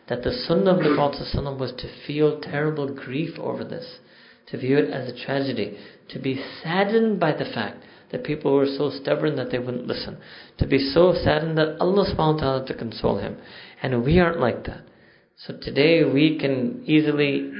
[0.09, 3.99] That the sunnah of the Prophet was to feel terrible grief over this,
[4.47, 5.77] to view it as a tragedy,
[6.09, 10.17] to be saddened by the fact that people were so stubborn that they wouldn't listen,
[10.57, 13.37] to be so saddened that Allah subhanahu wa ta'ala to console him.
[13.83, 14.81] And we aren't like that.
[15.35, 17.51] So today we can easily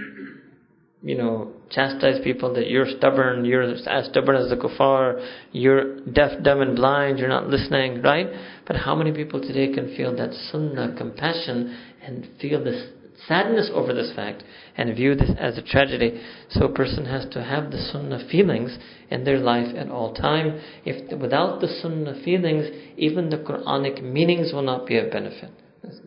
[1.08, 6.44] you know, chastise people that you're stubborn, you're as stubborn as the kuffar, you're deaf,
[6.44, 8.28] dumb, and blind, you're not listening, right?
[8.66, 12.90] But how many people today can feel that sunnah, compassion, and feel this
[13.26, 14.44] sadness over this fact
[14.76, 16.22] and view this as a tragedy?
[16.50, 18.78] So a person has to have the sunnah feelings
[19.10, 20.60] in their life at all time.
[20.84, 22.68] If without the sunnah feelings,
[22.98, 25.52] even the Quranic meanings will not be of benefit.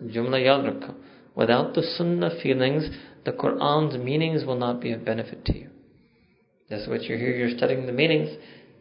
[0.05, 0.94] Jumla
[1.35, 2.90] Without the sunnah feelings,
[3.24, 5.68] the Quran's meanings will not be of benefit to you.
[6.68, 8.30] That's what you're here, you're studying the meanings.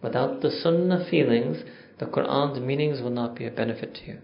[0.01, 1.63] Without the Sunnah feelings,
[1.99, 4.19] the Quran's meanings will not be of benefit to you.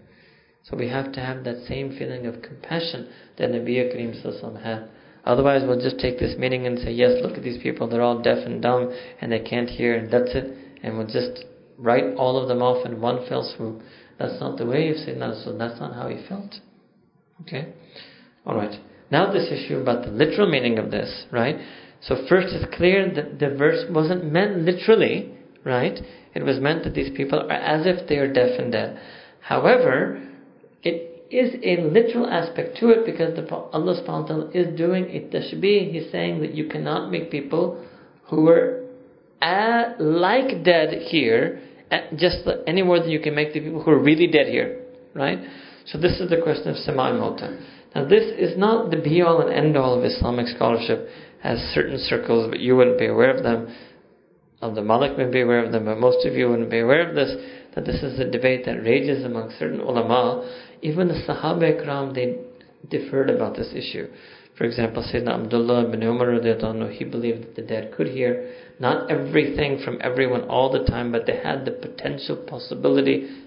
[0.62, 4.88] So we have to have that same feeling of compassion that Nabi Kareem had.
[5.24, 8.22] Otherwise, we'll just take this meaning and say, yes, look at these people, they're all
[8.22, 10.56] deaf and dumb and they can't hear, and that's it.
[10.82, 11.44] And we'll just
[11.76, 13.82] write all of them off in one fell swoop.
[14.18, 15.58] That's not the way of Sayyidina Rasul.
[15.58, 16.54] That's not how he felt.
[17.42, 17.74] Okay?
[18.46, 18.80] Alright.
[19.10, 21.56] Now this issue about the literal meaning of this, right?
[22.00, 25.32] So first it's clear that the verse wasn't meant literally,
[25.64, 25.98] right?
[26.34, 29.00] It was meant that these people are as if they are deaf and dead.
[29.40, 30.22] However,
[30.82, 35.92] it is a literal aspect to it because the, Allah subhanahu is doing a tashbih.
[35.92, 37.84] He's saying that you cannot make people
[38.28, 38.84] who are
[39.40, 41.60] at, uh, like dead here
[41.90, 44.82] uh, just any more than you can make the people who are really dead here,
[45.14, 45.38] right?
[45.86, 47.58] So this is the question of Samai Mota.
[47.96, 51.08] Now, this is not the be all and end all of Islamic scholarship,
[51.42, 53.74] as certain circles, but you wouldn't be aware of them.
[54.60, 57.14] the Malik may be aware of them, but most of you wouldn't be aware of
[57.14, 57.34] this.
[57.74, 60.46] That this is a debate that rages among certain ulama.
[60.82, 62.36] Even the Sahaba Ikram, they
[62.90, 64.08] differed about this issue.
[64.58, 66.38] For example, Sayyidina Abdullah ibn Umar,
[66.90, 71.24] he believed that the dead could hear not everything from everyone all the time, but
[71.24, 73.45] they had the potential possibility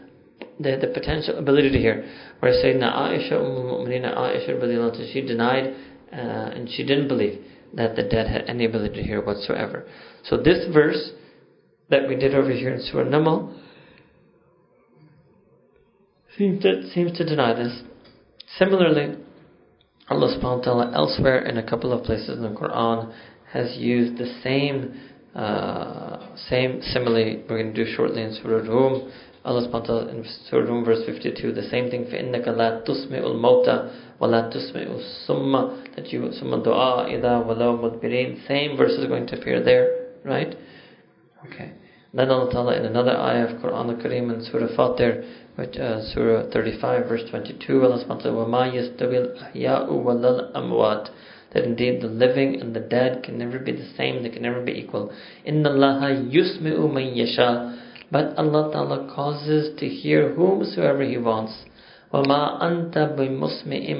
[0.59, 2.05] the, the potential ability to hear.
[2.39, 5.73] Where Sayyidina Aisha, Umm Aisha, she denied
[6.11, 7.43] uh, and she didn't believe
[7.73, 9.85] that the dead had any ability to hear whatsoever.
[10.23, 11.11] So this verse
[11.89, 13.55] that we did over here in Surah Namal
[16.37, 17.81] seems to, seems to deny this.
[18.57, 19.17] Similarly,
[20.09, 23.13] Allah subhanahu wa ta'ala elsewhere in a couple of places in the Quran
[23.51, 24.99] has used the same
[25.35, 29.11] uh, same simile we're going to do shortly in Surah Rum
[29.44, 33.20] Allah subhanahu wa ta'ala in Surah Rum verse 52, the same thing, فَإِنَّكَ لَا تُسْمِعُ
[33.20, 39.26] الْمَوْتَى وَلَا تُسْمِعُ السُّمَّ that you, summa du'a إِذَا وَلَوْ مُدْبِرِينَ Same verse is going
[39.26, 40.56] to appear there, right?
[41.46, 41.72] Okay.
[42.14, 46.50] Then Allah Ta'ala in another ayah of Quran al-Kareem in Surah Fatir, which, uh, Surah
[46.50, 51.10] 35 verse 22, Allah subhanahu wa ta'ala, وَمَا يَسْتَوِي الْأَحْيَاءُ وَلَا الْأَمْوَاتِ
[51.52, 54.60] that indeed the living and the dead can never be the same, they can never
[54.60, 55.12] be equal.
[55.46, 57.78] إِنَّ اللَّهَ يُسْمِعُ مَن يَشَاءُ
[58.10, 61.64] but Allah Ta'ala causes to hear whomsoever He wants.
[62.12, 63.94] وَمَا أَنْتَ بِمُسْمِئٍ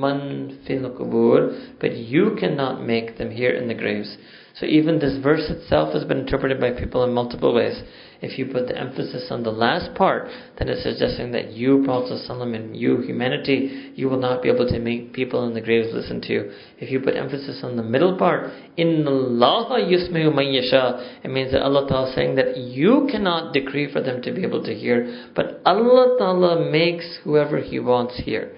[0.00, 4.16] مَّن فِي الْقُبُورِ But you cannot make them hear in the graves.
[4.54, 7.82] So even this verse itself has been interpreted by people in multiple ways.
[8.23, 12.21] If you put the emphasis on the last part, then it's suggesting that you, Prophet
[12.29, 16.21] and you, humanity, you will not be able to make people in the graves listen
[16.21, 16.51] to you.
[16.79, 21.51] If you put emphasis on the middle part, in Allah yusmi'u man yasha, it means
[21.51, 24.73] that Allah Ta'ala is saying that you cannot decree for them to be able to
[24.73, 28.55] hear, but Allah Ta'ala makes whoever He wants hear.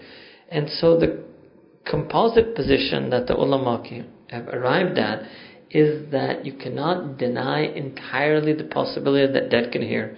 [0.51, 1.23] And so the
[1.85, 3.83] composite position that the ulama
[4.29, 5.23] have arrived at
[5.75, 10.15] is that you cannot deny entirely the possibility that dead can hear,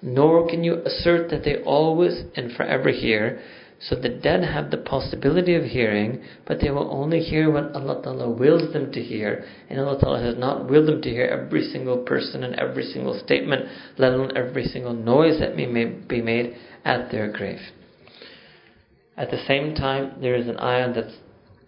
[0.00, 3.38] nor can you assert that they always and forever hear.
[3.80, 8.02] So the dead have the possibility of hearing, but they will only hear what Allah
[8.02, 9.44] Ta'ala wills them to hear.
[9.68, 13.20] And Allah Ta'ala has not willed them to hear every single person and every single
[13.22, 13.66] statement,
[13.98, 16.56] let alone every single noise that may be made
[16.86, 17.60] at their grave.
[19.18, 21.12] At the same time, there is an ayah that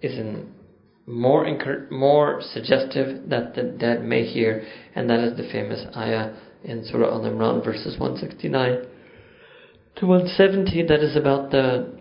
[0.01, 0.56] is in
[1.07, 1.45] more
[1.90, 4.64] more suggestive that the dead may hear,
[4.95, 6.34] and that is the famous ayah
[6.64, 8.88] in Surah Al Imran, verses 169
[9.98, 11.94] to 170, that is about the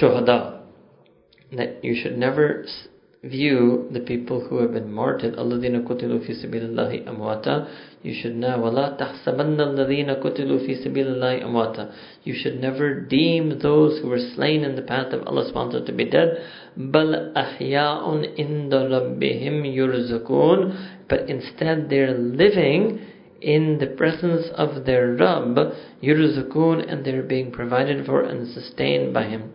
[0.00, 0.62] shuhada.
[1.52, 2.64] That you should never
[3.24, 7.68] view the people who have been martyred, الَّذِينَ قُتِلُوا فِي سَبِيلِ اللَّهِ أَمْوَاتًا
[8.02, 11.92] You should know, وَلَا تَحْسَبَنَّ الَّذِينَ قُتِلُوا فِي سَبِيلِ اللَّهِ أَمْوَاتًا
[12.24, 15.92] You should never deem those who were slain in the path of Allah subhanahu to
[15.92, 16.38] be dead.
[16.78, 18.04] بَلْ أَحْيَاءٌ
[18.38, 20.58] إِنْدَ رَبِّهِمْ يُرْزَقُونَ
[21.08, 23.00] But instead they're living
[23.40, 25.56] in the presence of their Rabb,
[26.02, 29.52] yurzakun, and they're being provided for and sustained by Him.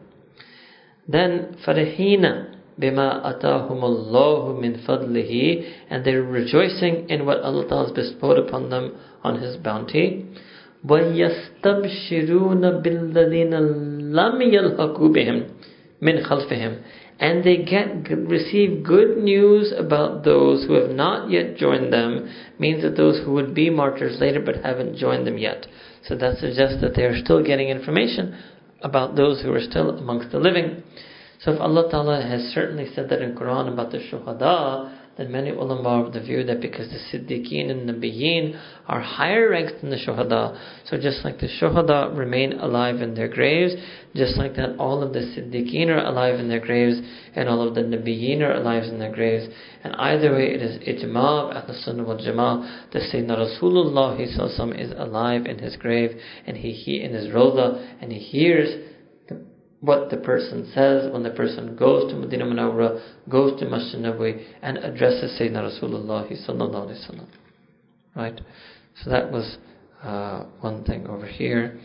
[1.07, 8.69] Then, farihina bima atahumullahu min fadlihi, and they're rejoicing in what Allah has bestowed upon
[8.69, 10.25] them on His bounty.
[10.85, 13.53] وَيَسْتَبْشِرُونَ بِالَّذِينَ
[14.13, 15.49] لَمْ يَلْحَقُوا بِهِمْ
[16.01, 16.77] مِنْ خَلْفِهِمْ
[17.20, 22.82] and they get receive good news about those who have not yet joined them means
[22.82, 25.66] that those who would be martyrs later but haven't joined them yet.
[26.06, 28.42] So that suggests that they are still getting information
[28.80, 30.82] about those who are still amongst the living.
[31.40, 35.50] So if Allah Ta'ala has certainly said that in Quran about the shuhada, then many
[35.50, 39.82] ulama are of the view that because the Siddiqeen and the Nabiyeen are higher ranked
[39.82, 43.74] than the Shuhada, so just like the Shuhada remain alive in their graves,
[44.16, 46.96] just like that all of the Siddiqeen are alive in their graves,
[47.34, 49.52] and all of the Nabiyeen are alive in their graves.
[49.84, 54.18] And either way, it is ijma' of the Sunnah wal Jama'ah that Sayyidina Rasulullah
[54.80, 58.89] is alive in his grave, and he, he in his roza, and he hears
[59.80, 63.00] what the person says when the person goes to Medina Munawwara,
[63.30, 67.26] goes to Masjid Nabawi, and addresses Sayyidina Rasulullah sallallahu alaihi wasallam.
[68.14, 68.40] Right?
[69.02, 69.56] So that was
[70.02, 71.80] uh, one thing over here.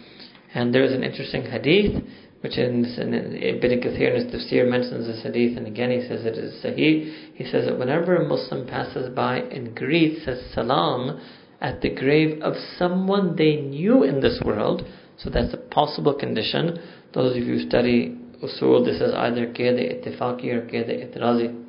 [0.53, 2.03] And there is an interesting hadith,
[2.41, 6.25] which in, in Ibn Kathir in his tafsir mentions this hadith, and again he says
[6.25, 7.33] it is sahih.
[7.35, 11.19] He says that whenever a Muslim passes by and greets, says salam,
[11.61, 14.85] at the grave of someone they knew in this world,
[15.17, 16.79] so that's a possible condition,
[17.15, 21.63] those of you who study usul, this is either qaid ittifaqi or qaid itirazi.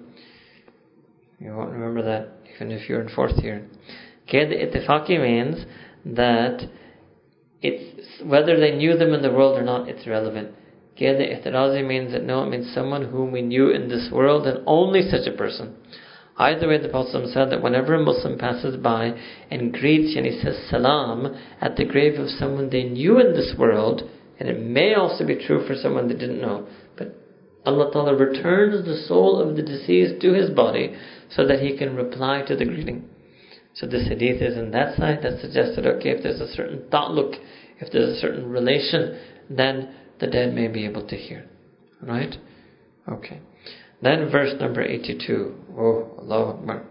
[1.39, 3.67] You won't remember that even if you're in fourth year.
[4.31, 5.65] Qaid ittifaqi means
[6.05, 6.69] that
[7.63, 10.51] it's whether they knew them in the world or not, it's relevant.
[11.01, 14.65] Qaid itirazi means that no, it means someone whom we knew in this world and
[14.67, 15.77] only such a person.
[16.39, 19.13] Either way, the Prophet said that whenever a Muslim passes by
[19.51, 23.55] and greets and he says salam at the grave of someone they knew in this
[23.57, 24.03] world,
[24.39, 26.67] and it may also be true for someone that didn't know.
[26.97, 27.15] But
[27.65, 30.95] Allah Ta'ala returns the soul of the deceased to his body
[31.31, 33.09] so that he can reply to the greeting.
[33.75, 37.35] So this hadith is in that side that suggested okay, if there's a certain ta'luq,
[37.79, 39.19] if there's a certain relation,
[39.51, 41.47] then the dead may be able to hear.
[42.01, 42.35] Right?
[43.09, 43.41] Okay.
[44.03, 45.55] Then verse number 82.
[45.77, 46.85] Oh, Allah Akbar.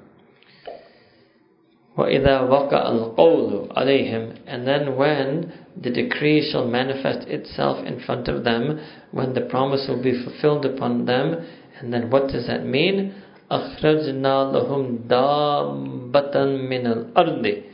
[1.97, 8.44] وَإِذَا وَقَعَ الْقَوْلُ عَلَيْهِمْ And then when the decree shall manifest itself in front of
[8.44, 8.81] them,
[9.11, 11.44] when the promise will be fulfilled upon them,
[11.78, 13.15] and then what does that mean?
[13.51, 16.35] أَخْرَجْنَا لَهُمْ دَابَّةً
[16.70, 17.65] مِنَ الْأَرْضِ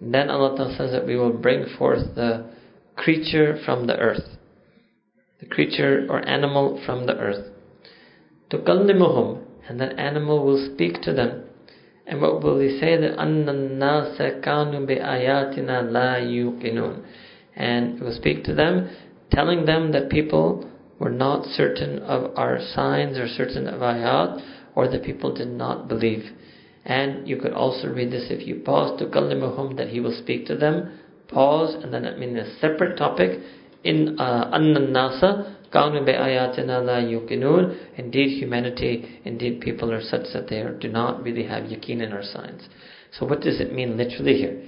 [0.00, 2.46] Then Allah says that we will bring forth the
[2.96, 4.38] creature from the earth.
[5.40, 7.52] The creature or animal from the earth.
[8.50, 11.44] تُكَلِّمُهُمْ And that animal will speak to them.
[12.06, 12.96] And what will he say?
[12.96, 17.04] That أَنَّ النَّاسَ كَانُوا بِآيَاتِنَا لَا يُوقِنُونَ
[17.56, 18.90] And he will speak to them,
[19.30, 24.42] telling them that people were not certain of our signs or certain of ayat,
[24.74, 26.30] or that people did not believe.
[26.84, 30.46] And you could also read this if you pause to kallimuhum that he will speak
[30.46, 30.98] to them.
[31.28, 33.40] Pause and then it means a separate topic
[33.84, 34.50] in uh,
[35.73, 42.01] anna nasa Indeed, humanity, indeed, people are such that they do not really have yaqeen
[42.01, 42.67] in our signs.
[43.11, 44.61] So, what does it mean literally here?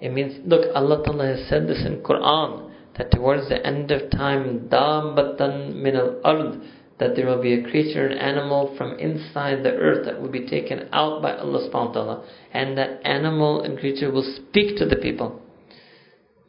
[0.00, 4.10] It means, look, Allah Ta'ala has said this in Quran that towards the end of
[4.10, 6.60] time, dabbatan min al ard,
[6.98, 10.46] that there will be a creature, an animal from inside the earth that will be
[10.46, 14.86] taken out by Allah subhanahu wa ta'ala, and that animal and creature will speak to
[14.86, 15.42] the people.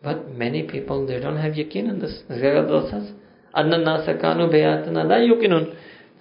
[0.02, 2.24] But many people, they don't have yaqeen in this.
[2.30, 3.12] As Allah says,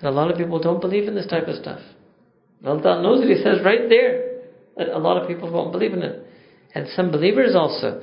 [0.02, 1.80] a lot of people don't believe in this type of stuff.
[2.64, 3.28] Allah knows it.
[3.36, 4.40] He says right there
[4.76, 6.26] that a lot of people won't believe in it.
[6.74, 8.02] And some believers also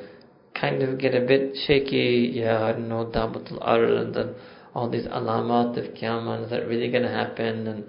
[0.59, 2.31] kind of get a bit shaky.
[2.33, 4.35] Yeah, I don't know, Dabatul Ar and then
[4.73, 6.45] all these alamat of Qiyamah.
[6.45, 7.67] Is that really going to happen?
[7.67, 7.85] And,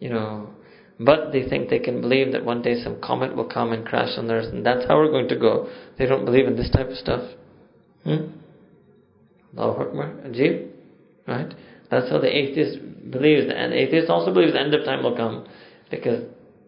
[0.00, 0.50] you know,
[1.00, 4.16] but they think they can believe that one day some comet will come and crash
[4.16, 5.68] on Earth and that's how we're going to go.
[5.98, 7.22] They don't believe in this type of stuff.
[8.04, 8.26] Hmm?
[9.56, 10.08] Allahu Akbar.
[10.26, 10.73] Ajib.
[11.26, 11.52] Right?
[11.90, 12.78] That's how the atheist
[13.10, 13.46] believes.
[13.54, 15.46] And the atheist also believes the end of time will come.
[15.90, 16.24] Because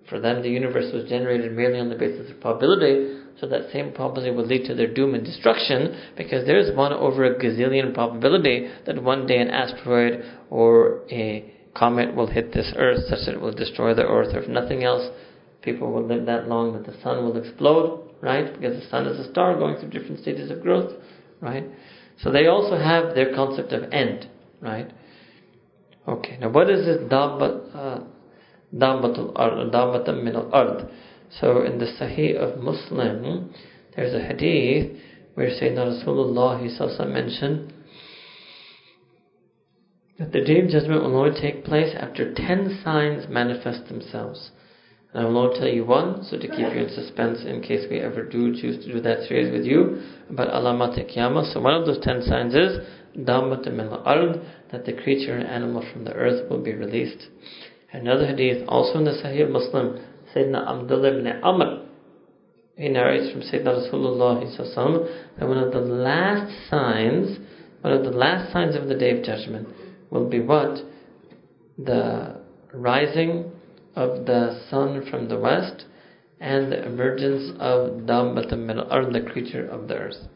[0.08, 3.22] for them the universe was generated merely on the basis of probability.
[3.40, 6.00] So that same probability would lead to their doom and destruction.
[6.16, 11.52] Because there is one over a gazillion probability that one day an asteroid or a
[11.74, 14.82] comet will hit this earth such that it will destroy the earth, or if nothing
[14.84, 15.10] else,
[15.62, 18.58] people will live that long that the sun will explode, right?
[18.58, 20.92] Because the sun is a star going through different stages of growth,
[21.40, 21.64] right?
[22.22, 24.28] So they also have their concept of end,
[24.60, 24.90] right?
[26.08, 28.00] Okay, now what is this dabbat, uh,
[28.74, 30.88] dabbatul ard, min al-ard?
[31.40, 33.52] So in the Sahih of Muslim,
[33.94, 34.96] there's a hadith
[35.34, 37.72] where Sayyidina Rasulullah mentioned
[40.18, 44.50] that the day of judgment will only take place after ten signs manifest themselves.
[45.16, 47.86] And I will only tell you one, so to keep you in suspense in case
[47.90, 51.54] we ever do choose to do that series with you about alamat qiyamah.
[51.54, 52.86] So one of those ten signs is
[53.16, 57.28] dammat min al that the creature and animal from the earth will be released.
[57.94, 61.86] Another hadith, also in the Sahih Muslim, Sayyidina Abdullah ibn Amr,
[62.76, 67.38] he narrates from Sayyidina Rasulullah that one of the last signs,
[67.80, 69.66] one of the last signs of the Day of Judgment
[70.10, 70.76] will be what?
[71.78, 72.42] The
[72.74, 73.52] rising
[73.96, 75.86] of the sun from the west
[76.38, 80.28] and the emergence of Dabbatam or the creature of the earth.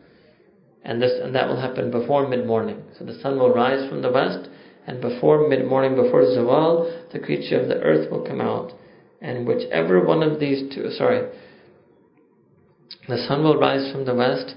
[0.82, 2.82] And this and that will happen before mid morning.
[2.98, 4.48] So the sun will rise from the west
[4.86, 8.72] and before mid morning, before Zawal, the creature of the earth will come out.
[9.20, 11.28] And whichever one of these two sorry,
[13.06, 14.54] the sun will rise from the west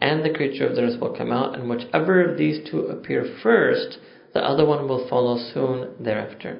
[0.00, 3.38] and the creature of the earth will come out, and whichever of these two appear
[3.42, 3.98] first,
[4.32, 6.58] the other one will follow soon thereafter.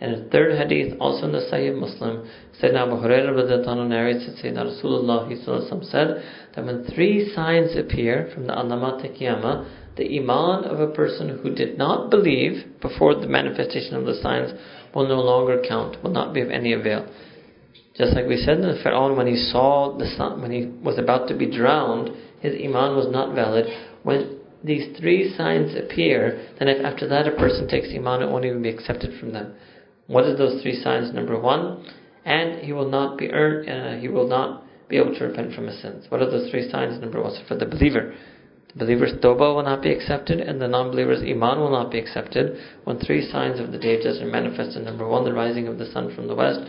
[0.00, 2.28] And a third hadith, also in the Sahih Muslim,
[2.62, 6.22] Sayyidina Abu Hurairah narrates that Sayyidina Rasulullah said
[6.54, 11.52] that when three signs appear from the alamat qiyamah, the iman of a person who
[11.52, 14.52] did not believe before the manifestation of the signs
[14.94, 17.04] will no longer count, will not be of any avail.
[17.96, 20.98] Just like we said, in the Pharaoh, when he saw the sun, when he was
[20.98, 22.10] about to be drowned,
[22.40, 23.66] his iman was not valid.
[24.04, 28.44] When these three signs appear, then if after that a person takes Iman, it won't
[28.44, 29.54] even be accepted from them.
[30.08, 31.12] What are those three signs?
[31.12, 31.84] Number one,
[32.24, 35.80] and he will not be uh, he will not be able to repent from his
[35.82, 36.06] sins.
[36.08, 36.98] What are those three signs?
[36.98, 38.14] Number one, so for the believer,
[38.72, 42.58] the believer's tawbah will not be accepted, and the non-believer's iman will not be accepted
[42.84, 44.82] when three signs of the day of judgment manifested.
[44.82, 46.60] Number one, the rising of the sun from the west.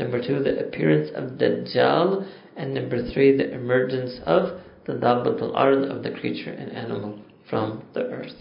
[0.00, 5.84] Number two, the appearance of Dajjal, and number three, the emergence of the Dabbat al-Ard
[5.84, 8.34] of the creature and animal from the earth.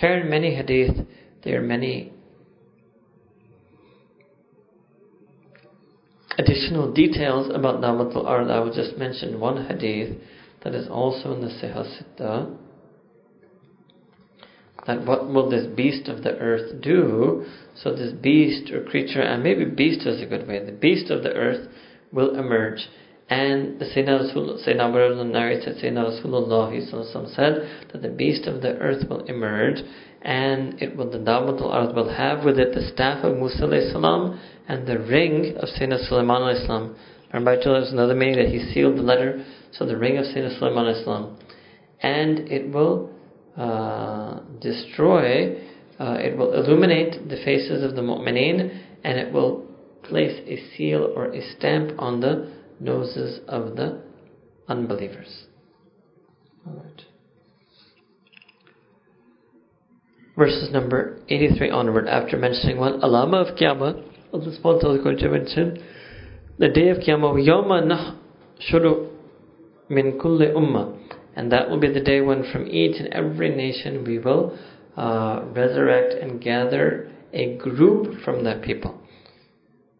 [0.00, 1.06] Here in many hadith,
[1.42, 2.13] there are many
[6.38, 8.50] additional details about Dabbat al-Ard.
[8.50, 10.16] I will just mention one hadith
[10.62, 12.56] that is also in the Sihah Sitta.
[14.86, 17.46] That what will this beast of the earth do?
[17.74, 21.22] So this beast or creature, and maybe beast is a good way, the beast of
[21.22, 21.68] the earth
[22.12, 22.86] will emerge
[23.28, 29.08] and the Sayyidina Rasulullah, narrates that Sayyidina Rasulullah said that the beast of the earth
[29.08, 29.78] will emerge
[30.22, 34.40] and it will, the Damat al will have with it the staff of Musa salam
[34.68, 36.96] and the ring of Sayyidina Sulaiman al-Islam.
[37.32, 40.58] I told us another meaning that he sealed the letter, so the ring of Sayyidina
[40.58, 41.36] Sulaiman al-Islam.
[42.00, 43.10] And it will
[43.56, 45.56] uh, destroy,
[45.98, 49.66] uh, it will illuminate the faces of the mu'mineen and it will
[50.02, 54.02] place a seal or a stamp on the noses of the
[54.68, 55.44] unbelievers.
[56.66, 57.02] Alright.
[60.36, 65.08] Verses number 83 onward, after mentioning one alama of Qiyamah, of the sponsor of the
[65.08, 65.80] intervention,
[66.58, 68.16] the day of Qiyamah, Yawma
[68.60, 69.10] Nahshuru
[69.88, 71.00] min kulli ummah.
[71.36, 74.58] And that will be the day when from each and every nation we will
[74.96, 79.00] uh, resurrect and gather a group from that people.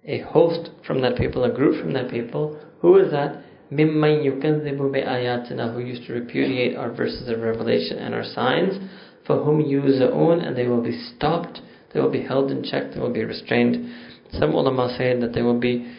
[0.05, 2.61] A host from that people, a group from that people.
[2.81, 3.43] Who is that?
[3.73, 8.75] Mimman yukazibu ayatina, who used to repudiate our verses of revelation and our signs.
[9.27, 9.83] For whom you
[10.13, 11.61] own and they will be stopped,
[11.93, 14.04] they will be held in check, they will be restrained.
[14.34, 15.96] Some ulama say that they will be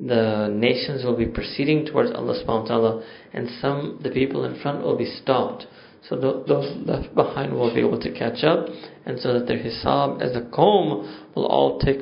[0.00, 4.60] the nations will be proceeding towards Allah subhanahu wa ta'ala and some the people in
[4.60, 5.66] front will be stopped.
[6.08, 8.66] So those left behind will be able to catch up
[9.06, 12.00] and so that their hisab as a qawm will all take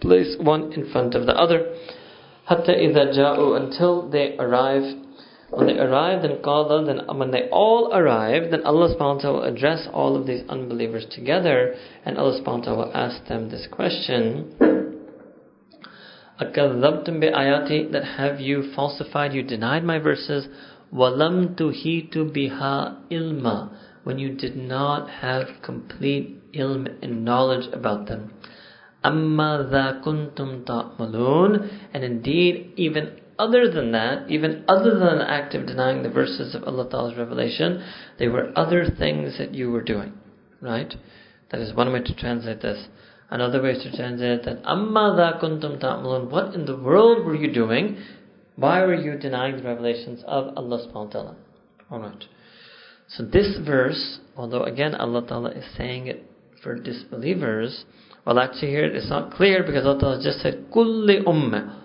[0.00, 1.74] place one in front of the other.
[2.44, 5.04] Hatta إِذَا جَاءُوا Until they arrive.
[5.50, 9.38] When they arrive, then qala, then when they all arrive, then Allah subhanahu wa ta'ala
[9.38, 11.74] will address all of these unbelievers together,
[12.04, 14.81] and Allah subhanahu wa ta'ala will ask them this question.
[16.40, 20.46] أَكَذَّبْتُمْ بِآيَاتِ That have you falsified, you denied my verses,
[20.94, 23.70] وَلَمْ تُهِيتُ بِهَا ilma
[24.04, 28.32] When you did not have complete ilm and knowledge about them.
[29.04, 35.54] Amma ذَا كُنْتُمْ تَعْمَلُونَ And indeed, even other than that, even other than the act
[35.54, 37.84] of denying the verses of Allah Ta'ala's revelation,
[38.18, 40.12] there were other things that you were doing.
[40.60, 40.92] Right?
[41.50, 42.88] That is one way to translate this.
[43.30, 46.30] Another way to translate it that Amma da kuntum ta'malun.
[46.30, 47.98] What in the world were you doing?
[48.56, 51.36] Why were you denying the revelations of Allah subhanahu wa ta'ala?
[51.92, 52.24] Alright.
[53.08, 56.24] So this verse, although again Allah Ta'ala is saying it
[56.62, 57.84] for disbelievers,
[58.26, 61.78] well actually here it's not clear because Allah Ta'ala just said kulli ummah.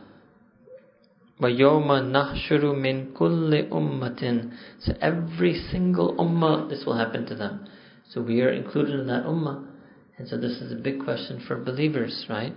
[1.42, 7.68] وَيَوْمَ نَحْشُرُ مِنْ كُلِّ أُمَّةٍ So every single ummah, this will happen to them.
[8.10, 9.66] So we are included in that ummah.
[10.18, 12.54] And so this is a big question for believers, right?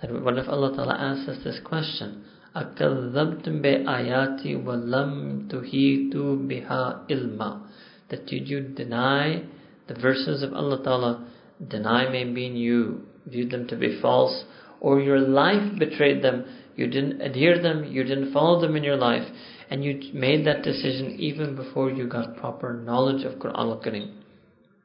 [0.00, 2.24] That what if Allah Ta'ala asks us this question?
[2.54, 7.66] أَكَذَّبْتُمْ بِآيَاتِ وَلَمْ تُهِيتُوا بِهَا إِلْمًا
[8.10, 9.44] That did you deny
[9.86, 11.28] the verses of Allah Ta'ala?
[11.68, 14.44] Deny may mean you viewed them to be false,
[14.80, 16.44] or your life betrayed them.
[16.76, 19.26] You didn't adhere them, you didn't follow them in your life,
[19.70, 24.22] and you made that decision even before you got proper knowledge of Quran al-Karim.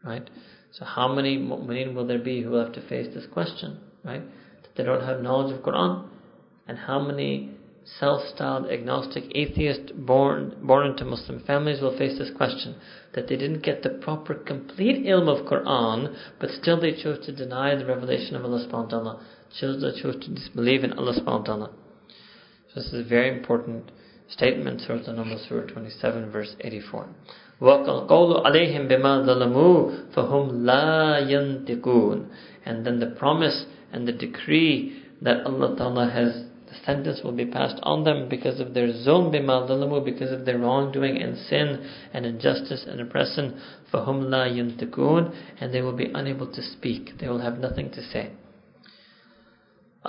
[0.04, 0.30] Right?
[0.79, 3.79] So how many mu'mineen will there be who will have to face this question?
[4.05, 4.23] Right?
[4.63, 6.07] That they don't have knowledge of Quran?
[6.69, 7.51] And how many
[7.99, 12.75] self-styled agnostic atheists born born into Muslim families will face this question
[13.15, 17.33] that they didn't get the proper complete ilm of Quran, but still they chose to
[17.33, 19.27] deny the revelation of Allah subhanahu wa ta'ala,
[19.59, 21.71] chose, they chose to disbelieve in Allah subhanahu wa ta'ala.
[22.69, 23.93] So this is a very important
[24.29, 27.09] statement, Surah An-Naml, Surah 27, verse 84.
[27.62, 32.26] وَقَالْ عَلَيْهِمْ بِمَا ظَلَمُوا فَهُمْ لَا يَنْتِقُونَ
[32.66, 36.46] And then the promise and the decree that Allah Ta'ala has
[36.86, 40.58] sentence will be passed on them because of their zulm bima zalamu, because of their
[40.58, 43.60] wrongdoing and sin and injustice and oppression.
[43.94, 47.20] فَهُمْ لَا يَنْتِقُونَ And they will be unable to speak.
[47.20, 48.32] They will have nothing to say.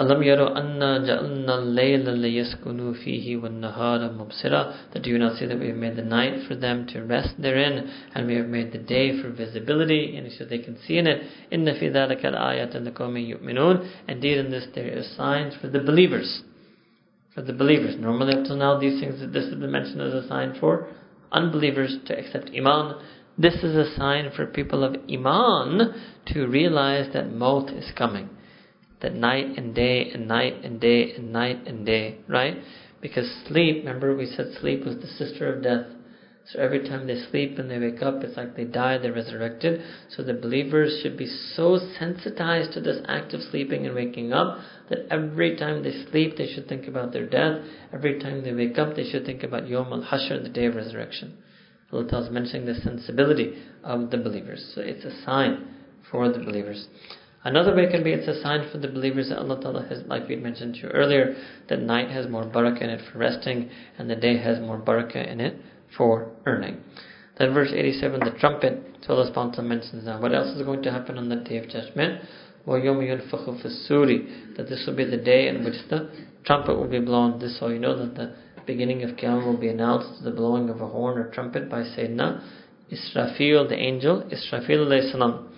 [0.00, 5.60] أَلَمْ يَرَوْا أَنَّا جَعَلْنَا اللَّيْلَ لِيَسْكُنُوا فِيهِ وَالنَّهَارَ مُبْصِرًا That do you not see that
[5.60, 8.78] we have made the night for them to rest therein, and we have made the
[8.78, 11.22] day for visibility, and so they can see in it.
[11.52, 16.42] إِنَّ فِي ذَلِكَ الْآيَةً لِقَوْمٍ يُؤْمِنُونَ Indeed, in this there is signs for the believers
[17.34, 17.96] for the believers.
[17.98, 20.88] Normally, up till now, these things, this has been mentioned as a sign for
[21.30, 22.96] unbelievers to accept Iman.
[23.38, 25.94] This is a sign for people of Iman
[26.26, 28.28] to realize that maut is coming.
[29.01, 32.57] that night and day and night and day and night and day, right?
[33.01, 35.85] Because sleep, remember we said sleep was the sister of death.
[36.51, 39.81] So every time they sleep and they wake up, it's like they die, they're resurrected.
[40.09, 44.59] So the believers should be so sensitized to this act of sleeping and waking up
[44.89, 47.65] that every time they sleep, they should think about their death.
[47.91, 50.75] Every time they wake up, they should think about Yom al Hashr, the day of
[50.75, 51.37] resurrection.
[51.91, 54.71] Allah is mentioning the sensibility of the believers.
[54.73, 55.67] So it's a sign
[56.09, 56.87] for the believers.
[57.43, 60.27] Another way can be it's a sign for the believers that Allah Ta'ala has, like
[60.27, 61.35] we had mentioned to you earlier,
[61.69, 65.31] that night has more barakah in it for resting and the day has more barakah
[65.31, 65.55] in it
[65.95, 66.81] for earning.
[67.37, 70.21] Then verse 87, the trumpet, so Allah Ta'ala mentions that.
[70.21, 72.21] what else is going to happen on the day of judgment.
[72.65, 76.09] That this will be the day in which the
[76.43, 77.39] trumpet will be blown.
[77.39, 78.35] This so you know that the
[78.65, 82.43] beginning of Qiyamah will be announced the blowing of a horn or trumpet by Sayyidina
[82.91, 85.49] Israfil, the angel, Israfil alayhi salam.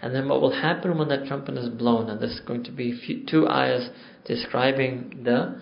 [0.00, 2.08] And then what will happen when that trumpet is blown?
[2.08, 3.90] And this is going to be two ayahs
[4.24, 5.60] describing the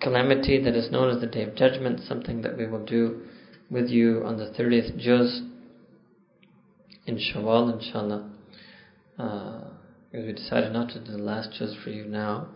[0.00, 3.22] calamity that is known as the Day of Judgment, something that we will do
[3.70, 5.42] with you on the 30th Juz
[7.06, 8.30] in Shawwal, inshallah.
[9.18, 9.60] Uh,
[10.10, 12.48] because we decided not to do the last Juz for you now,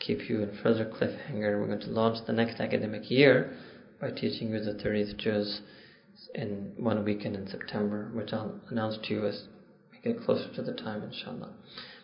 [0.00, 1.60] keep you in further cliffhanger.
[1.60, 3.56] We're going to launch the next academic year
[4.00, 5.60] by teaching you the 30th Juz
[6.34, 9.44] in one weekend in September, which I'll announce to you as
[10.04, 11.50] get closer to the time, inshallah.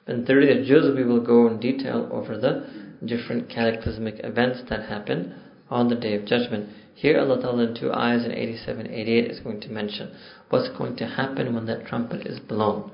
[0.07, 2.67] In 30th Juz, we will go in detail over the
[3.05, 5.35] different cataclysmic events that happen
[5.69, 6.71] on the Day of Judgment.
[6.95, 10.15] Here, Allah Ta'ala in two ayahs in 87 88 is going to mention
[10.49, 12.91] what's going to happen when that trumpet is blown,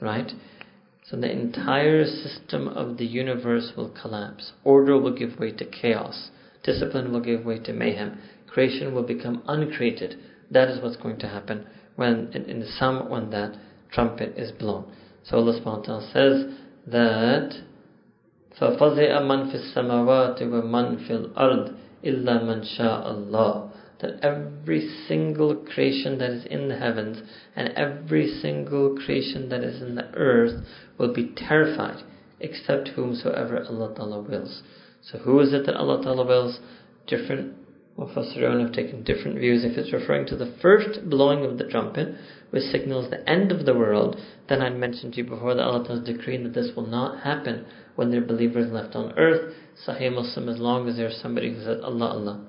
[0.00, 0.30] right?
[1.04, 4.52] So the entire system of the universe will collapse.
[4.62, 6.30] Order will give way to chaos.
[6.62, 8.18] Discipline will give way to mayhem.
[8.46, 10.16] Creation will become uncreated.
[10.50, 11.66] That is what's going to happen
[11.96, 13.56] when, in, in the sum, when that
[13.91, 14.85] trumpet is blown.
[15.23, 16.53] So Allah subhanahu wa ta'ala says
[16.87, 17.53] that
[18.59, 23.71] فَفَزِئَ مَنْ فِي السَّمَاوَاتِ وَمَنْ فِي الْأَرْضِ إِلَّا مَنْ شَاءَ اللَّهِ
[24.01, 27.21] That every single creation that is in the heavens
[27.55, 30.65] and every single creation that is in the earth
[30.97, 32.03] will be terrified
[32.39, 34.61] except whomsoever Allah Ta'ala wills.
[35.01, 36.59] So who is it that Allah Ta'ala wills?
[37.07, 37.55] Different
[37.97, 39.63] Mufassirun have taken different views.
[39.63, 42.15] If it's referring to the first blowing of the trumpet,
[42.50, 44.16] which signals the end of the world,
[44.48, 47.66] then I mentioned to you before that Allah has decreed that this will not happen
[47.96, 49.54] when there are believers left on earth.
[49.86, 52.46] Sahih Muslim, as long as there's somebody who says Allah, Allah.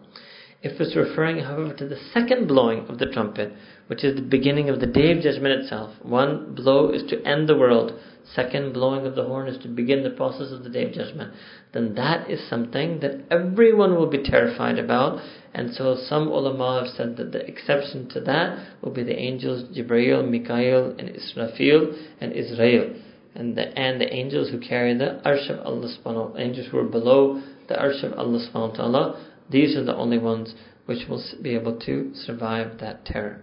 [0.62, 3.54] If it's referring, however, to the second blowing of the trumpet,
[3.88, 7.48] which is the beginning of the day of judgment itself, one blow is to end
[7.48, 7.94] the world,
[8.36, 11.34] second blowing of the horn is to begin the process of the day of judgment,
[11.74, 15.22] then that is something that everyone will be terrified about.
[15.54, 19.76] And so some ulama have said that the exception to that will be the angels
[19.76, 23.02] Jibreel, Mikael, and Israfil, and Izra'il.
[23.36, 26.84] And the, and the angels who carry the arsh of Allah subhanahu angels who are
[26.84, 30.54] below the arsh of Allah subhanahu wa ta'ala, these are the only ones
[30.86, 33.42] which will be able to survive that terror.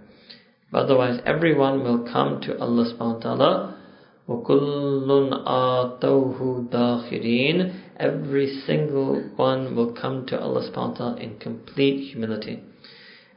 [0.70, 3.82] But otherwise, everyone will come to Allah subhanahu wa ta'ala.
[4.27, 5.09] وَكُلٌّ
[5.45, 12.63] آتَوْهُ دَاخِرِينَ Every single one will come to Allah subhanahu wa ta'ala in complete humility.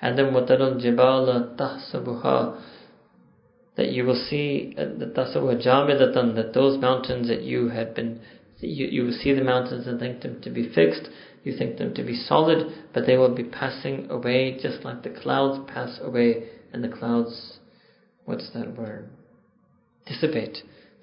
[0.01, 2.61] And then وَتَرَى الْجِبَالَ تَحْسَبُهَا
[3.77, 8.21] That you will see, uh, تَحْسَبُهَا جَامِدَةً That those mountains that you had been,
[8.61, 11.09] you, you will see the mountains and think them to be fixed,
[11.43, 15.11] you think them to be solid, but they will be passing away just like the
[15.11, 17.59] clouds pass away and the clouds,
[18.25, 19.11] what's that word?
[20.07, 20.59] Dissipate.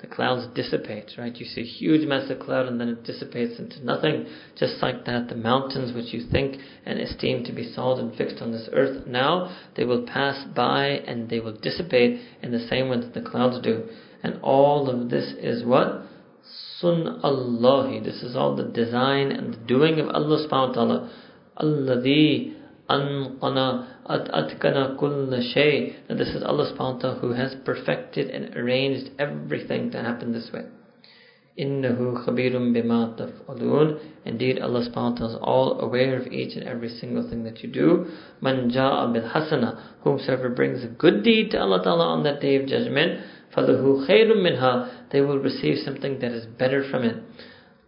[0.09, 1.35] The clouds dissipate, right?
[1.37, 4.27] You see a huge massive cloud and then it dissipates into nothing.
[4.57, 8.41] Just like that, the mountains which you think and esteem to be solid and fixed
[8.41, 12.89] on this earth now, they will pass by and they will dissipate in the same
[12.89, 13.89] way that the clouds do.
[14.23, 16.03] And all of this is what?
[16.81, 18.01] sun Allahi.
[18.01, 21.11] This is all the design and the doing of Allah subhanahu wa ta'ala.
[22.89, 25.97] Anqana Atkana Kulla Shay.
[26.09, 30.33] That this is Allah subhanahu wa ta'ala who has perfected and arranged everything to happen
[30.33, 30.63] this way.
[31.59, 33.99] Innahu khabirum bima taf'alun.
[34.27, 37.63] Indeed, Allah subhanahu wa ta'ala is all aware of each and every single thing that
[37.63, 38.07] you do.
[38.43, 39.81] Man ja'a bil hasana.
[40.03, 43.21] Whomsoever brings a good deed to Allah ta'ala on that day of judgment,
[43.57, 45.07] falahu khayrun minha.
[45.11, 47.17] They will receive something that is better from it.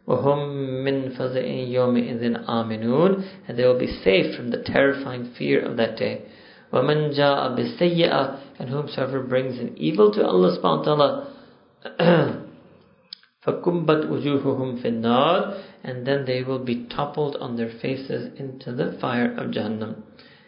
[0.08, 5.78] وَهُمْ مِنْ فَزَئٍ يَوْمِئِذٍ آمِنُونَ And they will be safe from the terrifying fear of
[5.78, 6.24] that day.
[6.74, 12.48] وَمَنْ جَاءَ بِالسَّيِّئَةِ And whomsoever brings an evil to Allah subhanahu wa ta'ala,
[13.46, 18.98] فَكُبَّتْ وُجُوهُهُمْ فِي النَّارِ And then they will be toppled on their faces into the
[19.00, 20.04] fire of Jahannam.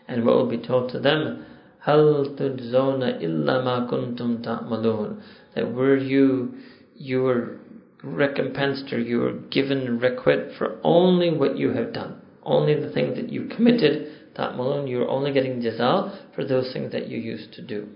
[0.08, 1.46] And what will be told to them?
[1.86, 5.22] هل تجزون إلا ما كنتم تعملون
[5.54, 6.54] that were you
[6.96, 7.59] you were
[8.03, 12.21] recompensed or you were given requite for only what you have done.
[12.43, 17.09] Only the things that you committed ta'malun you're only getting jaza for those things that
[17.09, 17.89] you used to do.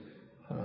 [0.50, 0.58] All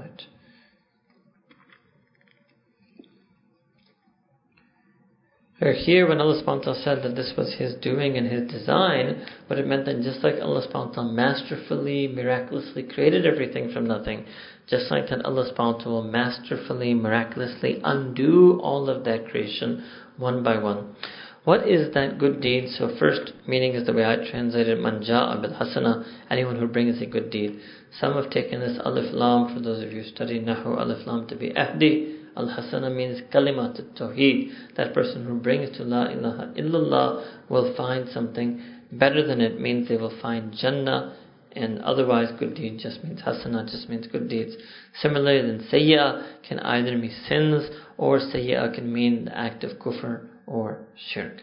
[5.61, 9.60] Or here, when Allah subhanahu said that this was His doing and His design, what
[9.60, 14.26] it meant that just like Allah subhanahu masterfully, miraculously created everything from nothing,
[14.68, 19.84] just like that Allah subhanahu will masterfully, miraculously undo all of that creation
[20.15, 20.95] one by one.
[21.44, 22.69] What is that good deed?
[22.77, 27.06] So first meaning is the way I translated manja bil hasana, anyone who brings a
[27.06, 27.60] good deed.
[27.99, 31.27] Some have taken this alif lam, for those of you who study Nahu, alif lam
[31.27, 34.52] to be ahdi, Al Hasana means kalimat tawheed.
[34.78, 39.90] That person who brings to La ilaha illallah will find something better than it means
[39.90, 41.16] they will find Jannah
[41.53, 44.56] and otherwise good deed just means hasana, just means good deeds.
[45.02, 50.28] Similarly, then sayyah can either mean sins or sayyah can mean the act of kufr
[50.45, 51.41] or shirk.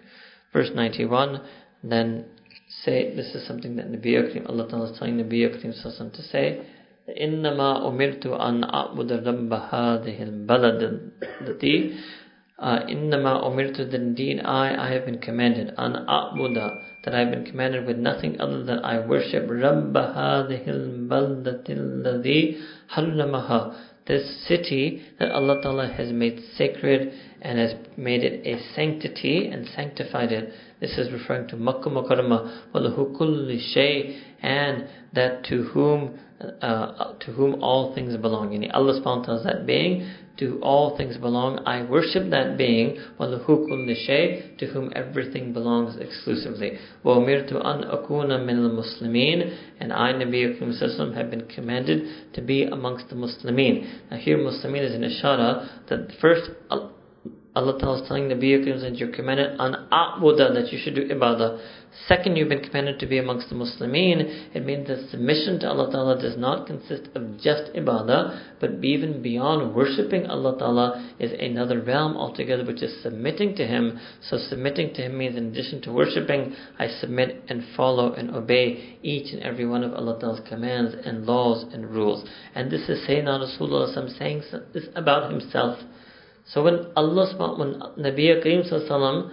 [0.52, 1.42] Verse 91,
[1.82, 2.24] then
[2.84, 5.72] say, this is something that Nabi Akram, Allah Ta'ala is telling Nabi Akram
[6.12, 6.66] to say,
[7.09, 10.99] إنما أمرت أن أعبد رب هذه البلد
[11.41, 11.93] التي
[12.61, 16.71] إنما أمرت that indeed I, I have been commanded أن أعبد
[17.03, 22.57] that I have been commanded with nothing other than I worship رب هذه البلدة الذي
[22.89, 23.73] حرمها
[24.05, 29.67] this city that Allah Ta'ala has made sacred and has made it a sanctity and
[29.75, 30.51] sanctified it.
[30.79, 36.19] This is referring to Makkah Mukarramah, وَلَهُ كُلِّ شَيْءٍ and that to whom
[36.61, 38.51] uh, to whom all things belong.
[38.51, 41.59] Yani Allah subhanahu wa ta'ala is that being, to all things belong.
[41.65, 46.79] I worship that being, وَلَهُ كُلِّ شَيْءٍ to whom everything belongs exclusively.
[47.05, 53.09] وَأُمِرْتُ أَنْ أَكُونَ مِنَ الْمُسْلِمِينَ And I, Nabi Akram have been commanded to be amongst
[53.09, 54.09] the Muslimin.
[54.09, 56.49] Now here Muslimin is an ishara that first
[57.56, 61.08] Allah Ta'ala is telling the vehicles that you're commanded an a'buda, that you should do
[61.08, 61.58] ibadah.
[62.06, 64.54] Second, you've been commanded to be amongst the Muslimin.
[64.54, 69.22] It means that submission to Allah Ta'ala does not consist of just ibadah, but even
[69.22, 73.98] beyond worshipping Allah Ta'ala is another realm altogether, which is submitting to Him.
[74.20, 78.98] So submitting to Him means in addition to worshipping, I submit and follow and obey
[79.02, 82.28] each and every one of Allah Ta'ala's commands and laws and rules.
[82.54, 84.42] And this is Sayyidina Rasulullah saying
[84.74, 85.78] this about Himself.
[86.45, 89.31] So when Allah when Nabi Kareem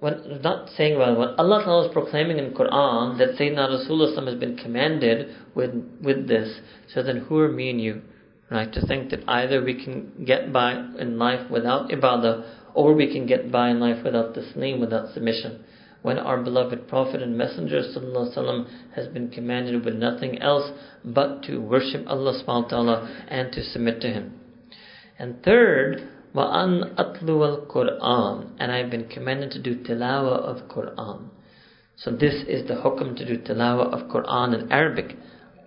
[0.00, 4.34] when not saying well, when Allah Ta'ala is proclaiming in Quran that Sayyidina Rasulullah has
[4.36, 5.70] been commanded with
[6.02, 6.60] with this,
[6.92, 8.02] so then who are me and you?
[8.50, 8.72] Right?
[8.72, 12.44] To think that either we can get by in life without ibadah
[12.74, 15.64] or we can get by in life without taslim, without submission.
[16.02, 18.66] When our beloved Prophet and Messenger وسلم,
[18.96, 20.72] has been commanded with nothing else
[21.04, 24.40] but to worship Allah subhanahu wa ta'ala and to submit to Him.
[25.18, 31.30] And third, وَأَنْ أَتْلُوَ الْقُرْآنِ And I've been commanded to do tilawah of Qur'an.
[31.96, 35.16] So this is the hukm to do tilawah of Qur'an in Arabic.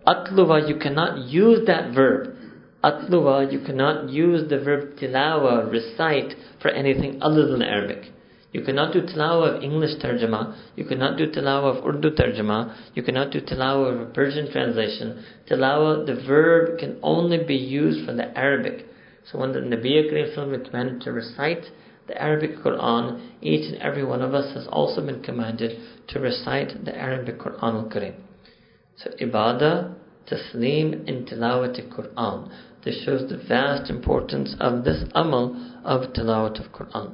[0.07, 2.35] Atluwa, you cannot use that verb.
[2.83, 8.11] Atluwa, you cannot use the verb tilawa, recite, for anything other than Arabic.
[8.53, 10.55] You cannot do tilawah of English tarjama.
[10.75, 12.75] You cannot do tilawah of Urdu tarjama.
[12.93, 15.23] You cannot do tilawah of a Persian translation.
[15.49, 18.85] Tilawah, the verb can only be used for the Arabic.
[19.31, 21.65] So when the Nabi Kareem is commanded to recite
[22.07, 25.79] the Arabic Quran, each and every one of us has also been commanded
[26.09, 28.15] to recite the Arabic Quran al-Kareem.
[28.97, 29.95] So ibadah,
[30.29, 32.51] taslim, and tilawat Quran.
[32.83, 35.55] This shows the vast importance of this amal
[35.85, 37.13] of tilawat of Quran.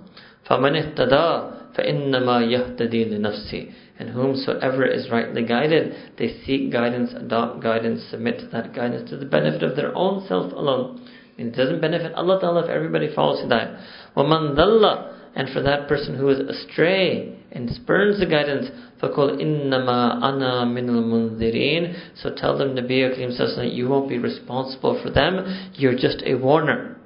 [0.50, 8.04] فَمَنِ اهْتَدَى فَإِنَّمَا يَهْتَدِي لِنَفْسِهِ And whomsoever is rightly guided, they seek guidance, adopt guidance,
[8.10, 11.06] submit to that guidance to the benefit of their own self alone.
[11.38, 13.82] And it doesn't benefit Allah Ta'ala if everybody follows Hidayah.
[14.18, 18.68] وَمَنْ ذَلَّ And for that person who is astray and spurns the guidance,
[19.02, 24.18] فَقُلْ إِنَّمَا أَنَا مِنَ الْمُنذِرِينَ So tell them, Nabi Akrim says that you won't be
[24.18, 26.98] responsible for them, you're just a warner.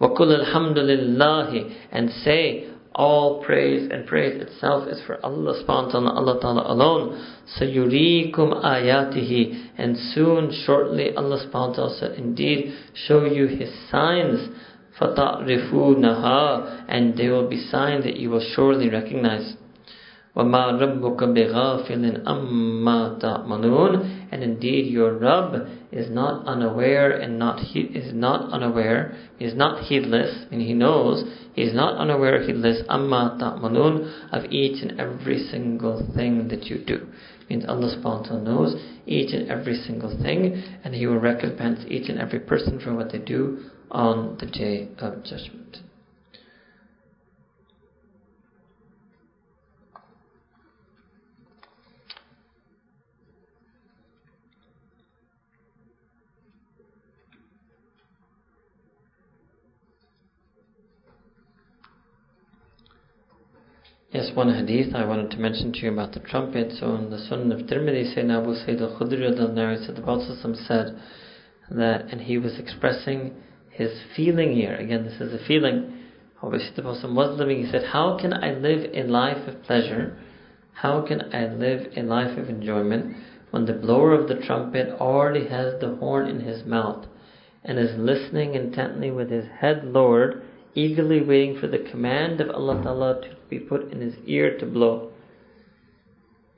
[0.00, 2.68] وَقُلْ الْحَمْدُ لِلَّهِ And say,
[2.99, 7.35] all praise and praise itself is for Allah subhanahu wa ta'ala, Allah ta'ala alone.
[7.57, 9.69] Sayurikum ayatihi.
[9.77, 12.75] And soon, shortly, Allah subhanahu wa ta'ala shall indeed
[13.07, 14.49] show you His signs.
[14.99, 16.87] Fata'rifunaha.
[16.89, 19.53] And they will be signs that you will surely recognize.
[20.36, 27.82] وَمَا رَبُّكَ بِغَافِلٍ أَمَّا تَعْمَلُونَ And indeed, your Rabb is not unaware and not he
[27.82, 31.22] is not unaware, he is not heedless, and he knows,
[31.54, 36.84] he is not unaware, heedless, amma ta'malun, of each and every single thing that you
[36.84, 37.06] do.
[37.48, 41.84] Means Allah subhanahu wa ta'ala knows each and every single thing, and He will recompense
[41.88, 45.57] each and every person for what they do on the day of judgment.
[64.11, 66.71] Yes, one hadith I wanted to mention to you about the trumpet.
[66.79, 70.99] So in the Sunan of Tirmidhi, Sayyidina Abu Sa'id al-Khudri said the Prophet said
[71.69, 73.35] that, and he was expressing
[73.69, 74.73] his feeling here.
[74.73, 75.93] Again, this is a feeling.
[76.41, 77.63] Obviously, the Prophet was living.
[77.63, 80.17] He said, "How can I live a life of pleasure?
[80.73, 83.15] How can I live a life of enjoyment
[83.51, 87.05] when the blower of the trumpet already has the horn in his mouth
[87.63, 90.41] and is listening intently with his head lowered?"
[90.75, 94.65] Eagerly waiting for the command of Allah Ta'ala to be put in his ear to
[94.65, 95.11] blow.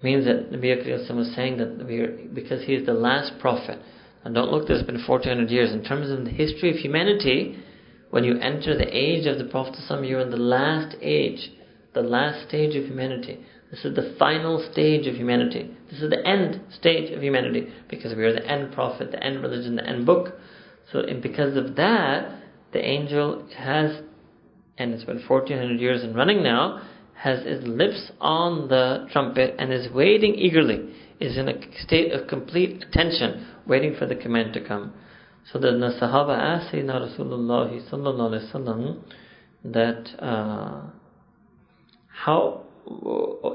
[0.04, 3.80] Means that Nabi Akram was saying that because he is the last prophet,
[4.24, 5.72] and don't look, there's been 1400 years.
[5.72, 7.58] In terms of the history of humanity,
[8.12, 11.52] when you enter the age of the Prophet, you're in the last age,
[11.94, 13.40] the last stage of humanity.
[13.72, 15.72] This is the final stage of humanity.
[15.90, 19.42] This is the end stage of humanity because we are the end prophet, the end
[19.42, 20.34] religion, the end book.
[20.92, 22.41] So, because of that,
[22.74, 24.02] the angel has,
[24.78, 26.82] and it's been 1400 years and running now,
[27.16, 31.54] has his lips on the trumpet and is waiting eagerly, is in a
[31.84, 34.94] state of complete attention, waiting for the command to come.
[35.52, 35.68] So the
[36.02, 39.04] Sahaba asked Sayyidina Rasulullah sallallahu
[39.66, 40.82] that uh,
[42.08, 42.64] how,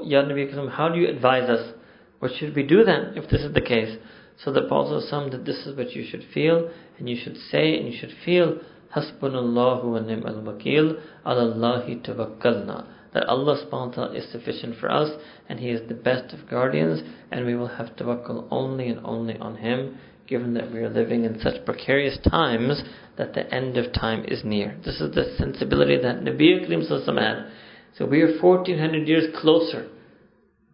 [0.03, 1.73] Ya Nabi how do you advise us?
[2.19, 3.97] What should we do then if this is the case?
[4.43, 7.91] So the Prophet that this is what you should feel and you should say and
[7.91, 8.59] you should feel
[8.95, 11.01] Hasbunallahu wa ni'mal wakil.
[11.25, 12.85] Allahi tawakkalna.
[13.13, 15.09] That Allah subhanahu is sufficient for us
[15.49, 17.01] and He is the best of guardians
[17.31, 19.97] and we will have tawakkul only and only on Him
[20.27, 22.83] given that we are living in such precarious times
[23.17, 24.77] that the end of time is near.
[24.85, 26.85] This is the sensibility that Nabi Akrim
[27.17, 27.51] had.
[27.97, 29.87] So we are 1400 years closer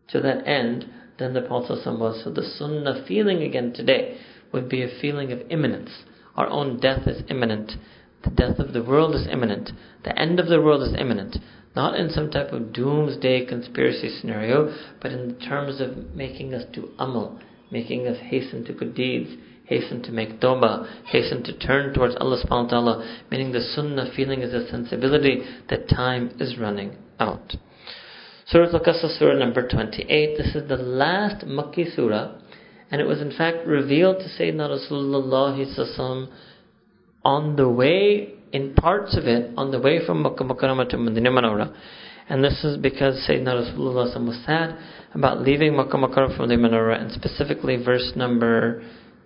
[0.09, 2.21] to that end than the Prophet was.
[2.23, 4.17] So the sunnah feeling again today
[4.51, 5.91] would be a feeling of imminence.
[6.35, 7.71] Our own death is imminent.
[8.23, 9.71] The death of the world is imminent.
[10.03, 11.37] The end of the world is imminent.
[11.75, 16.89] Not in some type of doomsday conspiracy scenario, but in terms of making us do
[16.99, 17.39] amal,
[17.71, 19.31] making us hasten to good deeds,
[19.65, 24.11] hasten to make tawbah, hasten to turn towards Allah subhanahu wa ta'ala, meaning the sunnah
[24.15, 27.55] feeling is a sensibility that time is running out.
[28.45, 30.37] Surah Al-Qasas, Surah number 28.
[30.37, 32.35] This is the last Makki Surah,
[32.91, 35.57] and it was in fact revealed to Sayyidina Rasulullah
[37.23, 41.31] on the way, in parts of it, on the way from Makkah Mukarramah to Medina
[41.31, 41.73] Manawara.
[42.29, 44.77] And this is because Sayyidina Rasulullah was sad
[45.13, 48.83] about leaving Makkah Mukarramah for the Manawara, and specifically verse number.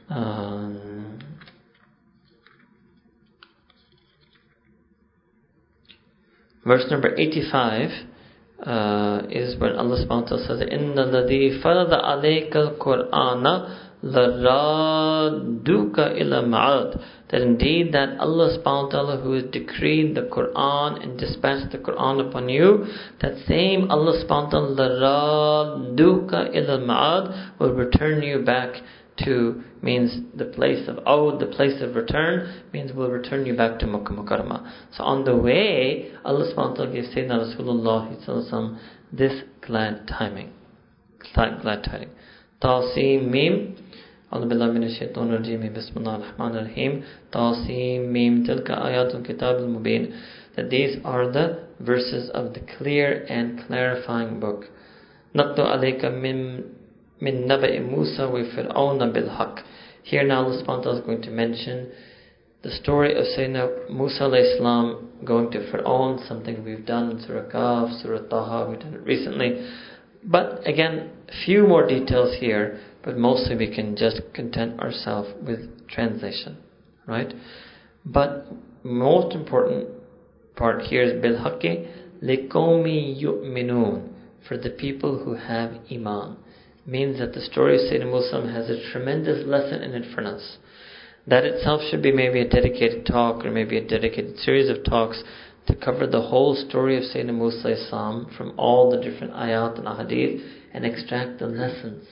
[0.09, 1.19] Um,
[6.65, 7.89] verse number 85
[8.65, 16.43] uh, is when Allah subhanahu wa ta'ala says, Inna ladhi farada alayka al-Qur'ana laraduka ila
[16.43, 16.99] ma'ad.
[17.29, 21.77] That indeed that Allah subhanahu wa ta'ala who has decreed the Qur'an and dispatched the
[21.77, 22.85] Qur'an upon you,
[23.21, 25.87] that same Allah subhanahu wa ta'ala
[26.85, 28.81] ma'ad will return you back
[29.25, 33.79] to means the place of aud, the place of return, means will return you back
[33.79, 34.71] to Makkah Mukarramah.
[34.93, 38.79] So on the way, Allah subhanahu wa ta'ala gave Sayyidina Rasulullah
[39.11, 40.51] this glad timing.
[41.33, 42.09] Glad, glad tiding.
[42.61, 43.75] Tasim Mim.
[44.29, 47.05] Bismillahirrahmanirrahim.
[47.31, 50.11] Tasim Mim Tilka Ayatul Kitab Mubin.
[50.57, 54.65] That these are the verses of the clear and clarifying book.
[55.33, 56.65] Nattu alayka min
[57.21, 59.29] min naba'i Musa with fir'auna bil.
[60.03, 61.89] Here now Allah subhanahu is going to mention
[62.63, 68.01] the story of Sayyidina Musa alayhi going to Fir'aun, something we've done in Surah Kahf,
[68.01, 69.65] Surah Taha, we've done it recently.
[70.23, 71.11] But again,
[71.45, 72.77] few more details here
[73.07, 76.57] but mostly we can just content ourselves with translation,
[77.05, 77.33] right?
[78.05, 78.47] But
[78.83, 79.87] most important
[80.57, 81.89] part here is bil haqqi
[82.21, 84.09] liqawmi yu'minun
[84.45, 86.35] for the people who have iman
[86.85, 90.57] means that the story of Sayyidina Musa has a tremendous lesson in it for us.
[91.25, 95.23] That itself should be maybe a dedicated talk or maybe a dedicated series of talks
[95.67, 99.87] to cover the whole story of Sayyidina Musa Islam from all the different ayat and
[99.87, 102.05] ahadith and extract the lessons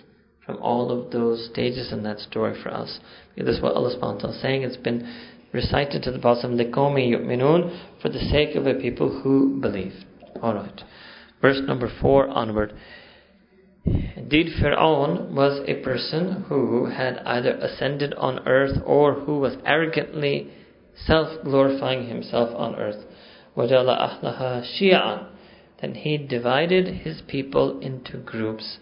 [0.46, 3.00] from all of those stages in that story for us.
[3.36, 4.64] Because is what Allah subhanahu is saying.
[4.64, 5.12] It's been
[5.52, 9.94] recited to the Prophet Likomi yu'minun for the sake of the people who believe.
[10.38, 10.82] Alright.
[11.42, 12.74] Verse number four onward.
[13.86, 20.50] Indeed, Fir'aun was a person who had either ascended on earth or who was arrogantly
[20.96, 23.06] self glorifying himself on earth.
[25.82, 28.78] Then he divided his people into groups.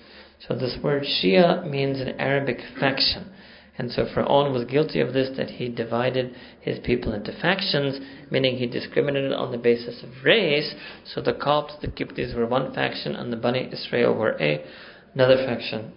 [0.48, 3.32] So this word Shia means an Arabic faction.
[3.78, 8.00] And so Pharaoh was guilty of this, that he divided his people into factions,
[8.30, 10.76] meaning he discriminated on the basis of race.
[11.06, 14.64] So the Copts, the Kiptis were one faction, and the Bani Israel were a
[15.14, 15.92] Another faction.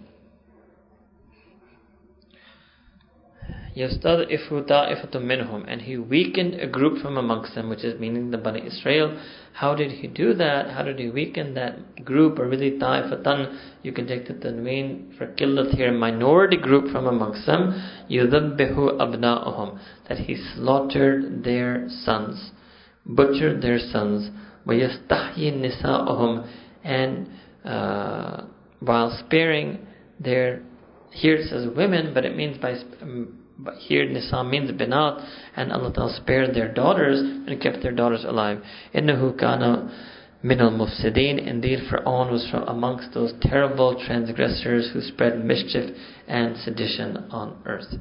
[3.76, 8.36] يَسْتَضْعِفُ طَائِفَةٌ مِّنْهُمْ And he weakened a group from amongst them, which is meaning the
[8.36, 9.18] Bani Israel.
[9.54, 10.70] How did he do that?
[10.70, 13.58] How did he weaken that group, or really ta'ifatan?
[13.82, 17.72] You can take the tanween for killat here, minority group from amongst them.
[18.10, 19.78] يُذَبِّهُ أَبْنَاءُهُم
[20.08, 22.50] That he slaughtered their sons,
[23.06, 24.30] butchered their sons.
[24.66, 26.48] وَيَسْتَحْيِي نِسَاءُهُم
[26.84, 27.28] And
[27.64, 28.44] uh,
[28.80, 29.86] while sparing
[30.20, 30.62] their
[31.12, 32.72] here it says women, but it means by
[33.02, 35.25] um, but here Nisa means binat,
[35.55, 38.61] and Allah Ta'ala spared their daughters and kept their daughters alive.
[38.93, 39.91] Kana
[40.43, 41.45] min al mufsidin.
[41.45, 45.95] Indeed, Fir'aun was from amongst those terrible transgressors who spread mischief
[46.27, 47.93] and sedition on earth.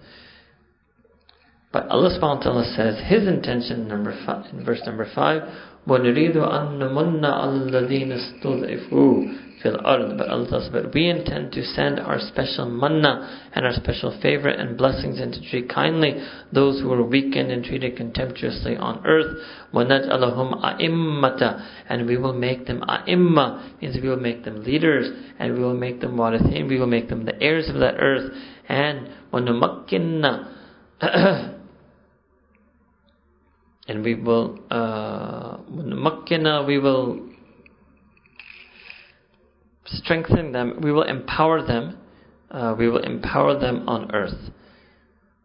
[1.72, 5.42] But Allah subhanahu wa ta'ala says his intention number five, in verse number five,
[5.87, 10.17] وَنُرِيدُ أَن نَمُنَّ عَلَى الَّذِينَ اسْتُضْعِفُوا fil ard.
[10.17, 14.49] But Allah says, but we intend to send our special manna and our special favor
[14.49, 16.21] and blessings and to treat kindly
[16.51, 19.37] those who are weakened and treated contemptuously on earth.
[19.73, 25.09] وَنَجْعَلَهُمْ أَئِمَّةً And we will make them a'imma, means we will make them leaders,
[25.39, 28.31] and we will make them warithin, we will make them the heirs of that earth.
[28.67, 30.51] And وَنُمَكِّنَّ
[33.87, 35.57] and we will uh,
[36.67, 37.31] we will
[39.85, 41.97] strengthen them, we will empower them,
[42.49, 44.51] uh, we will empower them on earth.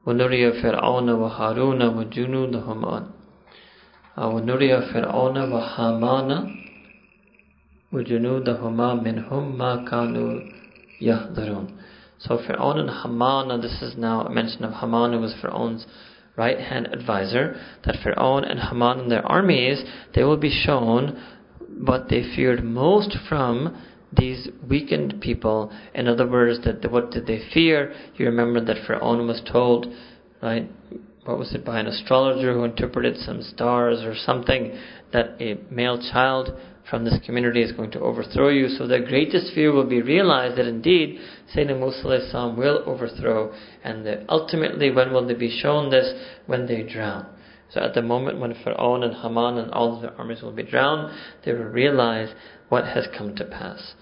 [0.07, 3.11] وَنُرِيَ فِرْعَوْنَ وَهَارُونَ وَجُنُودَهُمْ
[4.19, 6.31] وَنُرِيَ فِرْعَوْنَ وَهَامَانَ
[7.93, 10.41] وَجُنُودَهُمَا مِنْهُمْ مَا كَانُوا
[11.01, 11.67] يَحْذَرُونَ
[12.19, 15.87] So Fir'aun and Haman, this is now a mention of Haman who was Fir'aun's
[16.36, 19.84] right hand advisor, that Fir'aun and Haman and their armies,
[20.16, 21.22] they will be shown
[21.84, 23.82] what they feared most from
[24.18, 25.72] these weakened people.
[25.94, 27.94] In other words, that what did they fear?
[28.16, 29.88] You remember that Pharaoh was told,
[30.42, 30.70] right?
[31.26, 34.78] what was it, by an astrologer who interpreted some stars or something,
[35.14, 36.52] that a male child
[36.91, 38.69] from this community is going to overthrow you.
[38.69, 41.19] So their greatest fear will be realized that indeed
[41.55, 43.53] Sayyidina Musa will overthrow.
[43.83, 46.13] And that ultimately, when will they be shown this?
[46.47, 47.27] When they drown.
[47.71, 50.63] So at the moment when Pharaoh and Haman and all of their armies will be
[50.63, 51.13] drowned,
[51.45, 52.33] they will realize
[52.69, 53.95] what has come to pass.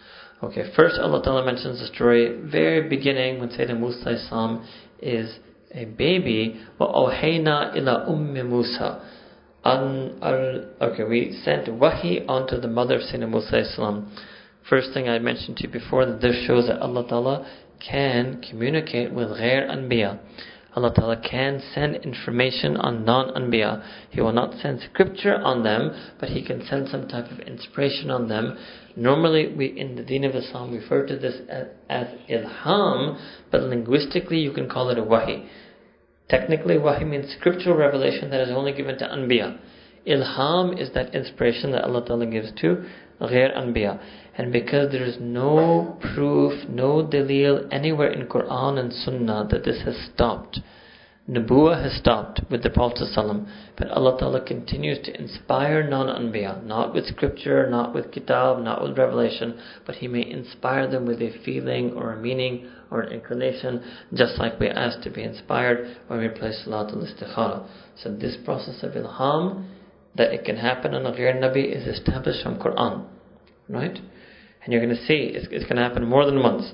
[0.42, 4.10] Okay, first Allah Ta'ala mentions the story very beginning when Sayyidina Musa
[5.00, 5.38] is
[5.72, 6.60] a baby.
[6.78, 9.00] وَأَوْحَيْنَا إِلَى أُمِّ مُوسَى
[9.65, 14.05] Okay, we sent wahi onto the mother of Sayyidina Musa
[14.69, 17.51] First thing I mentioned to you before that this shows that Allah Ta'ala
[17.85, 20.19] can communicate with ghair anbiya.
[20.75, 23.83] Allah Ta'ala can send information on non-anbiya.
[24.11, 28.09] He will not send scripture on them, but He can send some type of inspiration
[28.11, 28.57] on them.
[28.95, 33.19] Normally, we in the Deen of Islam refer to this as, as ilham,
[33.51, 35.49] but linguistically you can call it a wahi.
[36.29, 39.57] Technically, wahi means scriptural revelation that is only given to anbiya.
[40.05, 42.85] Ilham is that inspiration that Allah Ta'ala gives to
[43.19, 43.99] ghair anbiya.
[44.37, 49.81] And because there is no proof, no dalil anywhere in Quran and Sunnah that this
[49.83, 50.59] has stopped.
[51.29, 53.45] Nubuwa has stopped with the Prophet ﷺ,
[53.77, 58.97] but Allah Ta'ala continues to inspire non-anbiya, not with scripture, not with kitab, not with
[58.97, 63.83] revelation, but He may inspire them with a feeling or a meaning or inclination,
[64.13, 67.67] just like we ask to be inspired when we play Salatul Istikhara.
[68.03, 69.67] So this process of ilham,
[70.15, 73.05] that it can happen on a ghair Nabi, is established from Quran,
[73.67, 73.99] right?
[74.63, 76.71] And you're going to see it's, it's going to happen more than once.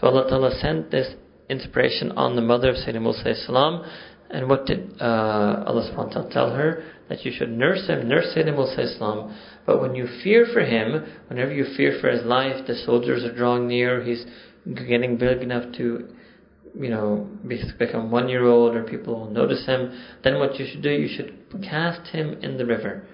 [0.00, 1.14] So Allah Ta'ala sent this
[1.48, 3.84] inspiration on the mother of Sayyidina Musa salam.
[4.28, 6.84] And what did uh, Allah subhanahu wa ta'ala tell her?
[7.08, 9.36] That you should nurse him, nurse Sayyidina Musa salam.
[9.64, 13.34] But when you fear for him, whenever you fear for his life, the soldiers are
[13.34, 14.24] drawing near, he's
[14.74, 16.08] getting big enough to,
[16.74, 17.28] you know,
[17.78, 19.92] become one year old or people will notice him,
[20.24, 23.06] then what you should do, you should cast him in the river.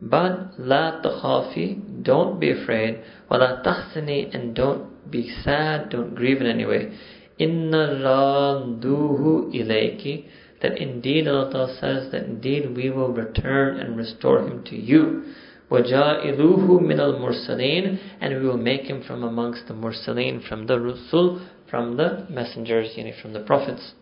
[0.00, 3.02] But la takhafi, don't be afraid.
[3.30, 6.92] Wala tahsani, and don't be sad, don't grieve in any way.
[7.38, 10.26] Inna raduhu ilayki,
[10.62, 15.34] that indeed Allah says that indeed we will return and restore him to you.
[15.71, 21.47] وَجَائِلُوهُ مِنَ الْمُرْسَلِينَ And we will make him from amongst the mursaleen, from the rusul,
[21.69, 23.93] from the messengers, yani from the prophets.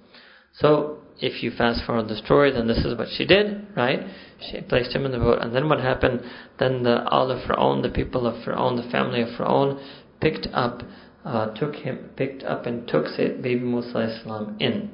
[0.54, 4.00] So, if you fast forward the story, then this is what she did, right?
[4.40, 6.22] She placed him in the boat, and then what happened?
[6.58, 9.80] Then the all of Fir'aun, the people of Fir'aun, the family of Fir'aun,
[10.22, 10.82] picked up,
[11.26, 14.92] uh, took him, picked up and took baby Musa Islam in.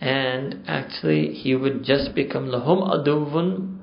[0.00, 3.77] And actually, he would just become lahum aduvun.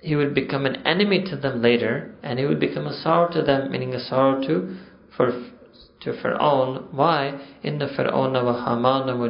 [0.00, 3.42] he would become an enemy to them later, and he would become a sorrow to
[3.42, 4.76] them, meaning a sorrow to
[5.16, 5.32] for
[6.00, 6.92] to Fir'aun.
[6.92, 7.40] Why?
[7.62, 9.28] Inna Fir'auna wa Hamana wa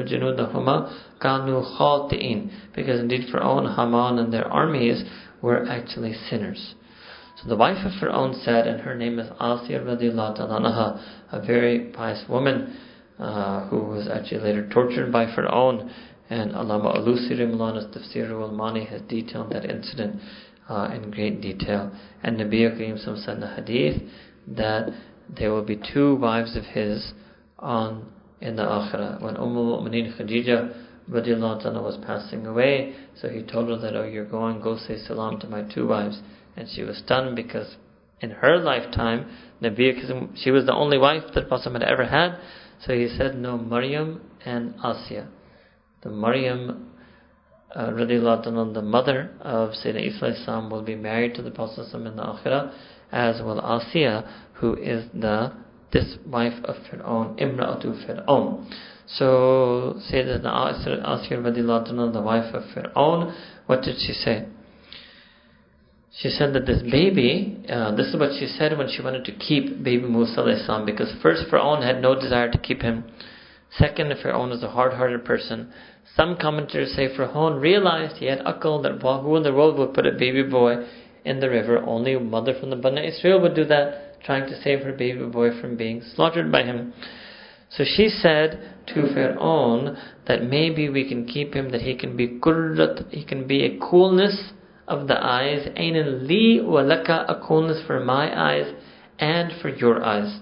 [0.00, 2.50] junudahuma kanu khati'in.
[2.74, 5.02] Because indeed Fir'aun, Haman and their armies
[5.42, 6.74] were actually sinners.
[7.42, 11.00] So the wife of Fir'aun said, and her name is Asiya radiallahu
[11.32, 12.76] a very pious woman
[13.18, 15.90] uh, who was actually later tortured by Fir'aun.
[16.30, 20.20] And Allama Alusi Rimlana's Tafsir al-Mani has detailed that incident
[20.68, 21.90] uh, in great detail.
[22.22, 24.00] And Nabi Karim said in the hadith
[24.46, 24.90] that
[25.28, 27.12] there will be two wives of his
[27.58, 29.20] on in the akhirah.
[29.20, 34.24] When Umm al-Mu'mineen Khadija radiallahu was passing away, so he told her that, oh, you're
[34.24, 36.20] going, go say salam to my two wives.
[36.56, 37.76] And she was stunned because
[38.20, 39.28] in her lifetime,
[39.60, 42.38] Nabi she was the only wife that Prophet had ever had.
[42.86, 45.26] So he said, no, Maryam and Asiya.
[46.02, 46.90] The Maryam,
[47.74, 52.72] uh, the mother of Sayyidina Isa will be married to the Prophet in the akhirah,
[53.12, 55.52] as will Asiya, who is the
[55.92, 58.72] this wife of Fir'aun, Imra'atu Fir'aun.
[59.06, 63.34] So, Sayyidatuna Asiya radiallahu the wife of Fir'aun,
[63.66, 64.46] what did she say?
[66.16, 69.32] She said that this baby, uh, this is what she said when she wanted to
[69.32, 73.04] keep baby Musa salam, because first Fir'aun had no desire to keep him.
[73.78, 75.72] Second, Fir'aun was a hard-hearted person.
[76.16, 80.06] Some commentators say Fir'aun realized he had akal that who in the world would put
[80.06, 80.86] a baby boy
[81.24, 81.78] in the river?
[81.78, 85.24] Only a mother from the Bani Israel would do that trying to save her baby
[85.24, 86.92] boy from being slaughtered by him.
[87.70, 92.40] So she said to Pharaoh that maybe we can keep him, that he can be
[92.40, 94.52] kurrat, he can be a coolness
[94.88, 98.74] of the eyes, ainin li walaka, a coolness for my eyes
[99.20, 100.40] and for your eyes.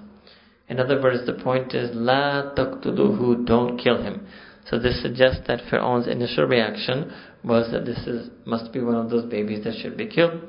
[0.69, 4.25] In other words, the point is, la taqtuluhu, don't kill him.
[4.69, 7.11] So this suggests that Pharaoh's initial reaction
[7.43, 10.39] was that this is must be one of those babies that should be killed.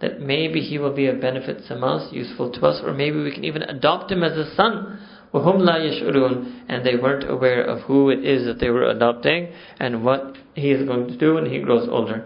[0.00, 3.32] That maybe he will be of benefit to us, useful to us, or maybe we
[3.32, 4.98] can even adopt him as a son.
[5.32, 9.52] وَهُمْ لَا يَشْعُرُونَ And they weren't aware of who it is that they were adopting
[9.80, 12.24] and what he is going to do when he grows older.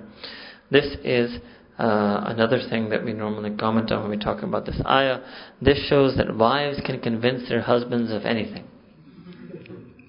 [0.70, 1.38] This is
[1.81, 5.21] uh, another thing that we normally comment on when we talk about this ayah.
[5.61, 8.65] This shows that wives can convince their husbands of anything.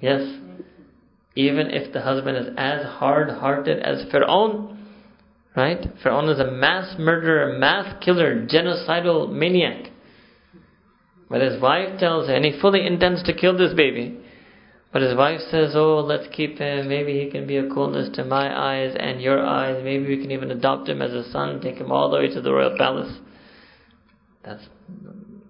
[0.02, 0.20] Yes.
[1.34, 4.76] Even if the husband is as hard-hearted as Fir'aun,
[5.56, 5.78] right?
[6.04, 9.90] Fir'aun is a mass murderer, mass killer, genocidal maniac.
[11.30, 14.21] But his wife tells him, and he fully intends to kill this baby.
[14.92, 16.88] But his wife says, Oh, let's keep him.
[16.88, 19.82] Maybe he can be a coolness to my eyes and your eyes.
[19.82, 22.40] Maybe we can even adopt him as a son, take him all the way to
[22.40, 23.16] the royal palace.
[24.44, 24.62] That's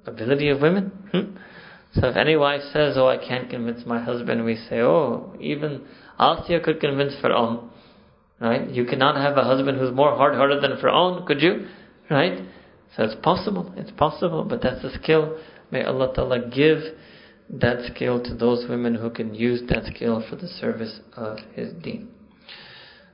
[0.06, 0.92] ability of women.
[1.10, 1.36] Hmm?
[1.94, 5.82] So if any wife says, Oh, I can't convince my husband, we say, Oh, even
[6.20, 7.68] Asiya could convince Fir'aun.
[8.40, 8.68] Right?
[8.68, 11.66] You cannot have a husband who's more hard hearted than Fir'aun, could you?
[12.08, 12.42] Right?
[12.96, 13.72] So it's possible.
[13.76, 15.38] It's possible, but that's a skill
[15.72, 16.80] May Allah Ta'ala give
[17.52, 21.72] that skill to those women who can use that skill for the service of His
[21.74, 22.08] deen.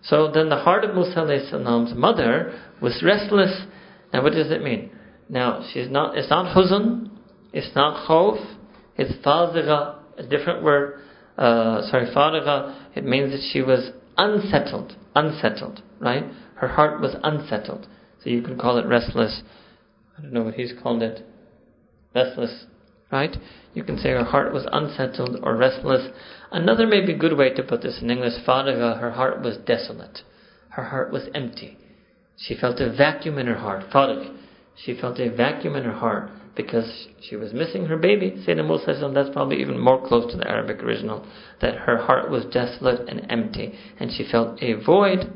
[0.02, 3.66] So then the heart of Musa salam's mother was restless.
[4.12, 4.90] Now what does it mean?
[5.28, 7.10] Now she's not, it's not huzn,
[7.52, 8.56] it's not khawf,
[8.96, 11.00] it's fazigha, a different word,
[11.36, 16.24] uh, sorry, farigha, it means that she was unsettled, unsettled, right?
[16.54, 17.86] Her heart was unsettled.
[18.22, 19.42] So you can call it restless.
[20.16, 21.24] I don't know what he's called it
[22.14, 22.64] restless,
[23.10, 23.36] right?
[23.74, 26.08] You can say her heart was unsettled or restless.
[26.50, 30.20] Another maybe good way to put this in English, fariga, her heart was desolate.
[30.70, 31.78] Her heart was empty.
[32.36, 33.90] She felt a vacuum in her heart.
[33.90, 34.36] Farig.
[34.76, 38.30] She felt a vacuum in her heart because she was missing her baby.
[38.46, 41.26] Sayyidina Musa that's probably even more close to the Arabic original.
[41.60, 43.74] That her heart was desolate and empty.
[43.98, 45.32] And she felt a void.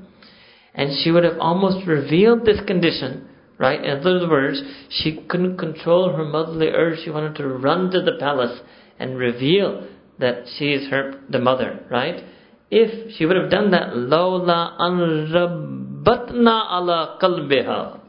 [0.75, 3.29] And she would have almost revealed this condition
[3.63, 3.79] Right?
[3.81, 4.61] In other words,
[4.91, 7.05] she couldn't control her motherly urge.
[7.05, 8.59] She wanted to run to the palace
[8.99, 9.87] and reveal
[10.19, 12.25] that she is her the mother, right?
[12.73, 18.01] If she would have done that, Lola anrabatna ala kalbiha.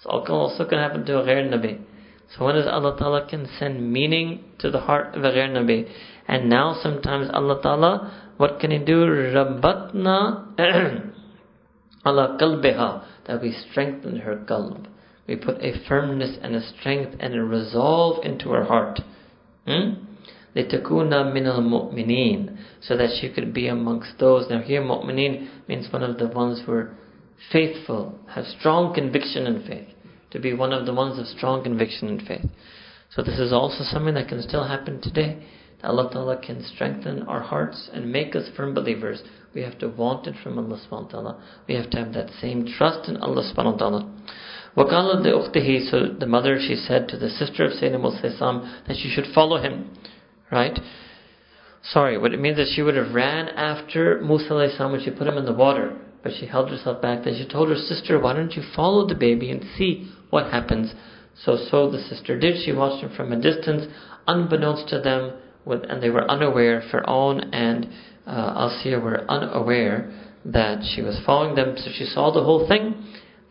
[0.00, 1.80] So also can happen to a ghair nabi.
[2.36, 5.90] So when is Allah Ta'ala can send meaning to the heart of a ghair nabi?
[6.28, 9.06] And now sometimes Allah Ta'ala, what can He do?
[9.06, 10.54] Rabatna
[12.06, 14.87] ala qalbiha that we strengthen her qalb.
[15.27, 18.99] We put a firmness and a strength and a resolve into her heart.
[19.65, 20.05] Hmm?
[20.55, 24.49] لِتَكُونَ مِنَ الْمُؤْمِنِينَ So that she could be amongst those.
[24.49, 26.95] Now here mu'mineen means one of the ones who are
[27.51, 29.87] faithful, have strong conviction in faith.
[30.31, 32.45] To be one of the ones of strong conviction in faith.
[33.11, 35.43] So this is also something that can still happen today.
[35.81, 39.21] That Allah Ta'ala can strengthen our hearts and make us firm believers
[39.54, 41.42] we have to want it from Allah subhanahu wa ta'ala.
[41.68, 44.12] We have to have that same trust in Allah subhanahu wa ta'ala.
[44.76, 48.96] Waqala de Ukhtihi, so the mother, she said to the sister of Sayyidina Musa that
[48.96, 49.96] she should follow him.
[50.50, 50.78] Right?
[51.82, 54.54] Sorry, what it means is she would have ran after Musa
[54.90, 55.96] when she put him in the water.
[56.24, 57.24] But she held herself back.
[57.24, 60.92] Then she told her sister, why don't you follow the baby and see what happens?
[61.36, 62.64] So, so the sister did.
[62.64, 63.92] She watched him from a distance,
[64.26, 67.88] unbeknownst to them, with, and they were unaware, Fir'aun and
[68.26, 70.12] uh, Asiya were unaware
[70.44, 72.94] that she was following them, so she saw the whole thing.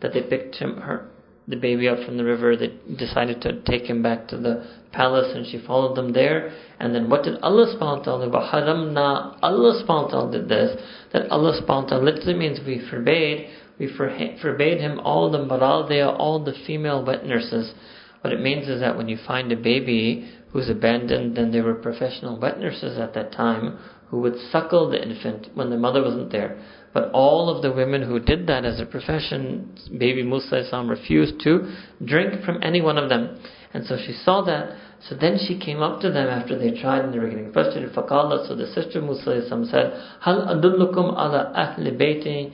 [0.00, 1.08] That they picked him, her,
[1.48, 2.56] the baby up from the river.
[2.56, 6.54] They decided to take him back to the palace, and she followed them there.
[6.78, 8.36] And then what did Allah subhanahu wa ta'ala do?
[8.36, 10.80] Allah subhanahu wa ta'ala did this.
[11.12, 13.48] That Allah subhanahu wa ta'ala literally means we forbade.
[13.78, 17.72] We forbade him all the maraldia, all the female wet nurses.
[18.20, 21.74] What it means is that when you find a baby who's abandoned, then there were
[21.74, 23.78] professional wet nurses at that time
[24.14, 26.56] who would suckle the infant when the mother wasn't there.
[26.92, 31.40] But all of the women who did that as a profession, baby Musa Islam refused
[31.40, 31.74] to
[32.04, 33.40] drink from any one of them.
[33.72, 34.78] And so she saw that.
[35.08, 37.92] So then she came up to them after they tried and they were getting frustrated.
[37.92, 42.52] Faqala, so the sister Musa Islam said, Hal adullukum ala ahli bayti.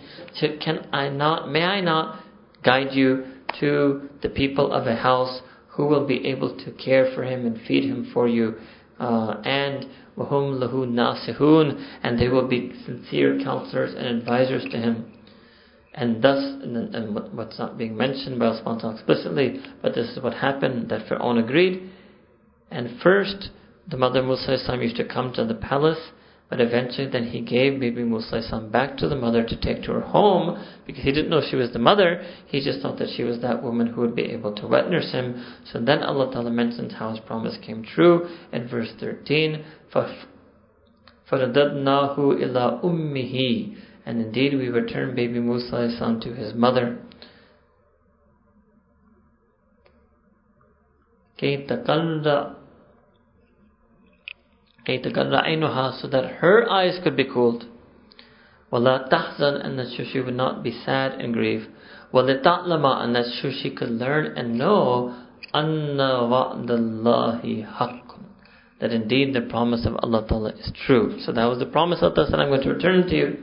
[0.64, 2.24] Can I not, may I not
[2.64, 3.24] guide you
[3.60, 7.60] to the people of a house who will be able to care for him and
[7.68, 8.54] feed him for you?
[8.98, 9.86] Uh, and
[10.17, 15.11] وَهُمْ لَهُ نَاصِحُونَ And they will be sincere counselors and advisors to him.
[15.93, 20.33] And thus, and, and what's not being mentioned by Allah explicitly, but this is what
[20.33, 21.89] happened, that Fir'aun agreed.
[22.69, 23.49] And first,
[23.87, 26.11] the mother Musa used to come to the palace
[26.49, 28.41] but eventually, then he gave baby Musa
[28.71, 31.73] back to the mother to take to her home because he didn't know she was
[31.73, 32.23] the mother.
[32.45, 35.11] He just thought that she was that woman who would be able to wet nurse
[35.11, 35.43] him.
[35.71, 39.65] So then Allah Ta'ala mentions how his promise came true in verse 13.
[41.31, 46.99] فَرَدَدْنَاهُ إِلَىٰ أُمِّهِ And indeed, we returned baby Musa to his mother.
[51.41, 52.55] كَيْ تَقَلَّ
[54.87, 57.65] so that her eyes could be cooled.
[58.71, 61.67] وَلَا تَحْزَنْ and that she would not be sad and grieve.
[62.13, 63.25] وَلِتَعْلَمَ and that
[63.61, 65.15] she could learn and know
[65.53, 68.05] أَنَّ وَعْدَ اللَّهِ حَقٌّ
[68.79, 71.17] that indeed the promise of Allah Ta'ala is true.
[71.21, 73.37] So that was the promise of Allah I'm going to return to you.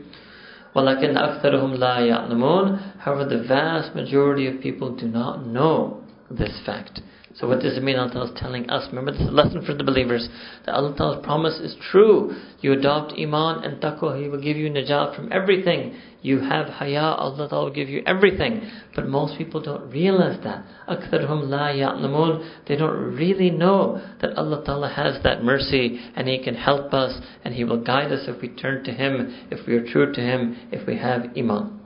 [0.76, 7.00] وَلَكِنْ أَكْثَرُهُمْ لَا يَعْلَمُونَ However, the vast majority of people do not know this fact.
[7.36, 7.96] So what does it mean?
[7.96, 8.88] Allah Ta'ala is telling us.
[8.88, 10.28] Remember, this is a lesson for the believers.
[10.66, 12.36] That Allah Ta'ala's promise is true.
[12.60, 15.96] You adopt Iman and Taqwa, He will give you najat from everything.
[16.20, 18.70] You have haya, Allah Ta'ala will give you everything.
[18.94, 20.64] But most people don't realize that.
[20.88, 26.42] أَكْثَرْهُمْ لَا يَعْلَمُونَ They don't really know that Allah Ta'ala has that mercy and He
[26.44, 29.74] can help us and He will guide us if we turn to Him, if we
[29.74, 31.80] are true to Him, if we have Iman.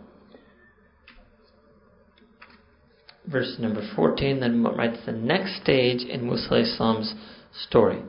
[3.27, 7.15] verse number 14, then writes the next stage in Musa Islam's
[7.53, 8.03] story.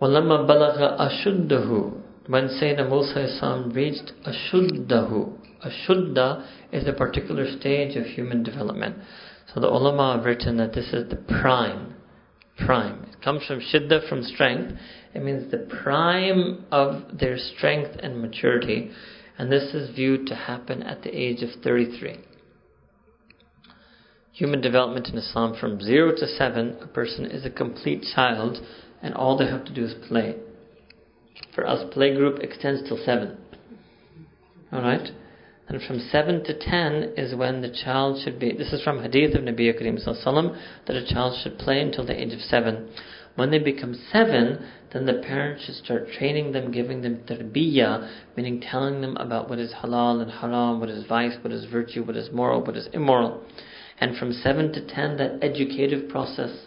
[0.00, 5.38] وَلَمَّا بَلَغَ أَشُدَّهُ When Sayyidina Musa Islam reached Ashuddahu.
[5.64, 8.96] Ashuddha is a particular stage of human development.
[9.52, 11.96] So the ulama have written that this is the prime.
[12.64, 13.06] Prime.
[13.10, 14.78] It comes from shidda, from strength.
[15.14, 18.92] It means the prime of their strength and maturity.
[19.36, 22.18] And this is viewed to happen at the age of 33
[24.33, 28.57] human development in Islam from 0 to 7, a person is a complete child
[29.01, 30.35] and all they have to do is play.
[31.53, 33.37] For us, play group extends till 7.
[34.73, 35.09] Alright?
[35.67, 39.35] And from 7 to 10 is when the child should be, this is from Hadith
[39.35, 39.97] of Nabi Kareem
[40.87, 42.89] that a child should play until the age of 7.
[43.35, 48.61] When they become 7, then the parents should start training them, giving them tarbiyah, meaning
[48.61, 52.17] telling them about what is halal and haram, what is vice, what is virtue, what
[52.17, 53.43] is moral, what is immoral.
[54.03, 56.65] And from 7 to 10, that educative process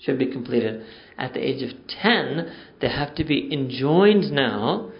[0.00, 0.86] should be completed.
[1.18, 2.50] At the age of 10,
[2.80, 4.90] they have to be enjoined now,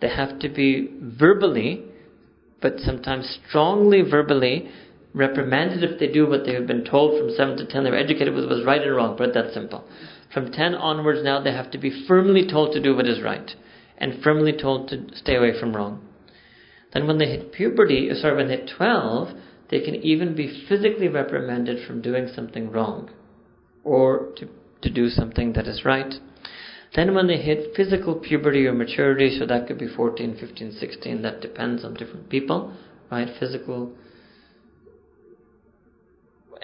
[0.00, 1.82] they have to be verbally,
[2.60, 4.70] but sometimes strongly verbally,
[5.14, 7.96] reprimanded if they do what they have been told from 7 to 10 they were
[7.96, 9.82] educated with was right and wrong, but that's simple.
[10.32, 13.50] From 10 onwards now they have to be firmly told to do what is right
[13.98, 16.06] and firmly told to stay away from wrong.
[16.94, 19.30] Then when they hit puberty, uh, sorry, when they hit 12,
[19.72, 23.10] they can even be physically reprimanded from doing something wrong
[23.82, 24.46] or to,
[24.82, 26.12] to do something that is right.
[26.94, 31.22] Then, when they hit physical puberty or maturity, so that could be 14, 15, 16,
[31.22, 32.76] that depends on different people,
[33.10, 33.28] right?
[33.40, 33.92] Physical.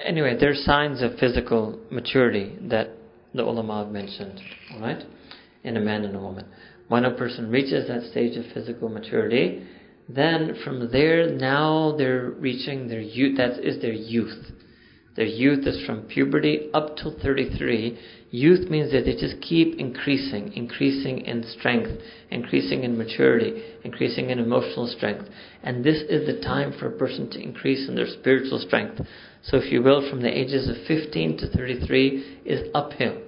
[0.04, 2.90] Anyway, there are signs of physical maturity that
[3.32, 4.38] the ulama have mentioned,
[4.78, 5.02] right?
[5.64, 6.44] In a man and a woman.
[6.88, 9.66] When a person reaches that stage of physical maturity,
[10.08, 13.36] then from there, now they're reaching their youth.
[13.36, 14.52] That is their youth.
[15.16, 17.98] Their youth is from puberty up till 33.
[18.30, 21.90] Youth means that they just keep increasing, increasing in strength,
[22.30, 25.28] increasing in maturity, increasing in emotional strength.
[25.62, 29.00] And this is the time for a person to increase in their spiritual strength.
[29.42, 33.27] So, if you will, from the ages of 15 to 33 is uphill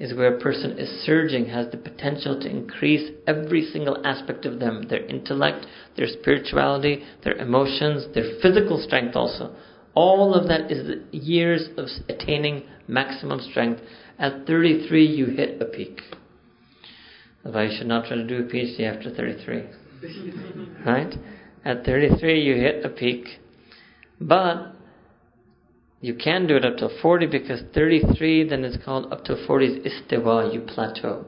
[0.00, 4.58] is where a person is surging, has the potential to increase every single aspect of
[4.58, 5.66] them their intellect,
[5.96, 9.54] their spirituality, their emotions, their physical strength also.
[9.94, 13.82] All of that is the years of attaining maximum strength.
[14.18, 16.00] At 33, you hit a peak.
[17.42, 19.64] why you should not try to do a PhD after 33.
[20.86, 21.14] right?
[21.64, 23.26] At 33, you hit a peak.
[24.18, 24.74] But
[26.00, 29.66] you can do it up to 40 because 33 then it's called up to 40
[29.66, 31.26] is istiwa, you plateau.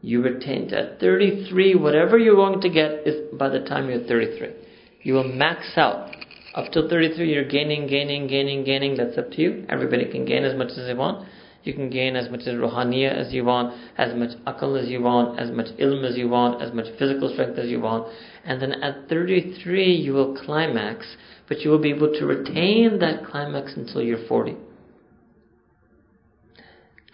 [0.00, 4.54] You retain at 33, whatever you're going to get is by the time you're 33.
[5.02, 6.14] You will max out.
[6.54, 8.96] Up to 33, you're gaining, gaining, gaining, gaining.
[8.96, 9.66] That's up to you.
[9.68, 11.28] Everybody can gain as much as they want.
[11.64, 15.02] You can gain as much as ruhaniya as you want, as much akal as you
[15.02, 18.06] want, as much ilm as you want, as much physical strength as you want.
[18.44, 21.04] And then at 33, you will climax
[21.48, 24.56] but you will be able to retain that climax until you're 40.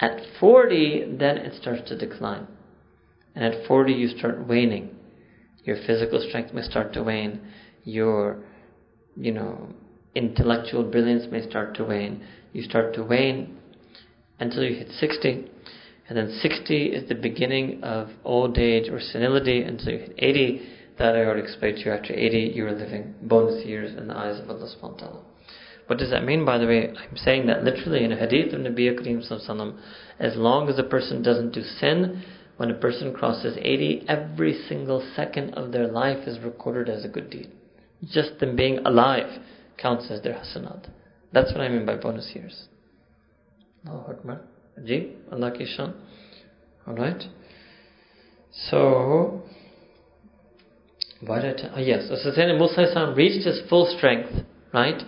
[0.01, 2.47] At 40, then it starts to decline.
[3.35, 4.91] And at 40, you start waning.
[5.65, 7.41] Your physical strength may start to wane.
[7.85, 8.43] Your,
[9.17, 9.69] you know,
[10.15, 12.25] intellectual brilliance may start to wane.
[12.53, 13.57] You start to wane
[14.41, 15.49] until you hit 60.
[16.09, 20.69] And then 60 is the beginning of old age or senility until you hit 80
[20.99, 21.93] that I explained to you.
[21.93, 25.23] After 80, you are living bonus years in the eyes of Allah subhanahu wa ta'ala.
[25.87, 26.89] What does that mean, by the way?
[26.89, 29.79] I'm saying that literally in a hadith of Nabi Kareem
[30.19, 32.23] as long as a person doesn't do sin,
[32.57, 37.09] when a person crosses 80, every single second of their life is recorded as a
[37.09, 37.51] good deed.
[38.05, 39.43] Just them being alive
[39.79, 40.89] counts as their hasanat.
[41.33, 42.69] That's what I mean by bonus years.
[43.87, 44.41] Allahu Akbar.
[44.85, 45.95] Ji, Allah ki shan.
[46.87, 47.25] Alright?
[48.71, 49.43] So,
[51.27, 51.73] why did I tell?
[51.77, 52.09] Oh, yes.
[52.09, 54.31] So reached his full strength,
[54.75, 55.01] right?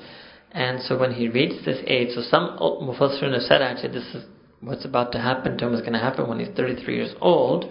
[0.53, 4.25] And so when he reached this age, so some Mufassirin have said actually this is
[4.61, 7.65] what's about to happen to him is going to happen when he's 33 years old,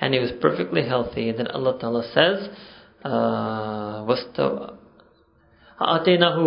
[0.00, 1.30] and he was perfectly healthy.
[1.30, 2.48] And then Allah Ta'ala says,
[3.04, 4.04] uh,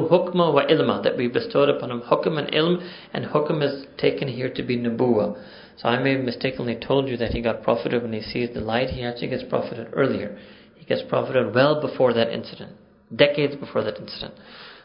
[0.09, 4.27] hukma wa ilma, that we bestowed upon him hukm and ilm, and hukm is taken
[4.27, 5.43] here to be nubuwa.
[5.77, 8.59] So I may have mistakenly told you that he got profited when he sees the
[8.59, 8.89] light.
[8.89, 10.37] He actually gets profited earlier.
[10.80, 12.72] He gets profited well before that incident,
[13.14, 14.34] decades before that incident.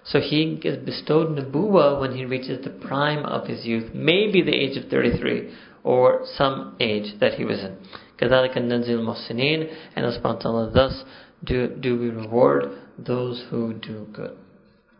[0.04, 4.56] So he gets bestowed nubuwa when he reaches the prime of his youth, maybe the
[4.56, 5.54] age of 33
[5.84, 7.78] or some age that he was in.
[8.20, 11.04] كَذَلِكَ نَنْزِلْ الْمُحْسِنِينَ And Allah subhanahu wa ta'ala thus
[11.44, 12.66] do, do we reward
[12.98, 14.38] those who do good.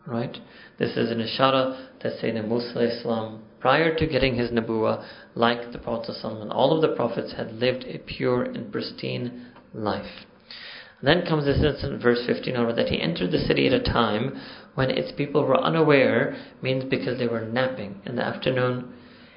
[0.06, 0.36] Right?
[0.78, 5.78] This is an ishara that Sayyidina Musa Islam, prior to getting his nubuwa, like the
[5.78, 10.26] Prophet and all of the prophets had lived a pure and pristine life.
[11.01, 13.83] Then comes this incident, in verse 15 over, that he entered the city at a
[13.83, 14.41] time
[14.73, 18.93] when its people were unaware, means because they were napping in the afternoon.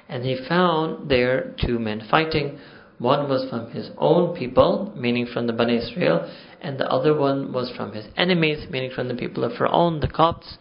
[0.09, 2.59] And he found there two men fighting.
[2.97, 6.29] One was from his own people, meaning from the Bani Israel,
[6.61, 10.07] and the other one was from his enemies, meaning from the people of Fir'aun, the
[10.07, 10.57] Copts.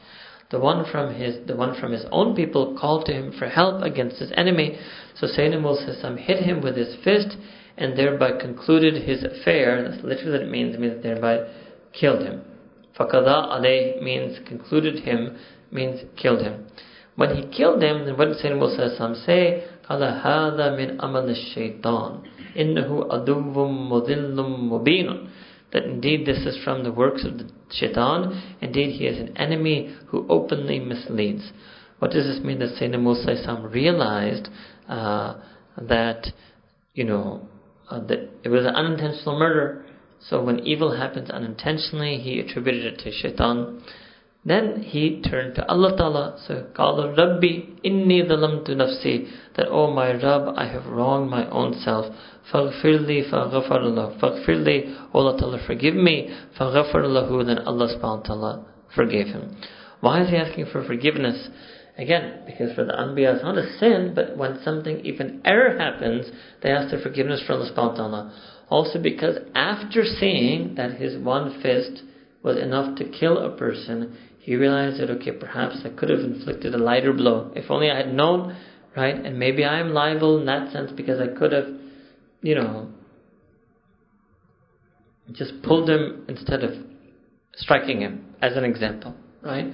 [0.51, 3.83] The one from his the one from his own people called to him for help
[3.83, 4.79] against his enemy.
[5.15, 7.37] So Sayyidina Musa hit him with his fist
[7.78, 9.88] and thereby concluded his affair.
[9.90, 11.48] That's literally what it means, it means thereby
[11.94, 12.42] killed him.
[12.98, 15.38] Fakada alayh means concluded him,
[15.72, 16.68] means killed him.
[17.16, 19.64] When he killed him, then what did Sayyidina Musa say?
[19.90, 22.20] قال هذا من أمل الشيطان
[22.58, 25.28] إنه أدو مضل مبين
[25.76, 28.56] that indeed this is from the works of the shaitan.
[28.62, 31.52] Indeed, he is an enemy who openly misleads.
[32.00, 32.60] What does this mean?
[32.60, 34.48] That Sayyidina Musa realized
[34.88, 35.36] uh,
[35.78, 36.28] that,
[36.94, 37.49] you know,
[37.90, 39.86] uh, that it was an unintentional murder.
[40.20, 43.82] So when evil happens unintentionally, he attributed it to shaitan.
[44.46, 46.38] Then he turned to Allah Ta'ala.
[46.48, 49.28] So, قال Rabbi inni ظلمت nafsi.
[49.56, 52.06] That, oh my Rabb, I have wronged my own self.
[52.54, 56.30] فَاغْفِرْ لِي فَغَفَرَ اللَّهُ فَاغْفِرْ لِي Allah Ta'ala forgive me.
[56.60, 58.66] فَغَفَرَ اللَّهُ Then Allah Subhanahu wa Ta'ala
[58.96, 59.58] forgave him.
[60.02, 61.50] Why is he asking for forgiveness?
[62.01, 65.79] Again, because for the Anbiya it's not a sin, but when something, if an error
[65.79, 66.31] happens,
[66.63, 68.33] they ask for forgiveness from Allah Subhanahu.
[68.71, 72.03] Also because after seeing that his one fist
[72.43, 76.75] was enough to kill a person, he realized that, okay, perhaps I could have inflicted
[76.75, 77.53] a lighter blow.
[77.55, 78.57] If only I had known,
[78.97, 79.15] right?
[79.15, 81.67] And maybe I am liable in that sense because I could have
[82.43, 82.89] you know,
[85.33, 86.71] just pulled him instead of
[87.57, 89.67] striking him, as an example, right?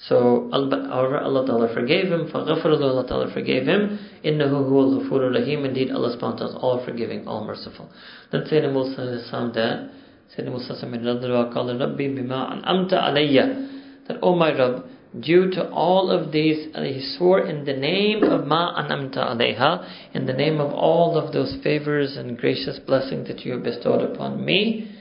[0.00, 5.64] So, however, Allah Ta'ala forgave him, فَغَفَرَ Allah Ta'ala forgave him, إِنَّهُ هُوَ الْغَفُورُ rahim.
[5.64, 7.90] Indeed, Allah subhanahu wa ta'ala is all forgiving, all merciful.
[8.30, 9.90] Then Sayyidina Musa said that,
[10.36, 14.84] Sayyidina Musa made another dua, قال رَبِّي بِمَا أَنْعَمْتَ عَلَيَّ That, oh my Rabb,
[15.18, 20.26] due to all of these, he swore in the name of Ma Anamta Alayha, in
[20.26, 24.44] the name of all of those favors and gracious blessings that you have bestowed upon
[24.44, 24.94] me.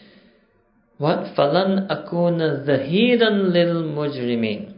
[0.98, 1.36] What?
[1.36, 4.71] Falan akuna zahiran lil mujrimin.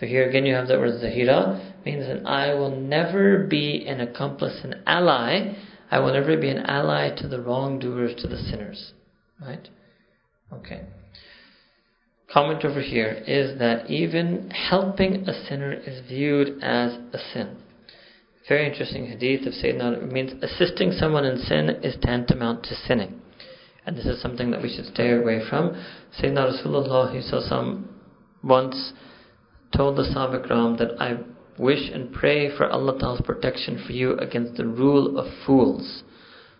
[0.00, 4.00] so here again you have the word zahira, means that I will never be an
[4.00, 5.54] accomplice, an ally.
[5.90, 8.94] I will never be an ally to the wrongdoers, to the sinners.
[9.40, 9.68] Right?
[10.52, 10.86] Okay
[12.32, 17.56] comment over here is that even helping a sinner is viewed as a sin.
[18.48, 20.02] Very interesting hadith of Sayyidina.
[20.02, 23.20] It means assisting someone in sin is tantamount to sinning.
[23.86, 25.82] And this is something that we should stay away from.
[26.18, 27.84] Sayyidina Rasulullah
[28.42, 28.92] once
[29.76, 31.18] told the Sahaba that I
[31.58, 36.02] wish and pray for Allah Ta'ala's protection for you against the rule of fools.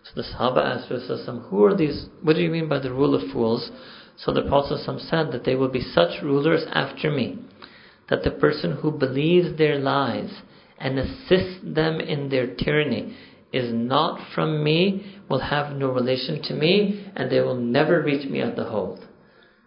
[0.04, 3.14] So the Sahaba asked Rasulullah, who are these, what do you mean by the rule
[3.14, 3.70] of fools?
[4.16, 7.38] So the Prophet said that there will be such rulers after me,
[8.08, 10.30] that the person who believes their lies
[10.78, 13.16] and assists them in their tyranny
[13.52, 18.28] is not from me, will have no relation to me, and they will never reach
[18.28, 19.00] me at the Hawd.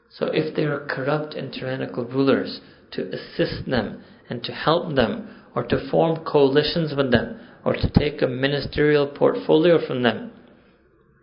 [0.09, 2.61] So if they are corrupt and tyrannical rulers,
[2.93, 7.89] to assist them and to help them, or to form coalitions with them, or to
[7.91, 10.31] take a ministerial portfolio from them,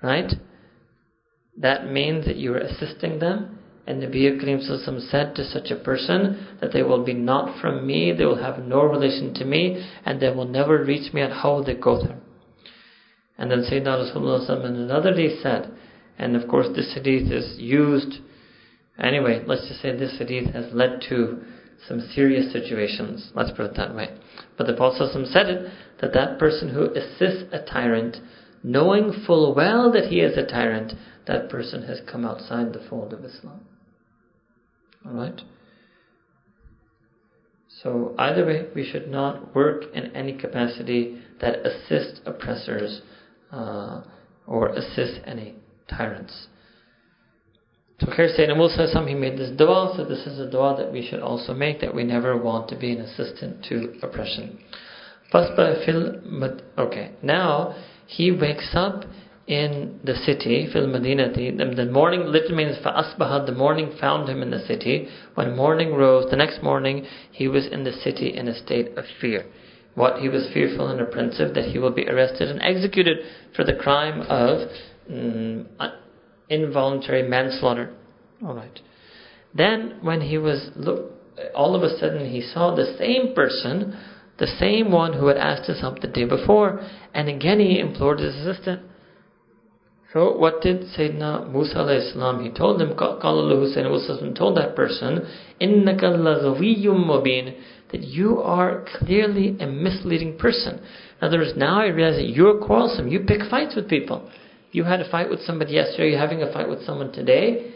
[0.03, 0.33] right?
[1.61, 3.59] that means that you are assisting them.
[3.87, 4.61] And Nabi Karim
[5.11, 8.65] said to such a person that they will be not from me, they will have
[8.65, 12.19] no relation to me, and they will never reach me at how they go there.
[13.37, 15.73] And then Sayyidina Rasulullah in another day said,
[16.19, 18.21] and of course this hadith is used,
[19.03, 21.43] anyway, let's just say this hadith has led to
[21.89, 24.17] some serious situations, let's put it that way.
[24.57, 28.17] But the Prophet said it, that that person who assists a tyrant
[28.63, 30.93] knowing full well that he is a tyrant,
[31.27, 33.61] that person has come outside the fold of Islam.
[35.07, 35.43] Alright?
[37.83, 43.01] So, either way, we should not work in any capacity that assists oppressors
[43.51, 44.03] uh,
[44.47, 45.55] or assists any
[45.89, 46.49] tyrants.
[48.01, 51.07] So here Sayyidina Musa he made this dua, so this is a dua that we
[51.07, 54.59] should also make, that we never want to be an assistant to oppression.
[55.35, 57.75] Okay, now
[58.07, 59.05] he wakes up
[59.47, 61.77] in the city, fil madinati.
[61.77, 65.09] The morning literally means fa'asbaha, the morning found him in the city.
[65.35, 69.05] When morning rose, the next morning, he was in the city in a state of
[69.21, 69.45] fear.
[69.95, 73.19] What he was fearful and apprehensive that he will be arrested and executed
[73.55, 74.69] for the crime of
[75.11, 75.67] mm,
[76.50, 77.94] involuntary manslaughter.
[78.46, 78.80] All right.
[79.54, 81.12] Then, when he was look,
[81.54, 83.98] all of a sudden he saw the same person,
[84.38, 86.82] the same one who had asked his help the day before,
[87.14, 88.82] and again he implored his assistance.
[90.14, 94.74] So what did Sayyidina Musa alayhi salam, he told him, Qalallahu Sayyidina Musa told that
[94.74, 95.28] person,
[95.60, 97.62] إِنَّكَ لَغَوِيٌّ مُبِينٌ
[97.92, 100.76] that you are clearly a misleading person.
[101.22, 103.10] In other words, now I realize that you're quarrelsome.
[103.10, 104.30] You pick fights with people.
[104.72, 107.74] You had a fight with somebody yesterday, you're having a fight with someone today.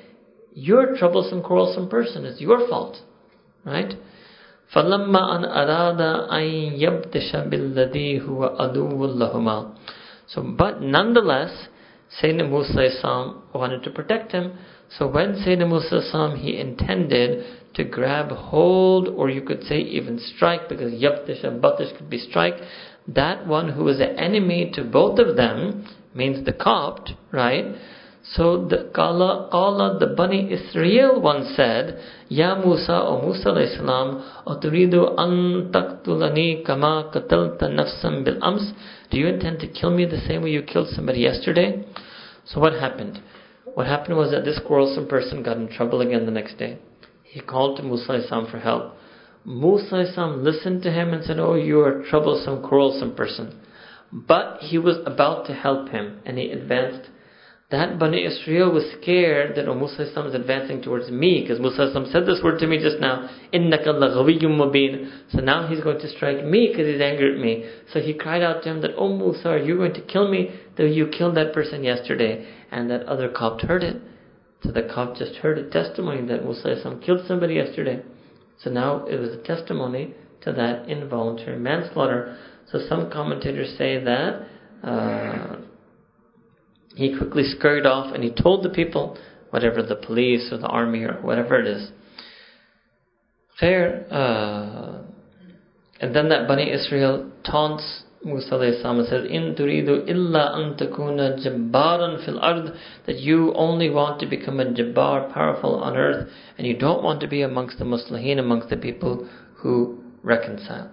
[0.53, 2.26] You're a troublesome, quarrelsome person.
[2.26, 2.98] It's your fault.
[3.66, 3.93] Right?
[4.76, 9.76] فَلَمَّا أَنْ أَرَادَ أَنْ يَبْتِشَ بِالَّذِي هُوَ أَدُوٌّ لَهُمَا
[10.27, 11.68] So, but nonetheless,
[12.22, 14.58] Sayyidina Musa wanted to protect him.
[14.98, 17.45] So when Sayyidina Musa he intended
[17.76, 22.19] to grab hold, or you could say even strike, because Yabtish and Batish could be
[22.19, 22.56] strike,
[23.08, 27.75] that one who was an enemy to both of them, means the Copt, right?
[28.33, 34.25] So the Kala, Kala the Bani Israel once said, Ya Musa, O Musa alayhi salam,
[34.47, 38.73] Aturidu an taktulani kama katalta nafsam bil ams.
[39.10, 41.84] Do you intend to kill me the same way you killed somebody yesterday?
[42.47, 43.20] So what happened?
[43.75, 46.78] What happened was that this quarrelsome person got in trouble again the next day.
[47.25, 48.94] He called to Musa Islam for help.
[49.44, 53.60] Musa Islam listened to him and said, Oh, you are a troublesome, quarrelsome person.
[54.15, 57.10] But he was about to help him and he advanced.
[57.73, 62.25] That Bani Israel was scared that oh, Musa is advancing towards me because Musa said
[62.25, 63.28] this word to me just now.
[63.52, 65.10] Innaka mubin.
[65.33, 67.68] So now he's going to strike me because he's angry at me.
[67.93, 70.51] So he cried out to him that, Oh Musa, are you going to kill me?
[70.76, 72.47] Though you killed that person yesterday.
[72.70, 74.01] And that other Copt heard it.
[74.62, 78.05] So the Copt just heard a testimony that Musa killed somebody yesterday.
[78.59, 82.39] So now it was a testimony to that involuntary manslaughter.
[82.75, 84.49] So some commentators say that
[84.83, 85.59] uh,
[86.97, 89.17] he quickly scurried off and he told the people,
[89.51, 91.93] whatever the police or the army or whatever it is.
[93.61, 94.07] Fair.
[94.11, 95.05] Uh,
[96.01, 102.73] and then that Bani Israel taunts Musa says, In turidu illa antakuna jabbaran fil ard,
[103.07, 106.28] that you only want to become a jabbar, powerful on earth,
[106.59, 109.28] and you don't want to be amongst the muslimin, amongst the people
[109.59, 110.91] who reconcile.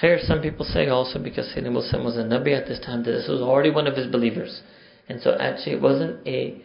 [0.00, 3.12] Here, some people say also because Sayyidina Musa was a Nabi at this time, that
[3.12, 4.60] this was already one of his believers.
[5.08, 6.60] And so actually it wasn't a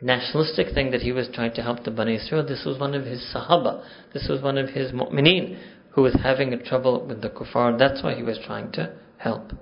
[0.00, 2.46] nationalistic thing that he was trying to help the Bani Israel.
[2.46, 3.82] This was one of his Sahaba.
[4.12, 5.58] This was one of his mu'mineen
[5.92, 7.78] who was having a trouble with the kuffar.
[7.78, 9.52] That's why he was trying to help.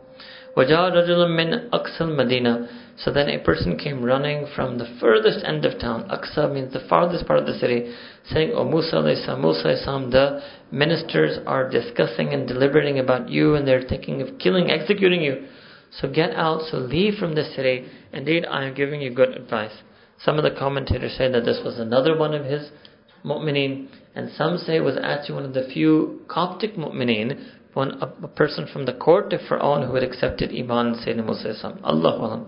[0.57, 2.69] وَجَاءَ رَجُلٌ مِّنْ أَقْصَى الْمَدِينَةِ
[2.99, 6.09] So then a person came running from the furthest end of town.
[6.09, 7.95] Aqsa means the farthest part of the city,
[8.33, 9.77] saying, O Musa Musa
[10.11, 15.47] the ministers are discussing and deliberating about you and they're thinking of killing, executing you.
[15.93, 17.87] So get out, so leave from the city.
[18.13, 19.73] Indeed, I am giving you good advice.
[20.19, 22.71] Some of the commentators say that this was another one of his
[23.25, 27.39] mu'mineen and some say was actually one of the few Coptic mu'mineen,
[27.75, 31.79] one a, a person from the court of Fir'aun who had accepted Iman Sayyidina Musa
[31.85, 32.47] Allah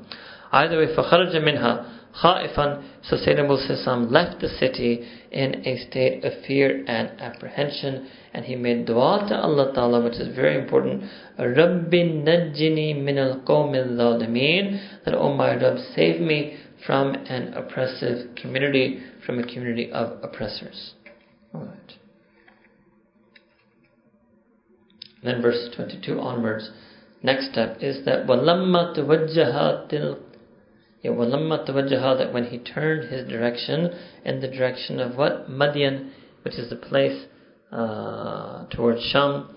[0.50, 6.32] Either way, فَخَرَجَ مِنْهَا خَائِفًا So Sayyidina Musa left the city in a state of
[6.46, 11.04] fear and apprehension and he made dua to Allah Ta'ala which is very important
[11.38, 19.00] رَبِّ نَجِّنِي مِنَ الْقَوْمِ الظَّالِمِينَ That, oh my Rabb, save me from an oppressive community,
[19.24, 20.94] from a community of oppressors.
[21.54, 21.94] Alright.
[25.22, 26.70] Then verse 22 onwards.
[27.22, 30.18] Next step is that وَلَمَّا تَوَجَّهَا تِلْ
[31.02, 33.90] yeah, وَلَمَّا تَوَجَّهَا that when he turned his direction
[34.24, 35.48] in the direction of what?
[35.48, 36.10] Madian,
[36.42, 37.26] which is the place
[37.70, 39.54] uh, towards Sham.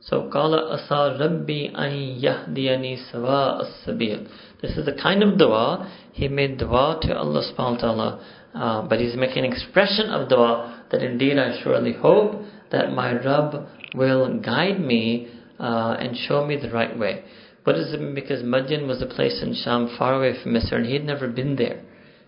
[0.00, 4.28] So قال أسى ربي أن يهديني سواء السبيل.
[4.62, 8.24] This is the kind of dua he made dua to Allah subhanahu wa ta'ala.
[8.54, 13.12] Uh, but he's making an expression of dua that indeed I surely hope that my
[13.12, 15.28] Rabb will guide me
[15.58, 17.24] uh, and show me the right way.
[17.64, 18.14] What does it mean?
[18.14, 21.56] Because Madian was a place in Sham far away from Misr and he'd never been
[21.56, 21.82] there.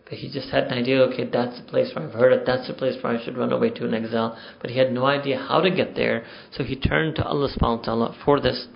[0.04, 2.66] But he just had an idea, okay, that's the place where I've heard it, that's
[2.66, 4.36] the place where I should run away to in exile.
[4.60, 7.78] But he had no idea how to get there, so he turned to Allah subhanahu
[7.78, 8.66] wa ta'ala for this.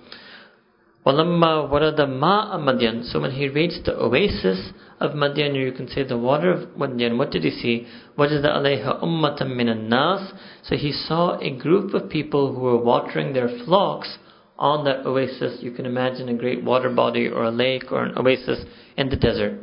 [1.05, 5.89] وَلَمَّا وَرَدَ مَاءَ مَدْيَنَ So when he reached the oasis of Madian, or you can
[5.89, 7.85] say the water of Madian, what did he see?
[8.17, 10.31] وَجَدَ عَلَيْهَا أُمَّةً مِّنَ النَّاسِ
[10.63, 14.17] So he saw a group of people who were watering their flocks
[14.60, 15.58] on that oasis.
[15.62, 18.64] You can imagine a great water body or a lake or an oasis
[18.96, 19.58] in the desert.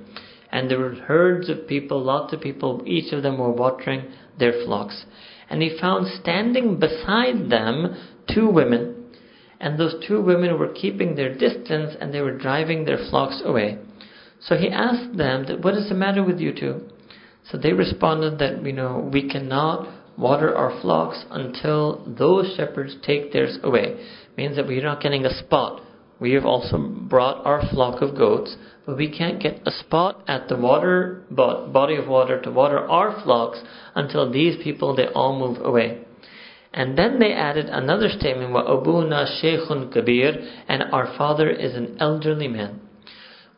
[0.52, 4.54] And there were herds of people, lots of people, each of them were watering their
[4.66, 5.06] flocks.
[5.50, 7.96] And he found standing beside them
[8.34, 8.98] two women
[9.60, 13.80] and those two women were keeping their distance and they were driving their flocks away.
[14.40, 16.90] So he asked them, that, What is the matter with you two?
[17.50, 23.32] So they responded that, you know, we cannot water our flocks until those shepherds take
[23.32, 24.06] theirs away
[24.38, 25.82] means that we're not getting a spot.
[26.20, 30.48] We have also brought our flock of goats, but we can't get a spot at
[30.48, 33.60] the water body of water to water our flocks
[33.96, 36.02] until these people they all move away.
[36.74, 41.98] And then they added another statement, "Wa abuna sheikhun kabir," and our father is an
[42.00, 42.82] elderly man.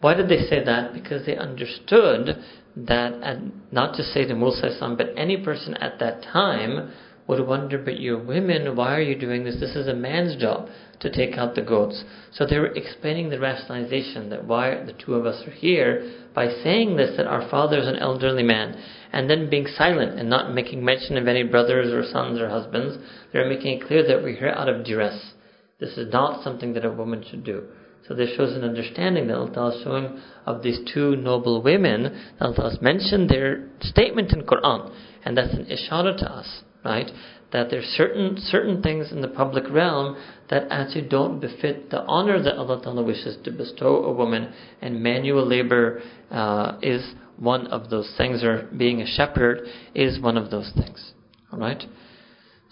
[0.02, 0.94] Why did they say that?
[0.94, 2.38] Because they understood
[2.76, 6.92] that, and not to say to Musa but any person at that time
[7.30, 9.60] would wonder, but you're women, why are you doing this?
[9.60, 10.68] This is a man's job
[11.00, 12.04] to take out the goats.
[12.32, 16.48] So they were explaining the rationalization that why the two of us are here by
[16.48, 18.76] saying this that our father is an elderly man
[19.14, 22.98] and then being silent and not making mention of any brothers or sons or husbands.
[23.32, 25.34] They're making it clear that we're here out of duress.
[25.80, 27.68] This is not something that a woman should do.
[28.08, 32.32] So this shows an understanding that Allah is showing of these two noble women.
[32.42, 34.92] Allah has mentioned their statement in Quran,
[35.24, 37.10] and that's an ishara to us right?
[37.52, 40.18] That there's certain certain things in the public realm
[40.50, 45.02] that actually don't befit the honor that Allah Ta'ala wishes to bestow a woman, and
[45.02, 49.62] manual labor uh, is one of those things, or being a shepherd
[49.96, 51.14] is one of those things.
[51.52, 51.86] Alright?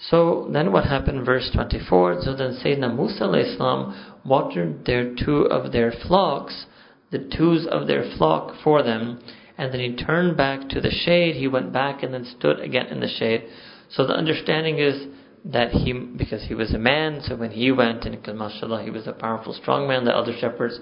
[0.09, 2.21] So then what happened, verse 24?
[2.21, 6.65] So then Sayyidina Musa Islam watered their two of their flocks,
[7.11, 9.19] the twos of their flock for them,
[9.57, 11.35] and then he turned back to the shade.
[11.35, 13.45] He went back and then stood again in the shade.
[13.89, 15.07] So the understanding is
[15.45, 19.07] that he, because he was a man, so when he went, and mashallah, he was
[19.07, 20.77] a powerful, strong man, the other shepherds,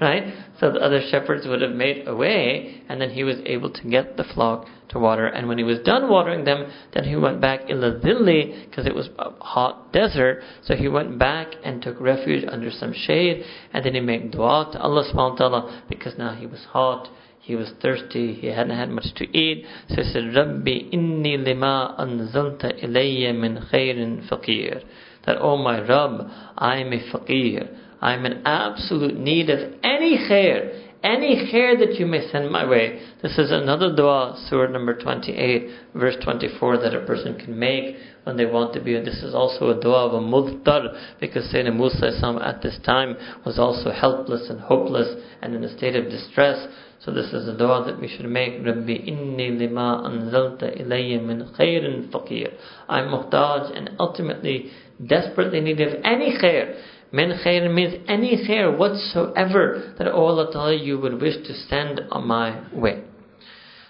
[0.00, 0.34] right?
[0.58, 3.88] So the other shepherds would have made a way, and then he was able to
[3.88, 5.26] get the flock to water.
[5.26, 9.08] And when he was done watering them, then he went back dhilli, because it was
[9.20, 13.94] a hot desert, so he went back and took refuge under some shade, and then
[13.94, 17.08] he made dua to Allah subhanahu wa ta'ala, because now he was hot,
[17.46, 19.64] he was thirsty, he hadn't had much to eat.
[19.90, 24.82] So he said, Rabbi inni lima anzalta ilayya min khairin faqir.
[25.26, 27.68] That, oh my Rabb, I am a faqir.
[28.00, 32.68] I am in absolute need of any khair, any khair that you may send my
[32.68, 33.00] way.
[33.22, 37.94] This is another dua, surah number 28, verse 24, that a person can make
[38.24, 38.96] when they want to be.
[38.96, 42.10] And this is also a dua of a mudtar, because Sayyidina Musa
[42.44, 46.66] at this time was also helpless and hopeless and in a state of distress.
[47.05, 48.63] So this is a dua that we should make.
[48.63, 52.53] Rabbi inni lima anzalta ilayya min khairin faqir.
[52.87, 54.71] I'm muhtaj and ultimately
[55.05, 56.79] desperately need of any khair.
[57.11, 62.27] Min khair means any khair whatsoever that Allah Ta'ala you would wish to send on
[62.27, 63.03] my way.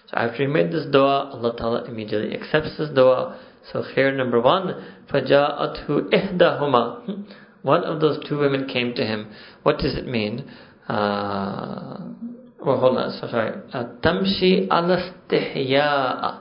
[0.08, 3.40] So after he made this dua, Allah Ta'ala immediately accepts this dua.
[3.72, 7.26] So khair number one, فَجَاءَتْهُ إِحْدَاهُمَا
[7.62, 9.32] One of those two women came to him.
[9.64, 10.50] What does it mean?
[10.88, 11.98] Uh,
[12.67, 13.53] well, hold on, so sorry.
[13.73, 16.41] Uh, tamshi alastihya'a.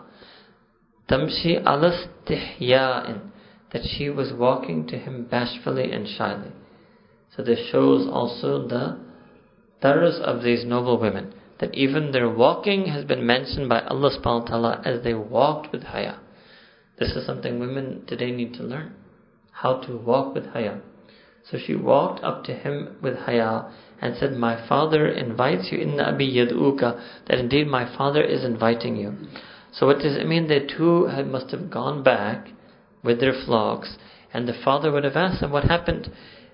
[1.08, 3.30] Tamshi alastihya'in.
[3.72, 6.52] That she was walking to him bashfully and shyly.
[7.36, 8.98] So this shows also the
[9.84, 11.32] taras of these noble women.
[11.60, 15.72] That even their walking has been mentioned by Allah subhanahu wa ta'ala as they walked
[15.72, 16.18] with haya.
[16.98, 18.96] This is something women today need to learn.
[19.52, 20.80] How to walk with haya.
[21.52, 23.66] So she walked up to him with haya
[24.02, 28.96] and said, My father invites you, in abi yad'uka, that indeed my father is inviting
[28.96, 29.14] you.
[29.72, 30.48] So what does it mean?
[30.48, 32.48] The two had, must have gone back
[33.04, 33.98] with their flocks,
[34.34, 36.12] and the father would have asked them what happened.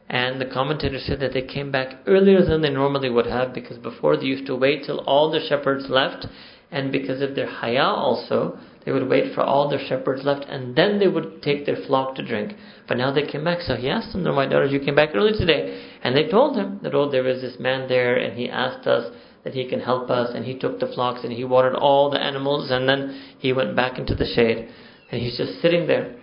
[0.10, 3.78] And the commentator said that they came back earlier than they normally would have, because
[3.78, 6.28] before they used to wait till all the shepherds left,
[6.72, 10.76] and because of their haya also, they would wait for all their shepherds left, and
[10.76, 12.56] then they would take their flock to drink.
[12.88, 15.38] But now they came back, so he asked them, "My daughters, you came back early
[15.38, 18.88] today," and they told him that oh, there was this man there, and he asked
[18.88, 19.14] us
[19.44, 22.22] that he can help us, and he took the flocks and he watered all the
[22.22, 24.70] animals, and then he went back into the shade,
[25.12, 26.16] and he's just sitting there.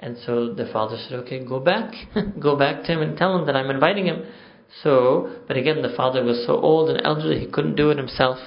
[0.00, 1.94] And so the father said, okay, go back.
[2.40, 4.24] go back to him and tell him that I'm inviting him.
[4.82, 8.38] So, but again, the father was so old and elderly, he couldn't do it himself.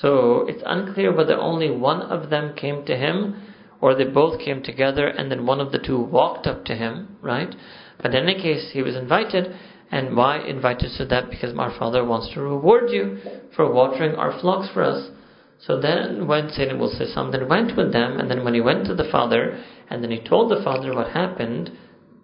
[0.00, 3.42] So, it's unclear whether only one of them came to him
[3.80, 7.16] or they both came together and then one of the two walked up to him,
[7.20, 7.54] right?
[8.02, 9.54] But in any case, he was invited.
[9.90, 11.30] And why invited to that?
[11.30, 13.18] Because our Father wants to reward you
[13.54, 15.10] for watering our flocks for us.
[15.66, 18.86] So then when Satan will say something, went with them, and then when he went
[18.86, 21.70] to the Father, and then he told the Father what happened,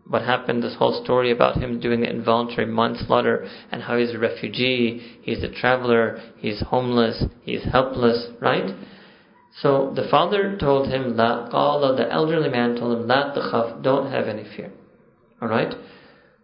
[0.09, 4.19] what happened, this whole story about him doing the involuntary manslaughter and how he's a
[4.19, 8.75] refugee, he's a traveler, he's homeless, he's helpless, right?
[9.61, 14.27] So the father told him, La the elderly man told him, La takhaf, don't have
[14.27, 14.73] any fear.
[15.41, 15.75] Alright?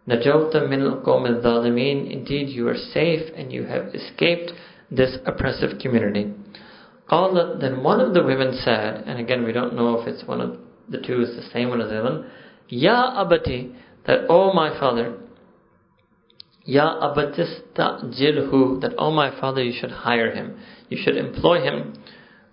[0.09, 4.53] Najawta min al indeed you are safe and you have escaped
[4.91, 6.33] this oppressive community.
[7.11, 10.41] Qala, then one of the women said, and again we don't know if it's one
[10.41, 10.59] of
[10.89, 12.31] the two is the same one as the other
[12.69, 13.75] Ya abati,
[14.07, 15.19] that, oh my father,
[16.65, 20.59] Ya abatista jilhu, that, oh my father, you should hire him.
[20.89, 21.95] You should employ him.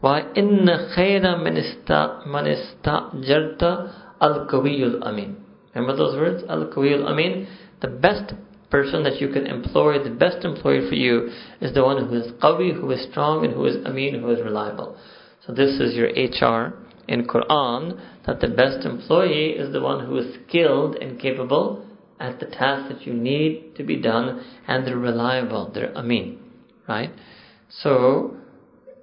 [0.01, 0.23] Why?
[0.35, 5.40] Inna khayra manista jarta al kawiyul amin.
[5.73, 6.43] Remember those words?
[6.49, 7.47] Al kawiyul amin.
[7.81, 8.33] The best
[8.69, 12.31] person that you can employ, the best employee for you, is the one who is
[12.33, 14.97] qawi, who is strong, and who is amin, who is reliable.
[15.45, 16.73] So this is your HR
[17.07, 21.85] in Quran that the best employee is the one who is skilled and capable
[22.19, 26.39] at the task that you need to be done and they're reliable, they're amin,
[26.87, 27.11] right?
[27.69, 28.37] So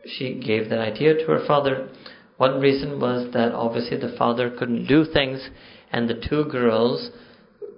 [0.06, 1.88] she gave that idea to her father.
[2.36, 5.40] One reason was that obviously the father couldn't do things
[5.92, 7.10] and the two girls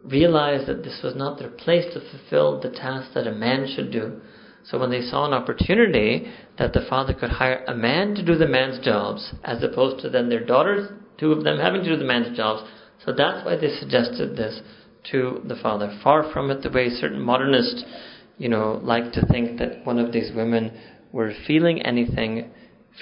[0.04, 3.90] realized that this was not their place to fulfill the task that a man should
[3.92, 4.20] do.
[4.64, 8.36] So when they saw an opportunity that the father could hire a man to do
[8.36, 11.96] the man's jobs, as opposed to then their daughters, two of them having to do
[11.96, 12.62] the man's jobs,
[13.04, 14.60] so that's why they suggested this
[15.10, 15.98] to the father.
[16.04, 17.84] Far from it the way certain modernists,
[18.36, 20.72] you know, like to think that one of these women
[21.12, 22.50] were feeling anything,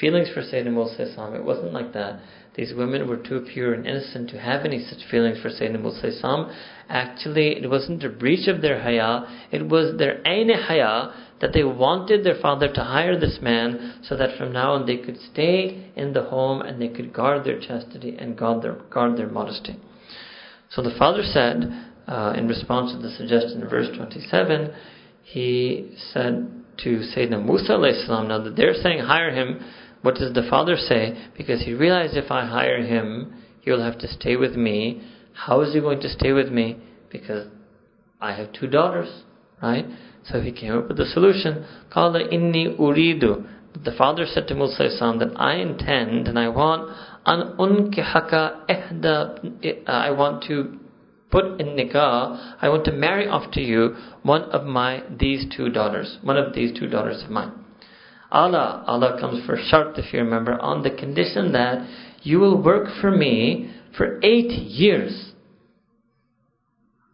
[0.01, 2.20] feelings for Sayyidina Musa It wasn't like that.
[2.55, 6.52] These women were too pure and innocent to have any such feelings for Sayyidina Musa
[6.89, 11.62] Actually, it wasn't a breach of their haya, it was their ayn haya that they
[11.62, 15.91] wanted their father to hire this man so that from now on they could stay
[15.94, 19.77] in the home and they could guard their chastity and guard their, guard their modesty.
[20.70, 24.75] So the father said, uh, in response to the suggestion in verse 27,
[25.23, 29.60] he said to Sayyidina Musa now that they're saying hire him,
[30.02, 31.31] what does the father say?
[31.36, 35.02] Because he realized if I hire him, he will have to stay with me.
[35.33, 36.78] How is he going to stay with me?
[37.10, 37.49] Because
[38.20, 39.23] I have two daughters,
[39.62, 39.86] right?
[40.25, 41.67] So he came up with a solution.
[41.93, 43.47] Kala inni uridu.
[43.85, 46.91] The father said to Musa that I intend and I want
[47.27, 49.86] an unkihaka ehda.
[49.86, 50.78] Uh, I want to
[51.31, 52.57] put in nikah.
[52.60, 56.18] I want to marry off to you one of my these two daughters.
[56.23, 57.52] One of these two daughters of mine.
[58.31, 61.89] Allah, Allah comes for shart if you remember, on the condition that
[62.23, 65.32] you will work for me for eight years.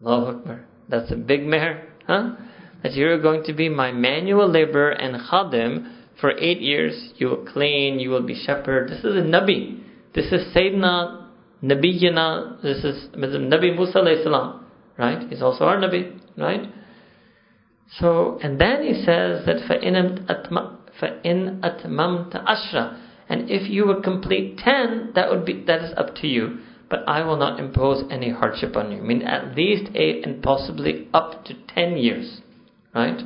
[0.05, 0.67] Allahu Akbar.
[0.89, 2.37] That's a big meher, huh?
[2.83, 7.13] that you're going to be my manual laborer and khadim for eight years.
[7.17, 8.91] You will clean, you will be shepherd.
[8.91, 9.81] This is a Nabi.
[10.15, 11.29] This is Sayyidina
[11.63, 12.61] Nabiyina.
[12.63, 14.67] This is Nabi Musa salam,
[14.99, 15.27] right?
[15.31, 16.69] He's also our Nabi, right?
[17.99, 19.63] So, and then he says that
[21.02, 26.16] فَإِنْ أَتْمَمْتَ ashra, and if you would complete ten, that would be that is up
[26.16, 26.60] to you.
[26.90, 28.98] But I will not impose any hardship on you.
[28.98, 32.42] I mean, at least eight and possibly up to ten years.
[32.96, 33.22] Right?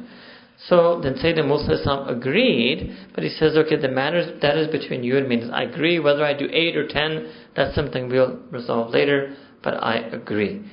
[0.67, 5.17] So then Sayyidina Musa agreed, but he says, okay, the matter that is between you
[5.17, 5.49] and me.
[5.51, 9.95] I agree whether I do eight or ten, that's something we'll resolve later, but I
[9.95, 10.63] agree.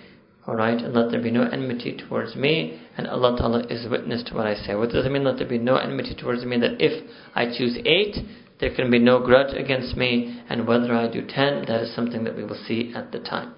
[0.47, 4.35] Alright, and let there be no enmity towards me, and Allah Ta'ala is witness to
[4.35, 4.75] what I say.
[4.75, 6.59] What does it mean, let there be no enmity towards me?
[6.59, 8.15] That if I choose eight,
[8.59, 12.23] there can be no grudge against me, and whether I do ten, that is something
[12.25, 13.55] that we will see at the time.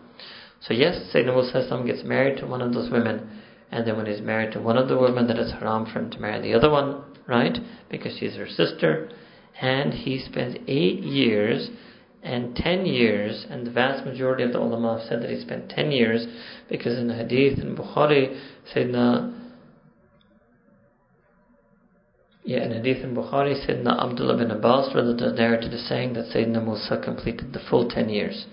[0.61, 4.21] So yes, Sayyidina Musa gets married to one of those women, and then when he's
[4.21, 6.69] married to one of the women, that is haram for him to marry the other
[6.69, 7.57] one, right?
[7.89, 9.09] Because she's her sister.
[9.59, 11.69] And he spends eight years
[12.23, 15.69] and ten years, and the vast majority of the ulama have said that he spent
[15.69, 16.25] ten years,
[16.69, 18.39] because in the hadith in Bukhari,
[18.73, 19.37] Sayyidina
[22.47, 27.01] yeah, in Hadith in Bukhari, Sayyidina Abdullah bin Abbas narrated as saying that Sayyidina Musa
[27.03, 28.45] completed the full ten years,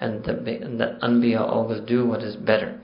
[0.00, 2.80] and that, and that Anbiya always do what is better.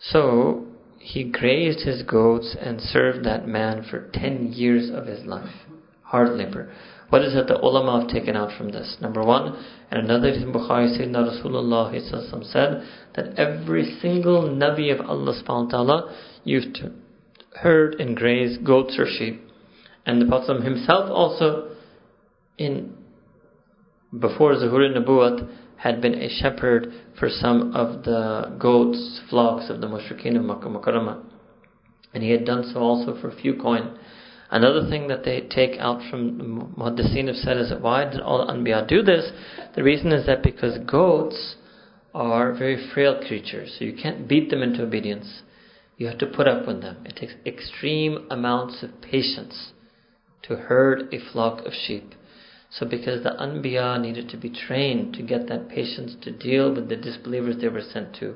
[0.00, 0.66] So,
[0.98, 5.54] he grazed his goats and served that man for 10 years of his life.
[6.02, 6.72] Hard labor.
[7.08, 8.96] What is it the ulama have taken out from this?
[9.00, 9.56] Number one,
[9.90, 12.82] and another in Bukhari, Sayyidina Rasulullah said
[13.14, 16.92] that every single Nabi of Allah subhanahu wa ta'ala used to
[17.54, 19.42] herd and graze goats or sheep.
[20.04, 21.70] And the Prophet himself also,
[22.58, 22.94] in
[24.18, 29.86] before Zuhur Nabuwat, had been a shepherd for some of the goats, flocks of the
[29.86, 31.24] mushrikeen of Makkah Mukarramah.
[32.12, 33.98] And he had done so also for a few coin.
[34.50, 38.46] Another thing that they take out from Muhaddiseen have said is that why did all
[38.46, 39.30] Anbiya do this?
[39.74, 41.56] The reason is that because goats
[42.14, 45.42] are very frail creatures, so you can't beat them into obedience.
[45.98, 47.04] You have to put up with them.
[47.04, 49.72] It takes extreme amounts of patience
[50.44, 52.14] to herd a flock of sheep.
[52.70, 56.88] So because the Anbiya needed to be trained to get that patience to deal with
[56.88, 58.34] the disbelievers they were sent to,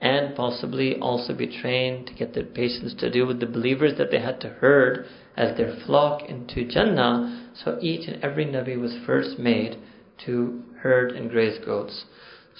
[0.00, 4.10] and possibly also be trained to get the patience to deal with the believers that
[4.10, 7.50] they had to herd as their flock into Jannah.
[7.64, 9.78] So each and every Nabi was first made
[10.24, 12.04] to herd and graze goats.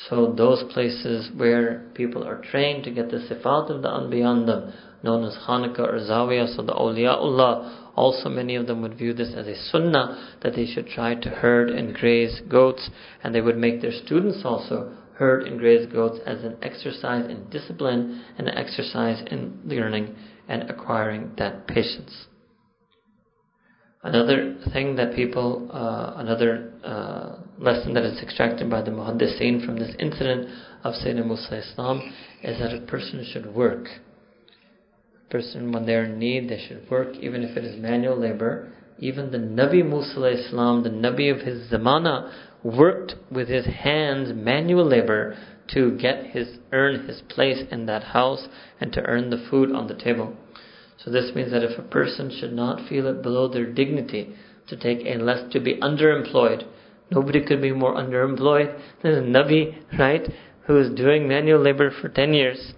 [0.09, 4.73] So those places where people are trained to get the sifat of the Anbiya them,
[5.03, 9.33] known as Khanqa or Zawiya, so the awliyaullah, also many of them would view this
[9.35, 12.91] as a sunnah that they should try to herd and graze goats,
[13.25, 17.49] and they would make their students also herd and graze goats as an exercise in
[17.49, 20.15] discipline and an exercise in learning
[20.47, 22.26] and acquiring that patience.
[24.07, 29.81] Another thing that people, uh, another uh, lesson that is extracted by the Muhaddiseen from
[29.81, 30.49] this incident
[30.85, 33.89] of Sayyidina Musa Islam is that a person should work.
[35.27, 38.73] A person, when they're in need, they should work, even if it is manual labor.
[39.01, 44.87] Even the Nabi Musa Islam, the Nabi of his zamana, worked with his hands, manual
[44.87, 45.37] labor,
[45.75, 48.47] to get his earn his place in that house
[48.81, 50.37] and to earn the food on the table.
[51.07, 54.35] So this means that if a person should not feel it below their dignity
[54.67, 56.67] to take a less to be underemployed,
[57.13, 60.29] nobody could be more underemployed than a Nabi, right?
[60.67, 62.75] Who is doing manual labor for 10 years.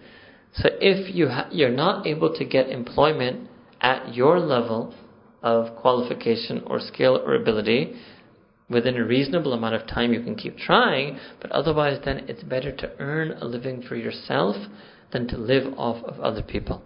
[0.53, 3.49] So if you ha- you're not able to get employment
[3.81, 4.93] at your level
[5.43, 7.95] of qualification or skill or ability,
[8.69, 12.73] within a reasonable amount of time you can keep trying, but otherwise then it's better
[12.73, 14.55] to earn a living for yourself
[15.13, 16.83] than to live off of other people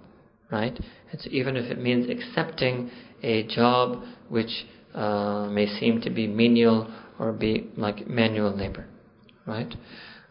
[0.53, 0.79] right?
[1.13, 2.91] It's even if it means accepting
[3.23, 8.87] a job which uh, may seem to be menial or be like manual labor,
[9.47, 9.75] right?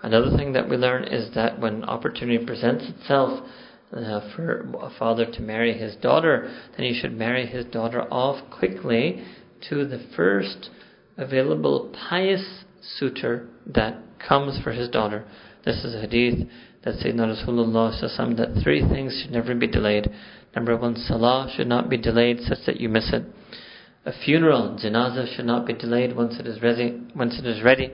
[0.03, 3.47] Another thing that we learn is that when opportunity presents itself
[3.91, 8.49] uh, for a father to marry his daughter, then he should marry his daughter off
[8.51, 9.23] quickly
[9.69, 10.69] to the first
[11.17, 15.25] available pious suitor that comes for his daughter.
[15.65, 16.47] This is a hadith
[16.83, 20.09] that Sayyidina Rasulullah that three things should never be delayed.
[20.55, 23.23] Number one, salah should not be delayed such that you miss it.
[24.05, 26.99] A funeral, janazah, should not be delayed once it is ready.
[27.15, 27.91] Once it is ready,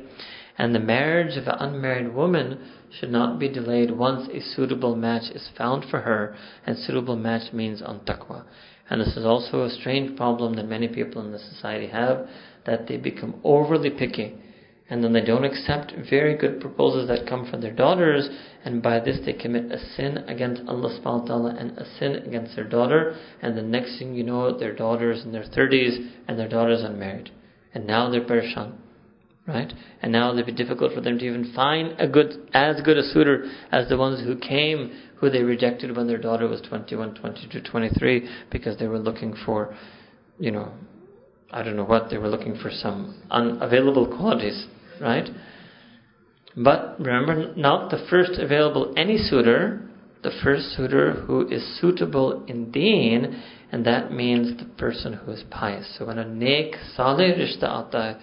[0.57, 2.59] and the marriage of an unmarried woman
[2.97, 6.35] should not be delayed once a suitable match is found for her.
[6.65, 8.45] And suitable match means on taqwa.
[8.89, 12.27] And this is also a strange problem that many people in the society have,
[12.65, 14.35] that they become overly picky
[14.89, 18.29] and then they don't accept very good proposals that come from their daughters,
[18.63, 22.15] and by this they commit a sin against Allah subhanahu wa ta'ala and a sin
[22.25, 26.39] against their daughter, and the next thing you know, their daughter's in their 30s and
[26.39, 27.31] their daughter's unmarried.
[27.73, 28.75] And now they're perishan.
[29.45, 29.71] Right?
[30.01, 33.03] And now it'll be difficult for them to even find a good, as good a
[33.03, 37.61] suitor as the ones who came, who they rejected when their daughter was 21, 22,
[37.61, 39.73] 23, because they were looking for,
[40.37, 40.73] you know,
[41.49, 44.67] I don't know what, they were looking for some unavailable qualities
[45.01, 45.29] right?
[46.55, 49.87] But remember, not the first available any suitor,
[50.23, 55.43] the first suitor who is suitable in deen, and that means the person who is
[55.51, 55.95] pious.
[55.97, 58.15] So when a nek saleh rishta aata hai,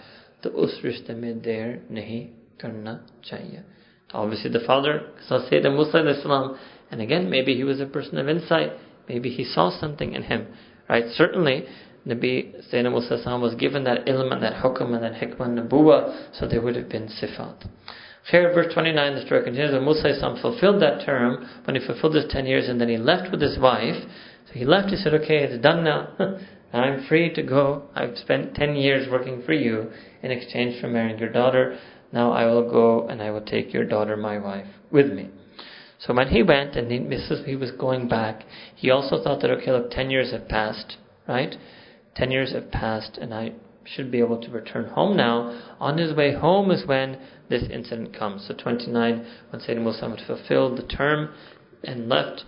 [0.43, 3.63] to us rishte mein der nahi karna chahiye.
[4.13, 6.59] Obviously the father, so say the Muslim Islam,
[6.91, 8.73] and again maybe he was a person of insight,
[9.09, 10.47] maybe he saw something in him,
[10.89, 11.05] right?
[11.15, 11.67] Certainly
[12.07, 16.29] Nabi Sayyidina Musa was given that ilm and that hukm and that hikmah and nabuwa,
[16.39, 17.67] so there would have been sifat.
[18.31, 19.73] Here, verse 29, the story continues.
[19.73, 23.31] When Musa fulfilled that term, when he fulfilled his 10 years, and then he left
[23.31, 24.03] with his wife,
[24.47, 26.09] so he left, he said, Okay, it's done now.
[26.73, 27.85] I'm free to go.
[27.95, 29.91] I've spent 10 years working for you
[30.23, 31.79] in exchange for marrying your daughter.
[32.13, 35.31] Now I will go and I will take your daughter, my wife, with me.
[35.99, 36.99] So when he went and he,
[37.47, 40.97] he was going back, he also thought that, okay, look, 10 years have passed,
[41.29, 41.55] right?
[42.15, 43.53] Ten years have passed, and I
[43.85, 45.61] should be able to return home now.
[45.81, 47.19] On his way home is when
[47.49, 48.47] this incident comes.
[48.47, 51.31] So 29, when Sayyidina Musa had fulfilled the term
[51.83, 52.45] and left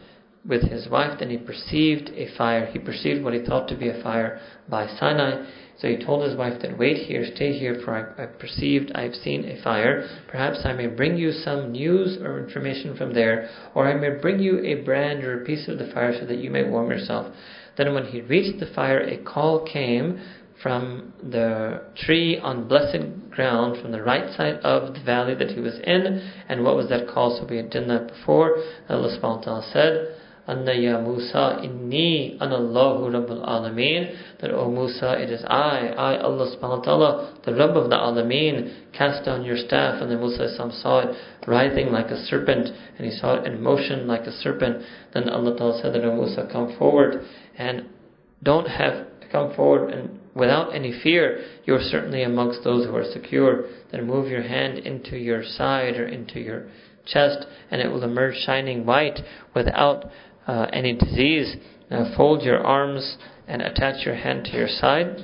[0.46, 2.66] with his wife, then he perceived a fire.
[2.66, 5.44] He perceived what he thought to be a fire by Sinai.
[5.78, 9.02] So he told his wife that wait here, stay here, for I, I perceived, I
[9.02, 10.08] have seen a fire.
[10.28, 14.38] Perhaps I may bring you some news or information from there, or I may bring
[14.38, 17.34] you a brand or a piece of the fire so that you may warm yourself.
[17.76, 20.20] Then when he reached the fire, a call came
[20.62, 25.60] from the tree on blessed ground from the right side of the valley that he
[25.60, 26.30] was in.
[26.48, 27.38] And what was that call?
[27.38, 28.56] So we had done that before.
[28.88, 30.16] Allah said,
[30.48, 36.56] Anna ya Musa inni anallahu rabbul alameen that O Musa it is I, I Allah
[36.56, 40.48] subhanahu wa ta'ala, the Rabb of the alameen, cast down your staff and then Musa
[40.56, 41.16] saw it
[41.48, 44.84] writhing like a serpent and he saw it in motion like a serpent.
[45.12, 47.24] Then Allah ta'ala said that O Musa come forward
[47.58, 47.86] and
[48.42, 53.10] don't have come forward and without any fear, you are certainly amongst those who are
[53.12, 53.64] secure.
[53.90, 56.68] Then move your hand into your side or into your
[57.06, 59.20] chest, and it will emerge shining white
[59.54, 60.04] without
[60.46, 61.56] uh, any disease.
[61.90, 63.16] Now fold your arms
[63.46, 65.16] and attach your hand to your side.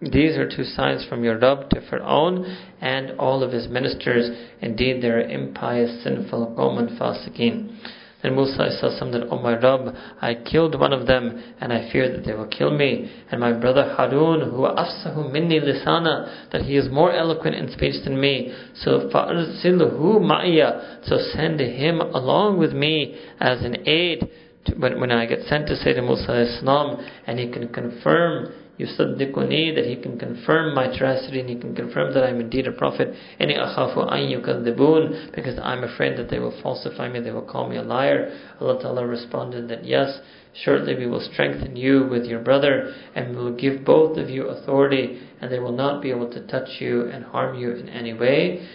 [0.00, 4.30] These are two signs from your Rabb to Fir'aun and all of his ministers.
[4.60, 7.78] Indeed, they are impious, sinful, qawm and fasiqeen.
[8.22, 12.10] Then Musa said that, Oh my Rabb, I killed one of them, and I fear
[12.12, 13.12] that they will kill me.
[13.30, 18.04] And my brother Harun, who afsahu minni lisana, that he is more eloquent in speech
[18.04, 18.52] than me.
[18.74, 24.28] So fa'arsilhu ma'ya, so send him along with me as an aid.
[24.66, 29.74] To, when, when I get sent to Sayyidina Musa Islam, and he can confirm yusaddiquni,
[29.74, 33.14] that he can confirm my veracity and he can confirm that I'm indeed a prophet.
[33.38, 37.68] Any akhafu an yukadibun, because I'm afraid that they will falsify me, they will call
[37.68, 38.38] me a liar.
[38.60, 40.18] Allah Ta'ala responded that yes,
[40.64, 44.48] shortly we will strengthen you with your brother and we will give both of you
[44.48, 48.14] authority and they will not be able to touch you and harm you in any
[48.14, 48.66] way.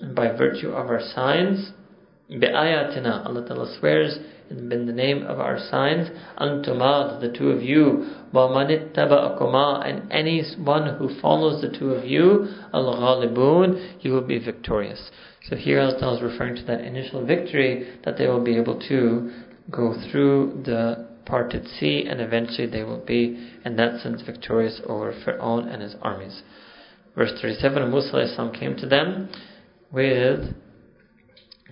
[0.00, 1.72] And by virtue of our signs,
[2.30, 4.18] bi'ayatina, Allah Ta'ala swears
[4.58, 6.08] in the name of our signs,
[6.38, 12.48] antuma, the two of you, wa manittaba'akuma, and anyone who follows the two of you,
[12.72, 15.10] al-ghalibun, you will be victorious.
[15.48, 19.32] So here Allah is referring to that initial victory that they will be able to
[19.70, 25.12] go through the parted sea and eventually they will be in that sense victorious over
[25.12, 26.42] Fir'aun and his armies.
[27.16, 29.28] Verse 37, Musa came to them
[29.90, 30.54] with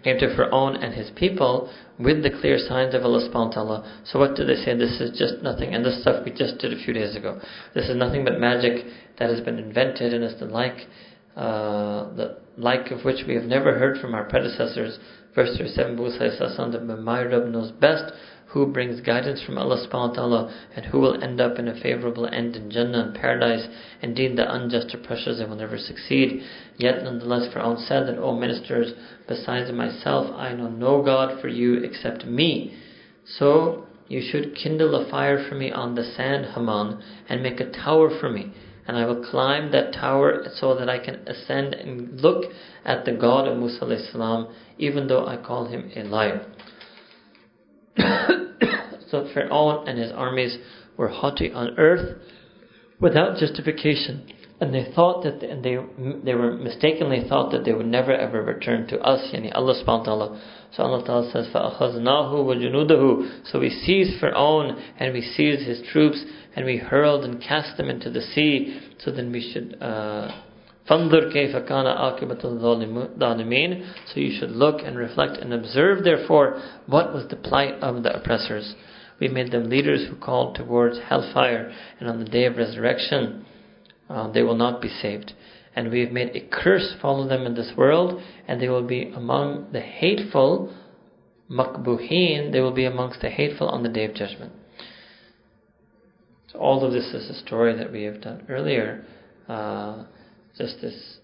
[0.03, 4.01] came to Fir'aun and his people with the clear signs of Allah subhanahu wa ta'ala.
[4.05, 4.77] So what do they say?
[4.77, 7.41] This is just nothing, and this stuff we just did a few days ago.
[7.75, 8.87] This is nothing but magic
[9.19, 10.89] that has been invented and is the like,
[11.37, 14.99] uh, the like of which we have never heard from our predecessors.
[15.35, 18.12] Verse 37, Musa my Rabb knows best
[18.53, 21.81] who brings guidance from Allah subhanahu wa ta'ala and who will end up in a
[21.81, 23.67] favorable end in Jannah and paradise.
[24.03, 26.43] Indeed, the unjust oppressors, they will never succeed.
[26.77, 28.93] Yet, nonetheless, Fir'aun said that, O ministers,
[29.29, 32.77] besides myself, I know no God for you except me.
[33.25, 37.70] So, you should kindle a fire for me on the sand, Haman, and make a
[37.70, 38.53] tower for me.
[38.89, 42.51] And I will climb that tower so that I can ascend and look
[42.85, 44.49] at the God of Musa
[44.79, 46.45] even though I call him a liar.
[49.10, 50.58] so Pharaoh and his armies
[50.98, 52.18] were haughty on earth
[53.00, 54.32] without justification.
[54.61, 55.77] And they thought that, and they
[56.24, 60.00] they were mistakenly thought that they would never ever return to us, yani Allah subhanahu
[60.00, 60.42] wa ta'ala.
[60.72, 64.61] So Allah ta'ala says, فَأَخَذْنَاهُ وَجُنُودَهُ So we seized Pharaoh
[64.98, 66.24] and we seized his troops
[66.56, 68.80] and we hurled and cast them into the sea.
[69.00, 70.32] So then we should uh,
[70.90, 72.45] فَانظُرْ كَيْفَ كَانَ عَاقِبَةُ
[73.18, 78.03] الظَّالِمِينَ So you should look and reflect and observe, therefore, what was the plight of
[78.03, 78.76] the oppressors.
[79.20, 83.44] We made them leaders who called towards hellfire, and on the day of resurrection,
[84.08, 85.34] uh, they will not be saved.
[85.76, 89.12] And we have made a curse follow them in this world, and they will be
[89.15, 90.74] among the hateful,
[91.50, 94.52] makbuhin, they will be amongst the hateful on the day of judgment.
[96.52, 99.05] So all of this is a story that we have done earlier.
[99.49, 100.05] Uh,
[100.57, 101.18] just this.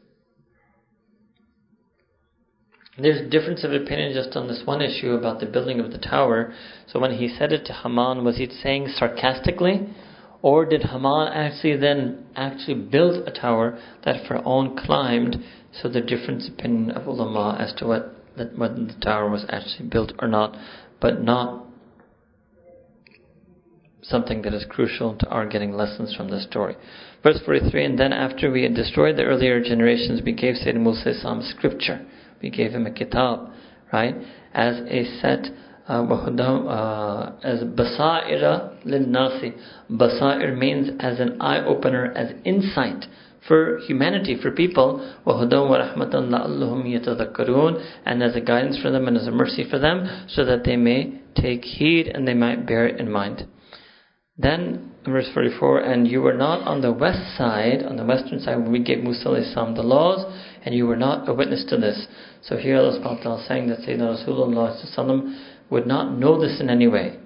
[2.99, 6.55] There's difference of opinion just on this one issue about the building of the tower.
[6.87, 9.89] So when he said it to Haman, was he saying sarcastically?
[10.41, 15.37] Or did Haman actually then actually build a tower that Pharaoh climbed?
[15.73, 19.45] So the difference of opinion of ulama as to what that whether the tower was
[19.49, 20.57] actually built or not,
[21.01, 21.65] but not
[24.03, 26.77] something that is crucial to our getting lessons from this story.
[27.23, 31.43] Verse 43, and then after we had destroyed the earlier generations, we gave Sayyidina Musa
[31.43, 32.07] scripture.
[32.43, 33.51] We gave him a kitab,
[33.93, 34.15] right?
[34.53, 35.47] As a set,
[35.89, 39.55] uh, uh as basaira lil nasi.
[39.91, 43.07] Basair means as an eye opener, as insight
[43.47, 45.01] for humanity, for people,
[48.05, 50.77] and as a guidance for them and as a mercy for them, so that they
[50.77, 53.47] may take heed and they might bear it in mind.
[54.39, 58.59] Then, verse 44, and you were not on the west side, on the western side,
[58.59, 60.27] when we gave Musa the laws,
[60.63, 62.07] and you were not a witness to this.
[62.43, 65.37] So here Allah is saying that Sayyidina Rasulullah
[65.71, 67.19] would not know this in any way.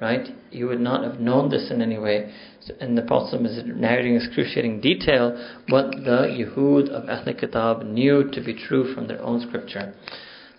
[0.00, 0.28] Right?
[0.50, 2.32] You would not have known this in any way.
[2.80, 5.36] And the Prophet is narrating excruciating detail
[5.68, 9.92] what the Yehud of Ahl Kitab knew to be true from their own scripture.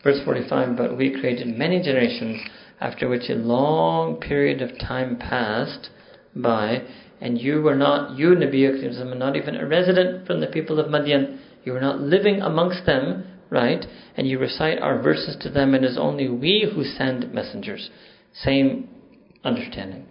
[0.04, 2.42] Verse 45, but we created many generations
[2.80, 5.90] after which a long period of time passed
[6.36, 6.82] by
[7.22, 10.88] and you were not, you Nabi Akram, not even a resident from the people of
[10.88, 11.38] Madian.
[11.64, 13.86] You were not living amongst them, right?
[14.18, 17.92] And you recite our verses to them, and it is only we who send messengers.
[18.34, 18.90] Same
[19.44, 20.06] understanding.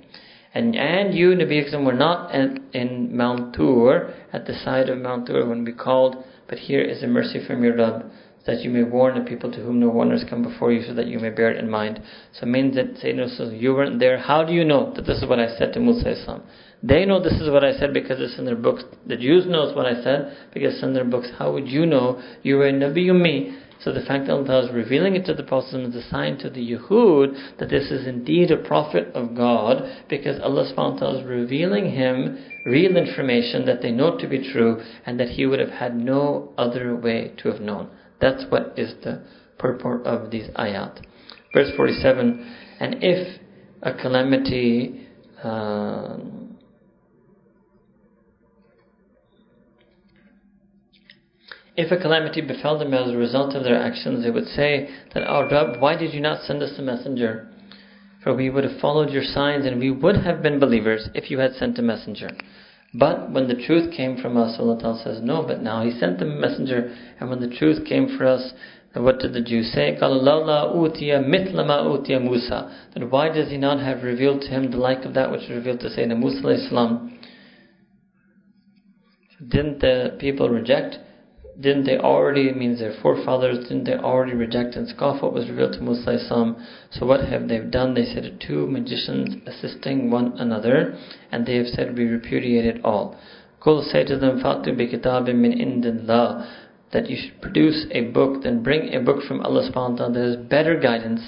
[0.53, 4.99] And, and you, Nabi Akram, were not at, in Mount Tur, at the side of
[4.99, 6.17] Mount Tur when we called,
[6.49, 8.11] but here is a mercy from your Rabb,
[8.47, 11.07] that you may warn the people to whom no warners come before you, so that
[11.07, 12.01] you may bear it in mind.
[12.33, 14.19] So it means that Sayyidina you weren't there.
[14.19, 16.43] How do you know that this is what I said to Musa Islam?
[16.83, 18.85] They know this is what I said because it's in their books.
[19.07, 21.29] The Jews knows what I said because it's in their books.
[21.39, 23.59] How would you know you were a Nabi Ummi?
[23.83, 26.51] So the fact that Allah is revealing it to the Prophet is a sign to
[26.51, 32.39] the Yehud that this is indeed a prophet of God because Allah is revealing him
[32.67, 36.53] real information that they know to be true and that he would have had no
[36.59, 37.89] other way to have known.
[38.21, 39.23] That's what is the
[39.59, 41.03] purport of these ayat.
[41.55, 43.41] Verse 47, and if
[43.83, 45.09] a calamity
[45.43, 46.19] uh,
[51.81, 55.23] If a calamity befell them as a result of their actions, they would say that,
[55.23, 57.49] Our oh, Rabb, why did you not send us a messenger?
[58.23, 61.39] For we would have followed your signs and we would have been believers if you
[61.39, 62.33] had sent a messenger.
[62.93, 66.33] But when the truth came from us, Allah says, No, but now He sent them
[66.33, 68.53] a messenger, and when the truth came for us,
[68.93, 69.97] what did the Jews say?
[69.99, 71.25] Utiya
[72.23, 72.77] Musa.
[72.93, 75.51] Then why does He not have revealed to him the like of that which was
[75.51, 77.09] revealed to Sayyidina Musa?
[79.49, 80.99] Didn't the people reject?
[81.59, 85.73] Didn't they already, means their forefathers, didn't they already reject and scoff what was revealed
[85.75, 86.19] to Musa
[86.91, 87.95] So what have they done?
[87.95, 90.97] They said two magicians assisting one another,
[91.33, 93.17] and they have said, we repudiate it all.
[93.61, 96.49] Qul say to them, Fatu bi kitabim min indillah,
[96.93, 100.13] that you should produce a book, then bring a book from Allah subhanahu wa ta'ala
[100.15, 101.21] that is better guidance,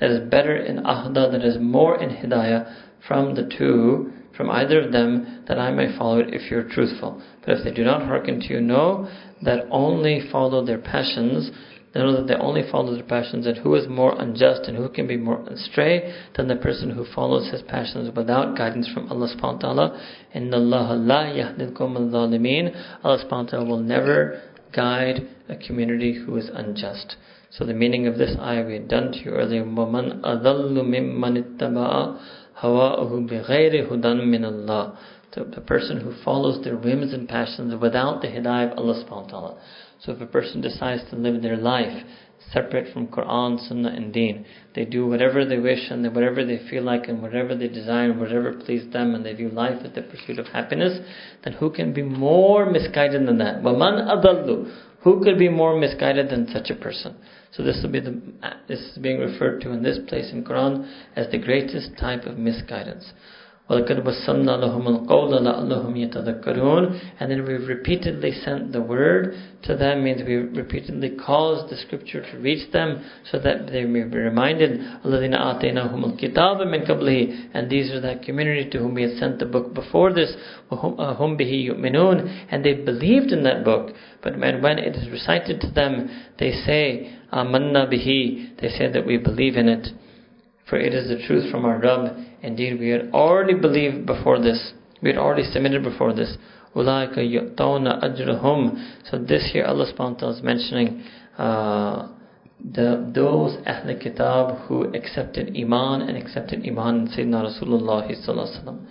[0.00, 2.72] that is better in ahda, that is more in hidayah
[3.06, 7.20] from the two, from either of them, that I may follow it if you're truthful.
[7.44, 9.08] But if they do not hearken to you, know
[9.41, 11.51] that only follow their passions,
[11.93, 14.89] they know that they only follow their passions, and who is more unjust and who
[14.89, 19.29] can be more astray than the person who follows his passions without guidance from Allah
[19.29, 20.01] subhanahu wa ta'ala.
[20.33, 22.75] Inna Allah la yahdil al-zalimin.
[23.03, 24.41] Allah subhanahu wa ta'ala will never
[24.73, 27.15] guide a community who is unjust.
[27.51, 31.37] So the meaning of this ayah we had done to you earlier, وَمَنْ أَذَلُّ مِمَّنِ
[31.37, 32.17] اتَّبَعَ
[32.57, 34.97] هَوَاءُهُ بِغَيْرِ هُدًى مِنَ اللَّهِ
[35.35, 39.25] the, the person who follows their whims and passions without the hidayah of Allah subhanahu
[39.25, 39.61] wa ta'ala.
[39.99, 42.03] So if a person decides to live their life
[42.51, 44.45] separate from Quran, Sunnah and Deen,
[44.75, 48.19] they do whatever they wish and whatever they feel like and whatever they desire and
[48.19, 50.99] whatever pleases them and they view life as the pursuit of happiness,
[51.43, 53.63] then who can be more misguided than that?
[53.63, 57.15] وَمَنْ أَضَلُّ Who could be more misguided than such a person?
[57.51, 58.19] So this will be the,
[58.67, 62.37] this is being referred to in this place in Quran as the greatest type of
[62.37, 63.13] misguidance.
[63.69, 70.03] وَلَقَدْ وَصَّلْنَا لَهُمُ الْقَوْلَ لَعَلَّهُمْ يَتَذَكَّرُونَ And then we've repeatedly sent the word to them,
[70.03, 74.81] means we repeatedly caused the scripture to reach them so that they may be reminded,
[75.05, 79.39] الَّذِينَ آتَيْنَاهُمُ الْكِتَابَ مِنْ قَبْلِهِ And these are that community to whom we had sent
[79.39, 80.33] the book before this,
[80.69, 83.95] وَهُمْ بِهِ يُؤْمِنُونَ And they believed in that book.
[84.21, 89.05] But when, when it is recited to them, they say, آمَنَّا بِهِ They say that
[89.05, 89.87] we believe in it.
[90.69, 94.73] For it is the truth from our Rabb Indeed, we had already believed before this.
[95.01, 96.37] We had already submitted before this.
[96.75, 101.03] أُولَٰئِكَ يُؤْتَوْنَ أَجْرَهُمْ So this here Allah subhanahu wa ta'ala is mentioning
[101.37, 102.07] uh,
[102.59, 108.87] the, those Ahl Kitab who accepted Iman and accepted Iman in Sayyidina Rasulullah sallallahu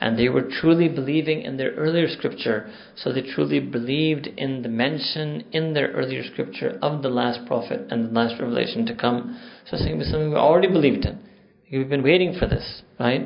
[0.00, 2.70] and they were truly believing in their earlier scripture.
[2.96, 7.86] So they truly believed in the mention in their earlier scripture of the last prophet
[7.90, 9.40] and the last revelation to come.
[9.69, 11.19] So saying something we already believed in.
[11.71, 13.21] We've been waiting for this, right?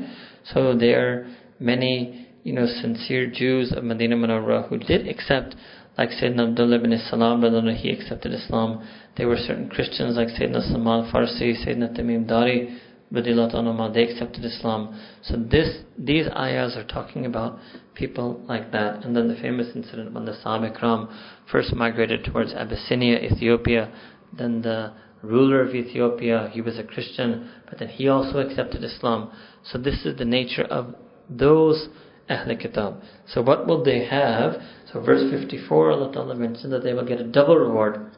[0.53, 5.55] So there are many, you know, sincere Jews of Medina Munawwara who did accept,
[5.97, 7.41] like Sayyidina Abdullah ibn Salam,
[7.75, 8.87] he accepted Islam.
[9.17, 12.79] There were certain Christians like Sayyidina Salman Farsi, Sayyidina Tamim Dari,
[13.11, 14.99] they accepted Islam.
[15.23, 17.59] So this these ayahs are talking about
[17.93, 19.05] people like that.
[19.05, 21.13] And then the famous incident when the Sahaba Ikram
[21.51, 23.91] first migrated towards Abyssinia, Ethiopia,
[24.37, 29.30] then the ruler of Ethiopia, he was a Christian, but then he also accepted Islam.
[29.64, 30.94] So this is the nature of
[31.28, 31.88] those
[32.28, 33.02] Ahl Kitab.
[33.26, 34.54] So what will they have?
[34.92, 38.12] So verse 54, Allah Ta'ala mentioned that they will get a double reward.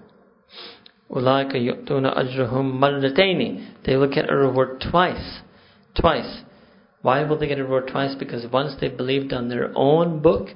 [1.10, 5.40] أُولَٰئِكَ يُؤْتُونَ أَجْرَهُمْ مَرَّتَيْنِ They will get a reward twice.
[5.98, 6.42] Twice.
[7.02, 8.14] Why will they get a reward twice?
[8.18, 10.48] Because once they believed on their own book,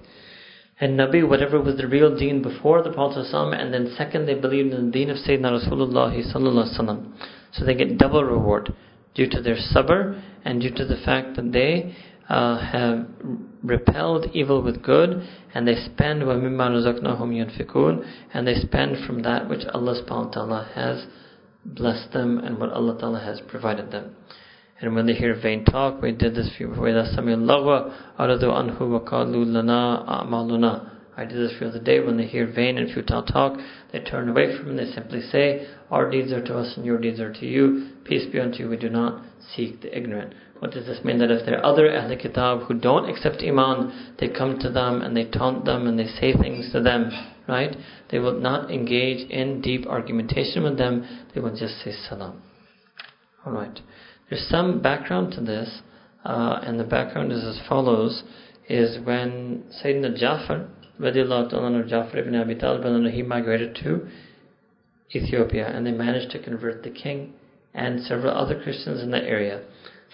[0.81, 4.73] and Nabi, whatever was the real deen before the Prophet and then second, they believed
[4.73, 7.13] in the deen of Sayyidina Rasulullah
[7.51, 8.73] So they get double reward
[9.13, 11.95] due to their sabr and due to the fact that they
[12.29, 13.05] uh, have
[13.61, 15.21] repelled evil with good
[15.53, 20.31] and they spend وَمِمَّا رَزَقْنَاهُمْ يُنْفِقُونَ and they spend from that which Allah subhanahu wa
[20.31, 21.05] ta'ala has
[21.63, 24.15] blessed them and what Allah ta'ala has provided them.
[24.80, 26.68] And when they hear vain talk, we did this for you.
[26.68, 32.18] وَإِذَا سَمِعُوا اللَّغْوَ أَرَدُوا عَنْهُ وَقَالُوا لَنَا أَعْمَالُنَا I did this for the day when
[32.18, 33.58] they hear vain and futile talk,
[33.90, 36.98] they turn away from it, they simply say, Our deeds are to us and your
[36.98, 37.88] deeds are to you.
[38.04, 39.24] Peace be unto you, we do not
[39.54, 40.34] seek the ignorant.
[40.58, 41.18] What does this mean?
[41.18, 45.00] That if there are other Ahl Kitab who don't accept Iman, they come to them
[45.00, 47.10] and they taunt them and they say things to them,
[47.48, 47.74] right?
[48.10, 52.42] They will not engage in deep argumentation with them, they will just say Salam.
[53.46, 53.80] Alright.
[54.31, 55.81] There's some background to this,
[56.23, 58.23] uh, and the background is as follows:
[58.69, 60.69] is when Sayyidina Jafar,
[61.01, 64.07] radiallahu Jafar ibn Abi Talib, he migrated to
[65.13, 67.33] Ethiopia, and they managed to convert the king
[67.73, 69.63] and several other Christians in that area.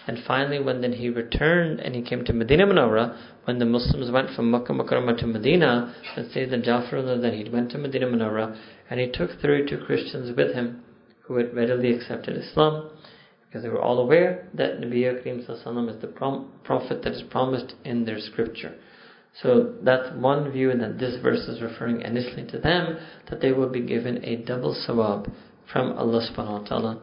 [0.08, 4.10] And finally, when then he returned and he came to Medina Munawwara, when the Muslims
[4.10, 8.58] went from Makkah Mukarramah to Medina, and Sayyidina Jafar that he went to Medina Munawwara,
[8.90, 10.82] and he took 32 Christians with him
[11.22, 12.90] who had readily accepted Islam
[13.48, 17.74] because they were all aware that Nabi Kareem is the prom- prophet that is promised
[17.84, 18.74] in their scripture.
[19.42, 22.98] So that's one view that this verse is referring initially to them,
[23.30, 25.32] that they will be given a double sawab
[25.72, 27.02] from Allah subhanahu wa ta'ala.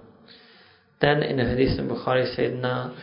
[1.01, 2.95] Then in the hadith in Bukhari, Sayyidina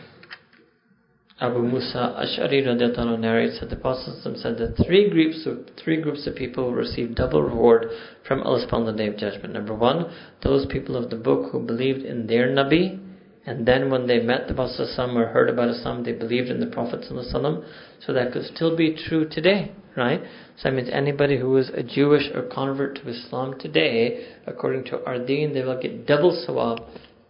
[1.41, 6.25] Abu Musa Ash'ari radiallahu narrates that the Prophet said that three groups of three groups
[6.25, 7.87] of people will receive double reward
[8.25, 9.53] from Allah subhanahu on the day of judgment.
[9.53, 10.09] Number one,
[10.41, 13.02] those people of the book who believed in their Nabi,
[13.45, 16.67] and then when they met the Prophet or heard about Islam, they believed in the
[16.67, 20.21] Prophet So that could still be true today, right?
[20.57, 25.05] So that means anybody who is a Jewish or convert to Islam today, according to
[25.05, 26.85] our deen, they will get double sawab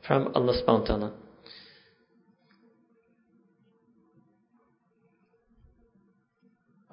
[0.06, 1.14] from Allah subhanahu wa ta'ala.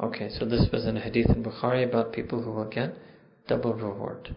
[0.03, 2.95] Okay, so this was in a hadith in Bukhari about people who will get
[3.49, 4.35] double reward.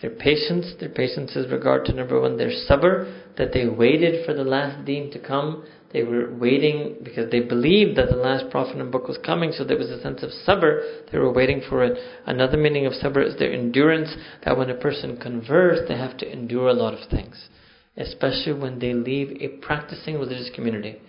[0.00, 4.34] Their patience, their patience is regard to number one, their sabr, that they waited for
[4.34, 5.64] the last deen to come.
[5.92, 9.64] They were waiting because they believed that the last prophet and book was coming, so
[9.64, 11.10] there was a sense of sabr.
[11.10, 11.98] They were waiting for it.
[12.26, 16.32] Another meaning of sabr is their endurance, that when a person converts, they have to
[16.32, 17.48] endure a lot of things.
[17.96, 21.00] Especially when they leave a practicing religious community.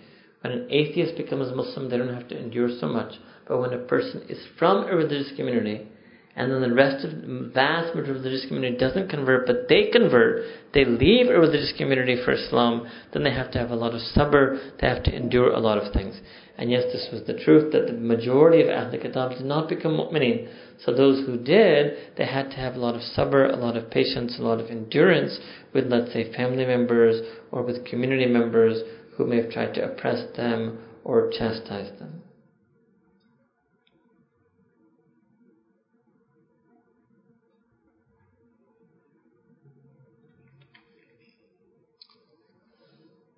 [0.42, 3.14] When an atheist becomes Muslim, they don't have to endure so much.
[3.48, 5.88] But when a person is from a religious community,
[6.36, 9.68] and then the rest of the vast majority of the religious community doesn't convert, but
[9.68, 13.76] they convert, they leave a religious community for Islam, then they have to have a
[13.76, 16.20] lot of sabr, they have to endure a lot of things.
[16.58, 19.92] And yes, this was the truth that the majority of Ahl Kitab did not become
[19.92, 20.48] mu'mineen.
[20.84, 23.90] So those who did, they had to have a lot of sabr, a lot of
[23.90, 25.38] patience, a lot of endurance
[25.72, 27.20] with, let's say, family members
[27.52, 28.80] or with community members
[29.16, 32.23] who may have tried to oppress them or chastise them.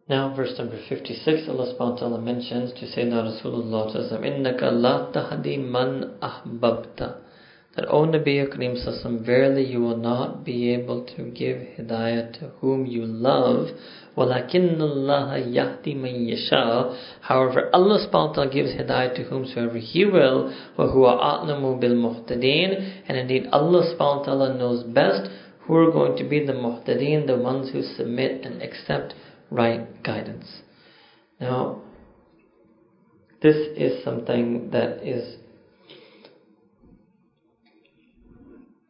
[0.09, 5.59] Now, verse number 56, Allah subhanahu wa ta'ala mentions to Sayyidina Rasulullah إِنَّكَ لَا تَهْدِي
[5.59, 7.17] مَنْ أَحْبَبْتَ
[7.75, 12.51] That, O Nabi Akram Sassam, verily you will not be able to give hidayah to
[12.60, 13.70] whom you love.
[14.17, 20.05] وَلَكِنَّ اللَّهَ يَهْدِي مَنْ يَشَاءُ However, Allah subhanahu wa ta'ala gives hidayah to whomsoever He
[20.05, 20.55] will.
[20.78, 25.28] وَهُوَ أَعْلَمُ بِالْمُهْتَدِينَ And indeed, Allah subhanahu wa ta'ala knows best
[25.67, 29.12] who are going to be the muhtadeen, the ones who submit and accept
[29.50, 30.62] right guidance.
[31.41, 31.83] Now,
[33.42, 35.36] this is something that is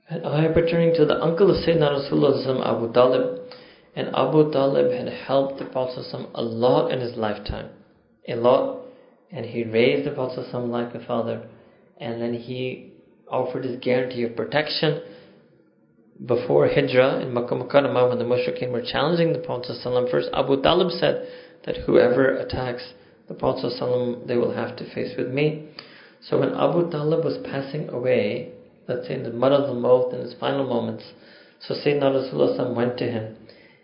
[0.08, 3.40] I am returning to the uncle of Sayyidina Rasulullah Abu Talib,
[3.96, 6.04] and Abu Talib had helped the Prophet
[6.34, 7.70] a lot in his lifetime.
[8.28, 8.82] A lot.
[9.32, 11.48] And he raised the Prophet like a father,
[11.98, 12.92] and then he
[13.28, 15.02] offered his guarantee of protection
[16.24, 19.76] before Hijrah in Makkah Mukarramah when the Mushrikeen were challenging the Prophet
[20.10, 21.28] first Abu Talib said
[21.66, 22.94] that whoever attacks
[23.28, 23.72] the Prophet
[24.26, 25.68] they will have to face with me.
[26.22, 28.52] So when Abu Talib was passing away,
[28.88, 31.04] let's say in the marad al-mawt in his final moments,
[31.60, 33.36] so Sayyidina Rasulullah went to him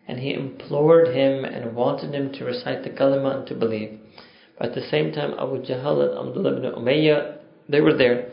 [0.09, 3.99] and he implored him and wanted him to recite the kalima and to believe.
[4.59, 7.39] But at the same time, Abu Jahl and Abdullah ibn Umayyah,
[7.69, 8.31] they were there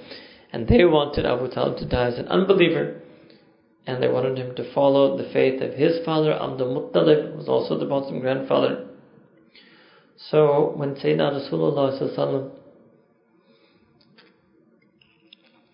[0.52, 2.99] and they wanted Abu Talib to die as an unbeliever
[3.88, 7.48] and they wanted him to follow the faith of his father Abdul Muttalib, who was
[7.48, 8.88] also the Prophet's grandfather.
[10.18, 12.52] So when Sayyidina Rasulullah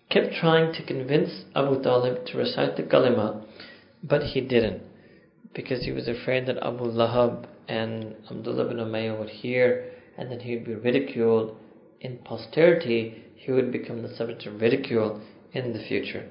[0.08, 3.44] kept trying to convince Abu Talib to recite the kalima,
[4.02, 4.82] but he didn't
[5.52, 10.40] because he was afraid that Abu Lahab and Abdullah bin Umayyah would hear and then
[10.40, 11.56] he would be ridiculed
[12.00, 15.20] in posterity, he would become the subject of ridicule
[15.52, 16.28] in the future.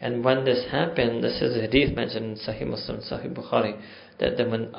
[0.00, 3.80] And when this happened, this is a hadith mentioned in Sahih Muslim, Sahih Bukhari,
[4.18, 4.74] that then when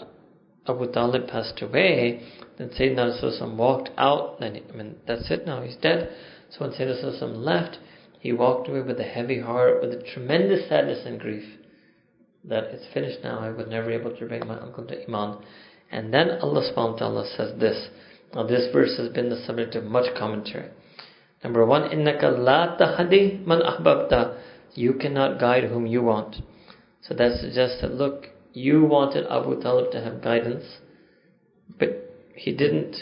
[0.67, 2.21] Abu Talib passed away,
[2.57, 6.09] then Sayyidina Rasulullah walked out, then I mean, that's it now, he's dead.
[6.49, 7.79] So when Sayyidina Rasulullah left,
[8.19, 11.45] he walked away with a heavy heart, with a tremendous sadness and grief
[12.47, 15.39] that it's finished now, I was never able to bring my uncle to Iman.
[15.91, 17.89] And then Allah subhanahu wa ta'ala says this.
[18.33, 20.69] Now this verse has been the subject of much commentary.
[21.43, 24.37] Number one, إِنَّكَ لَا تَهْدِي مَنْ أَحْبَبْتَ
[24.73, 26.37] you cannot guide whom you want.
[27.01, 30.65] So that suggests that look, you wanted Abu Talib to have guidance,
[31.77, 32.95] but he didn't.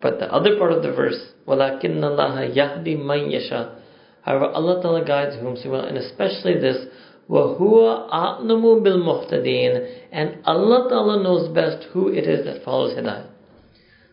[0.00, 3.80] But the other part of the verse, وَلَكِنَّ اللَّهَ يَهْدِي مَنْ يَشَاءُ
[4.22, 6.86] However, Allah Ta'ala guides whom He will, and especially this,
[7.28, 13.26] وَهُوَ أَعْلَمُ بِالْمُهْتَدِينَ And Allah Ta'ala knows best who it is that follows Hidayah.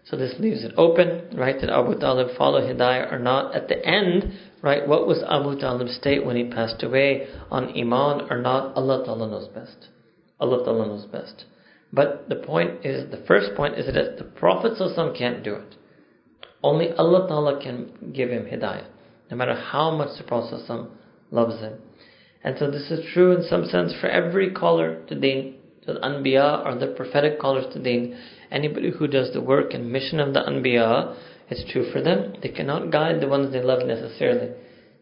[0.05, 1.59] So this leaves it open, right?
[1.59, 3.55] Did Abu Talib follow Hidayah or not?
[3.55, 4.87] At the end, right?
[4.87, 8.77] What was Abu Talib's state when he passed away on Iman or not?
[8.77, 9.89] Allah Ta'ala knows best.
[10.41, 11.45] Allah Ta'ala knows best.
[11.93, 14.73] But the point is, the first point is that the Prophet
[15.17, 15.77] can't do it.
[16.63, 18.87] Only Allah Ta'ala can give him Hidayah,
[19.31, 20.61] no matter how much the Prophet
[21.31, 21.75] loves him.
[22.45, 25.57] And so this is true in some sense for every caller to Deen,
[25.87, 28.17] the Anbiya or the prophetic callers to Deen
[28.53, 31.17] anybody who does the work and mission of the Anbiya,
[31.51, 32.35] it's true for them.
[32.43, 34.53] They cannot guide the ones they love necessarily.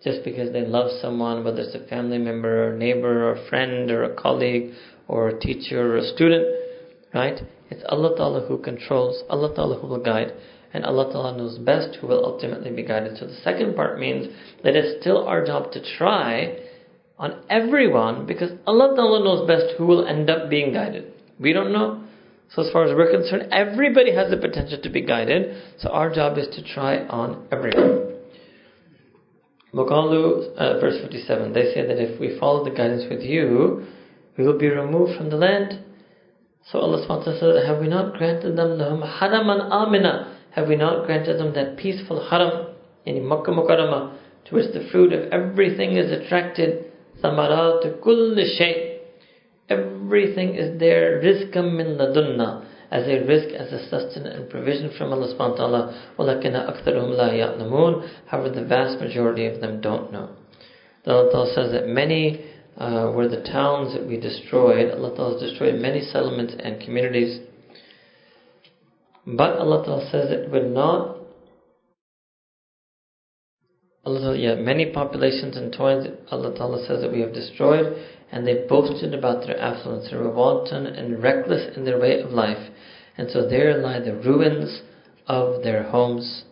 [0.02, 4.04] Just because they love someone, whether it's a family member or neighbor or friend or
[4.04, 4.72] a colleague
[5.08, 6.46] or a teacher or a student,
[7.12, 7.38] right?
[7.70, 10.32] It's Allah Ta'ala who controls, Allah Ta'ala who will guide,
[10.72, 13.18] and Allah Ta'ala knows best who will ultimately be guided.
[13.18, 14.28] So the second part means
[14.64, 16.58] that it's still our job to try
[17.18, 21.12] on everyone because Allah Ta'ala knows best who will end up being guided.
[21.38, 22.04] We don't know.
[22.54, 25.62] So as far as we're concerned, everybody has the potential to be guided.
[25.78, 28.16] So our job is to try on everyone.
[29.72, 33.86] Muqallu, uh, verse 57, they say that if we follow the guidance with you,
[34.36, 35.78] we will be removed from the land.
[36.72, 40.36] So Allah SWT says, have we not granted them lahum haraman amina?
[40.50, 42.74] Have we not granted them that peaceful haram
[43.06, 46.86] in Makkah to which the fruit of everything is attracted?
[47.22, 48.89] Samarat kulli shay
[49.70, 55.12] Everything is there, rizqam min ladunna, as a rizq, as a sustenance and provision from
[55.12, 56.12] Allah subhanahu wa ta'ala.
[56.18, 56.52] وَلَكِنَّ
[57.56, 60.30] لَا However, the vast majority of them don't know.
[61.06, 62.44] Allah Ta'ala says that many
[62.76, 64.90] uh, were the towns that we destroyed.
[64.90, 67.40] Allah Ta'ala has destroyed many settlements and communities.
[69.26, 71.16] But Allah Ta'ala says it will not
[74.02, 78.02] Allah, yeah, many populations and towns Allah Ta'ala says that we have destroyed
[78.32, 80.08] and they boasted about their affluence.
[80.10, 82.70] They were wanton and reckless in their way of life.
[83.16, 84.82] And so there lie the ruins
[85.26, 86.44] of their homes.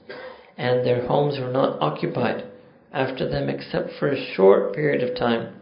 [0.56, 2.44] And their homes were not occupied
[2.92, 5.54] after them except for a short period of time.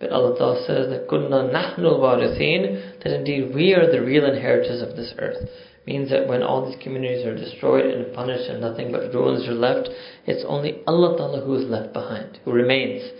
[0.00, 4.96] But Allah says that kunna nahnul warithin, that indeed we are the real inheritors of
[4.96, 5.48] this earth.
[5.86, 9.54] Means that when all these communities are destroyed and punished and nothing but ruins are
[9.54, 9.88] left,
[10.26, 13.10] it's only Allah Ta'ala who is left behind, who remains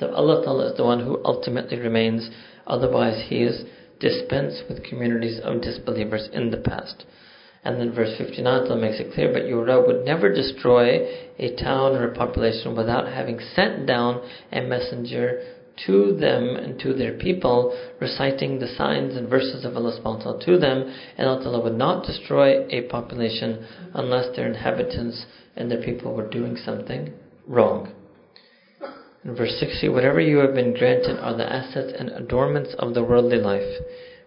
[0.00, 2.30] that Allah Ta'ala is the one who ultimately remains,
[2.66, 3.64] otherwise He is
[4.00, 7.04] dispensed with communities of disbelievers in the past.
[7.64, 11.06] And then verse 59 Allah makes it clear, but your Rabb would never destroy
[11.38, 15.42] a town or a population without having sent down a messenger
[15.86, 20.58] to them and to their people, reciting the signs and verses of Allah ta'ala to
[20.58, 23.64] them, and Allah would not destroy a population
[23.94, 25.24] unless their inhabitants
[25.56, 27.12] and their people were doing something
[27.46, 27.92] wrong.
[29.24, 33.04] In verse 60, whatever you have been granted are the assets and adornments of the
[33.04, 33.80] worldly life.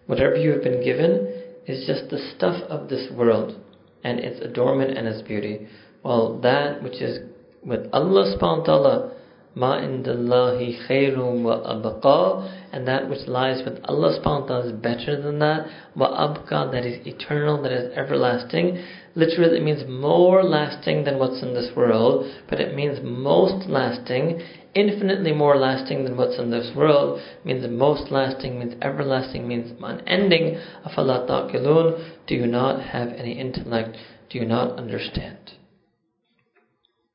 [0.06, 3.60] Whatever you have been given is just the stuff of this world
[4.04, 5.66] and its adornment and its beauty.
[6.00, 7.18] While that which is
[7.62, 9.12] with Allah subhanahu wa ta'ala,
[9.56, 15.20] Ma indallahi wa abqa, and that which lies with Allah subhanahu wa ta'ala is better
[15.20, 15.66] than that.
[15.96, 18.84] Wa abqa, that is eternal, that is everlasting.
[19.14, 24.42] Literally, it means more lasting than what's in this world, but it means most lasting,
[24.76, 27.20] infinitely more lasting than what's in this world.
[27.44, 30.60] Means the most lasting, means everlasting, means unending.
[30.84, 33.96] Afala taqilun, do you not have any intellect?
[34.28, 35.45] Do you not understand?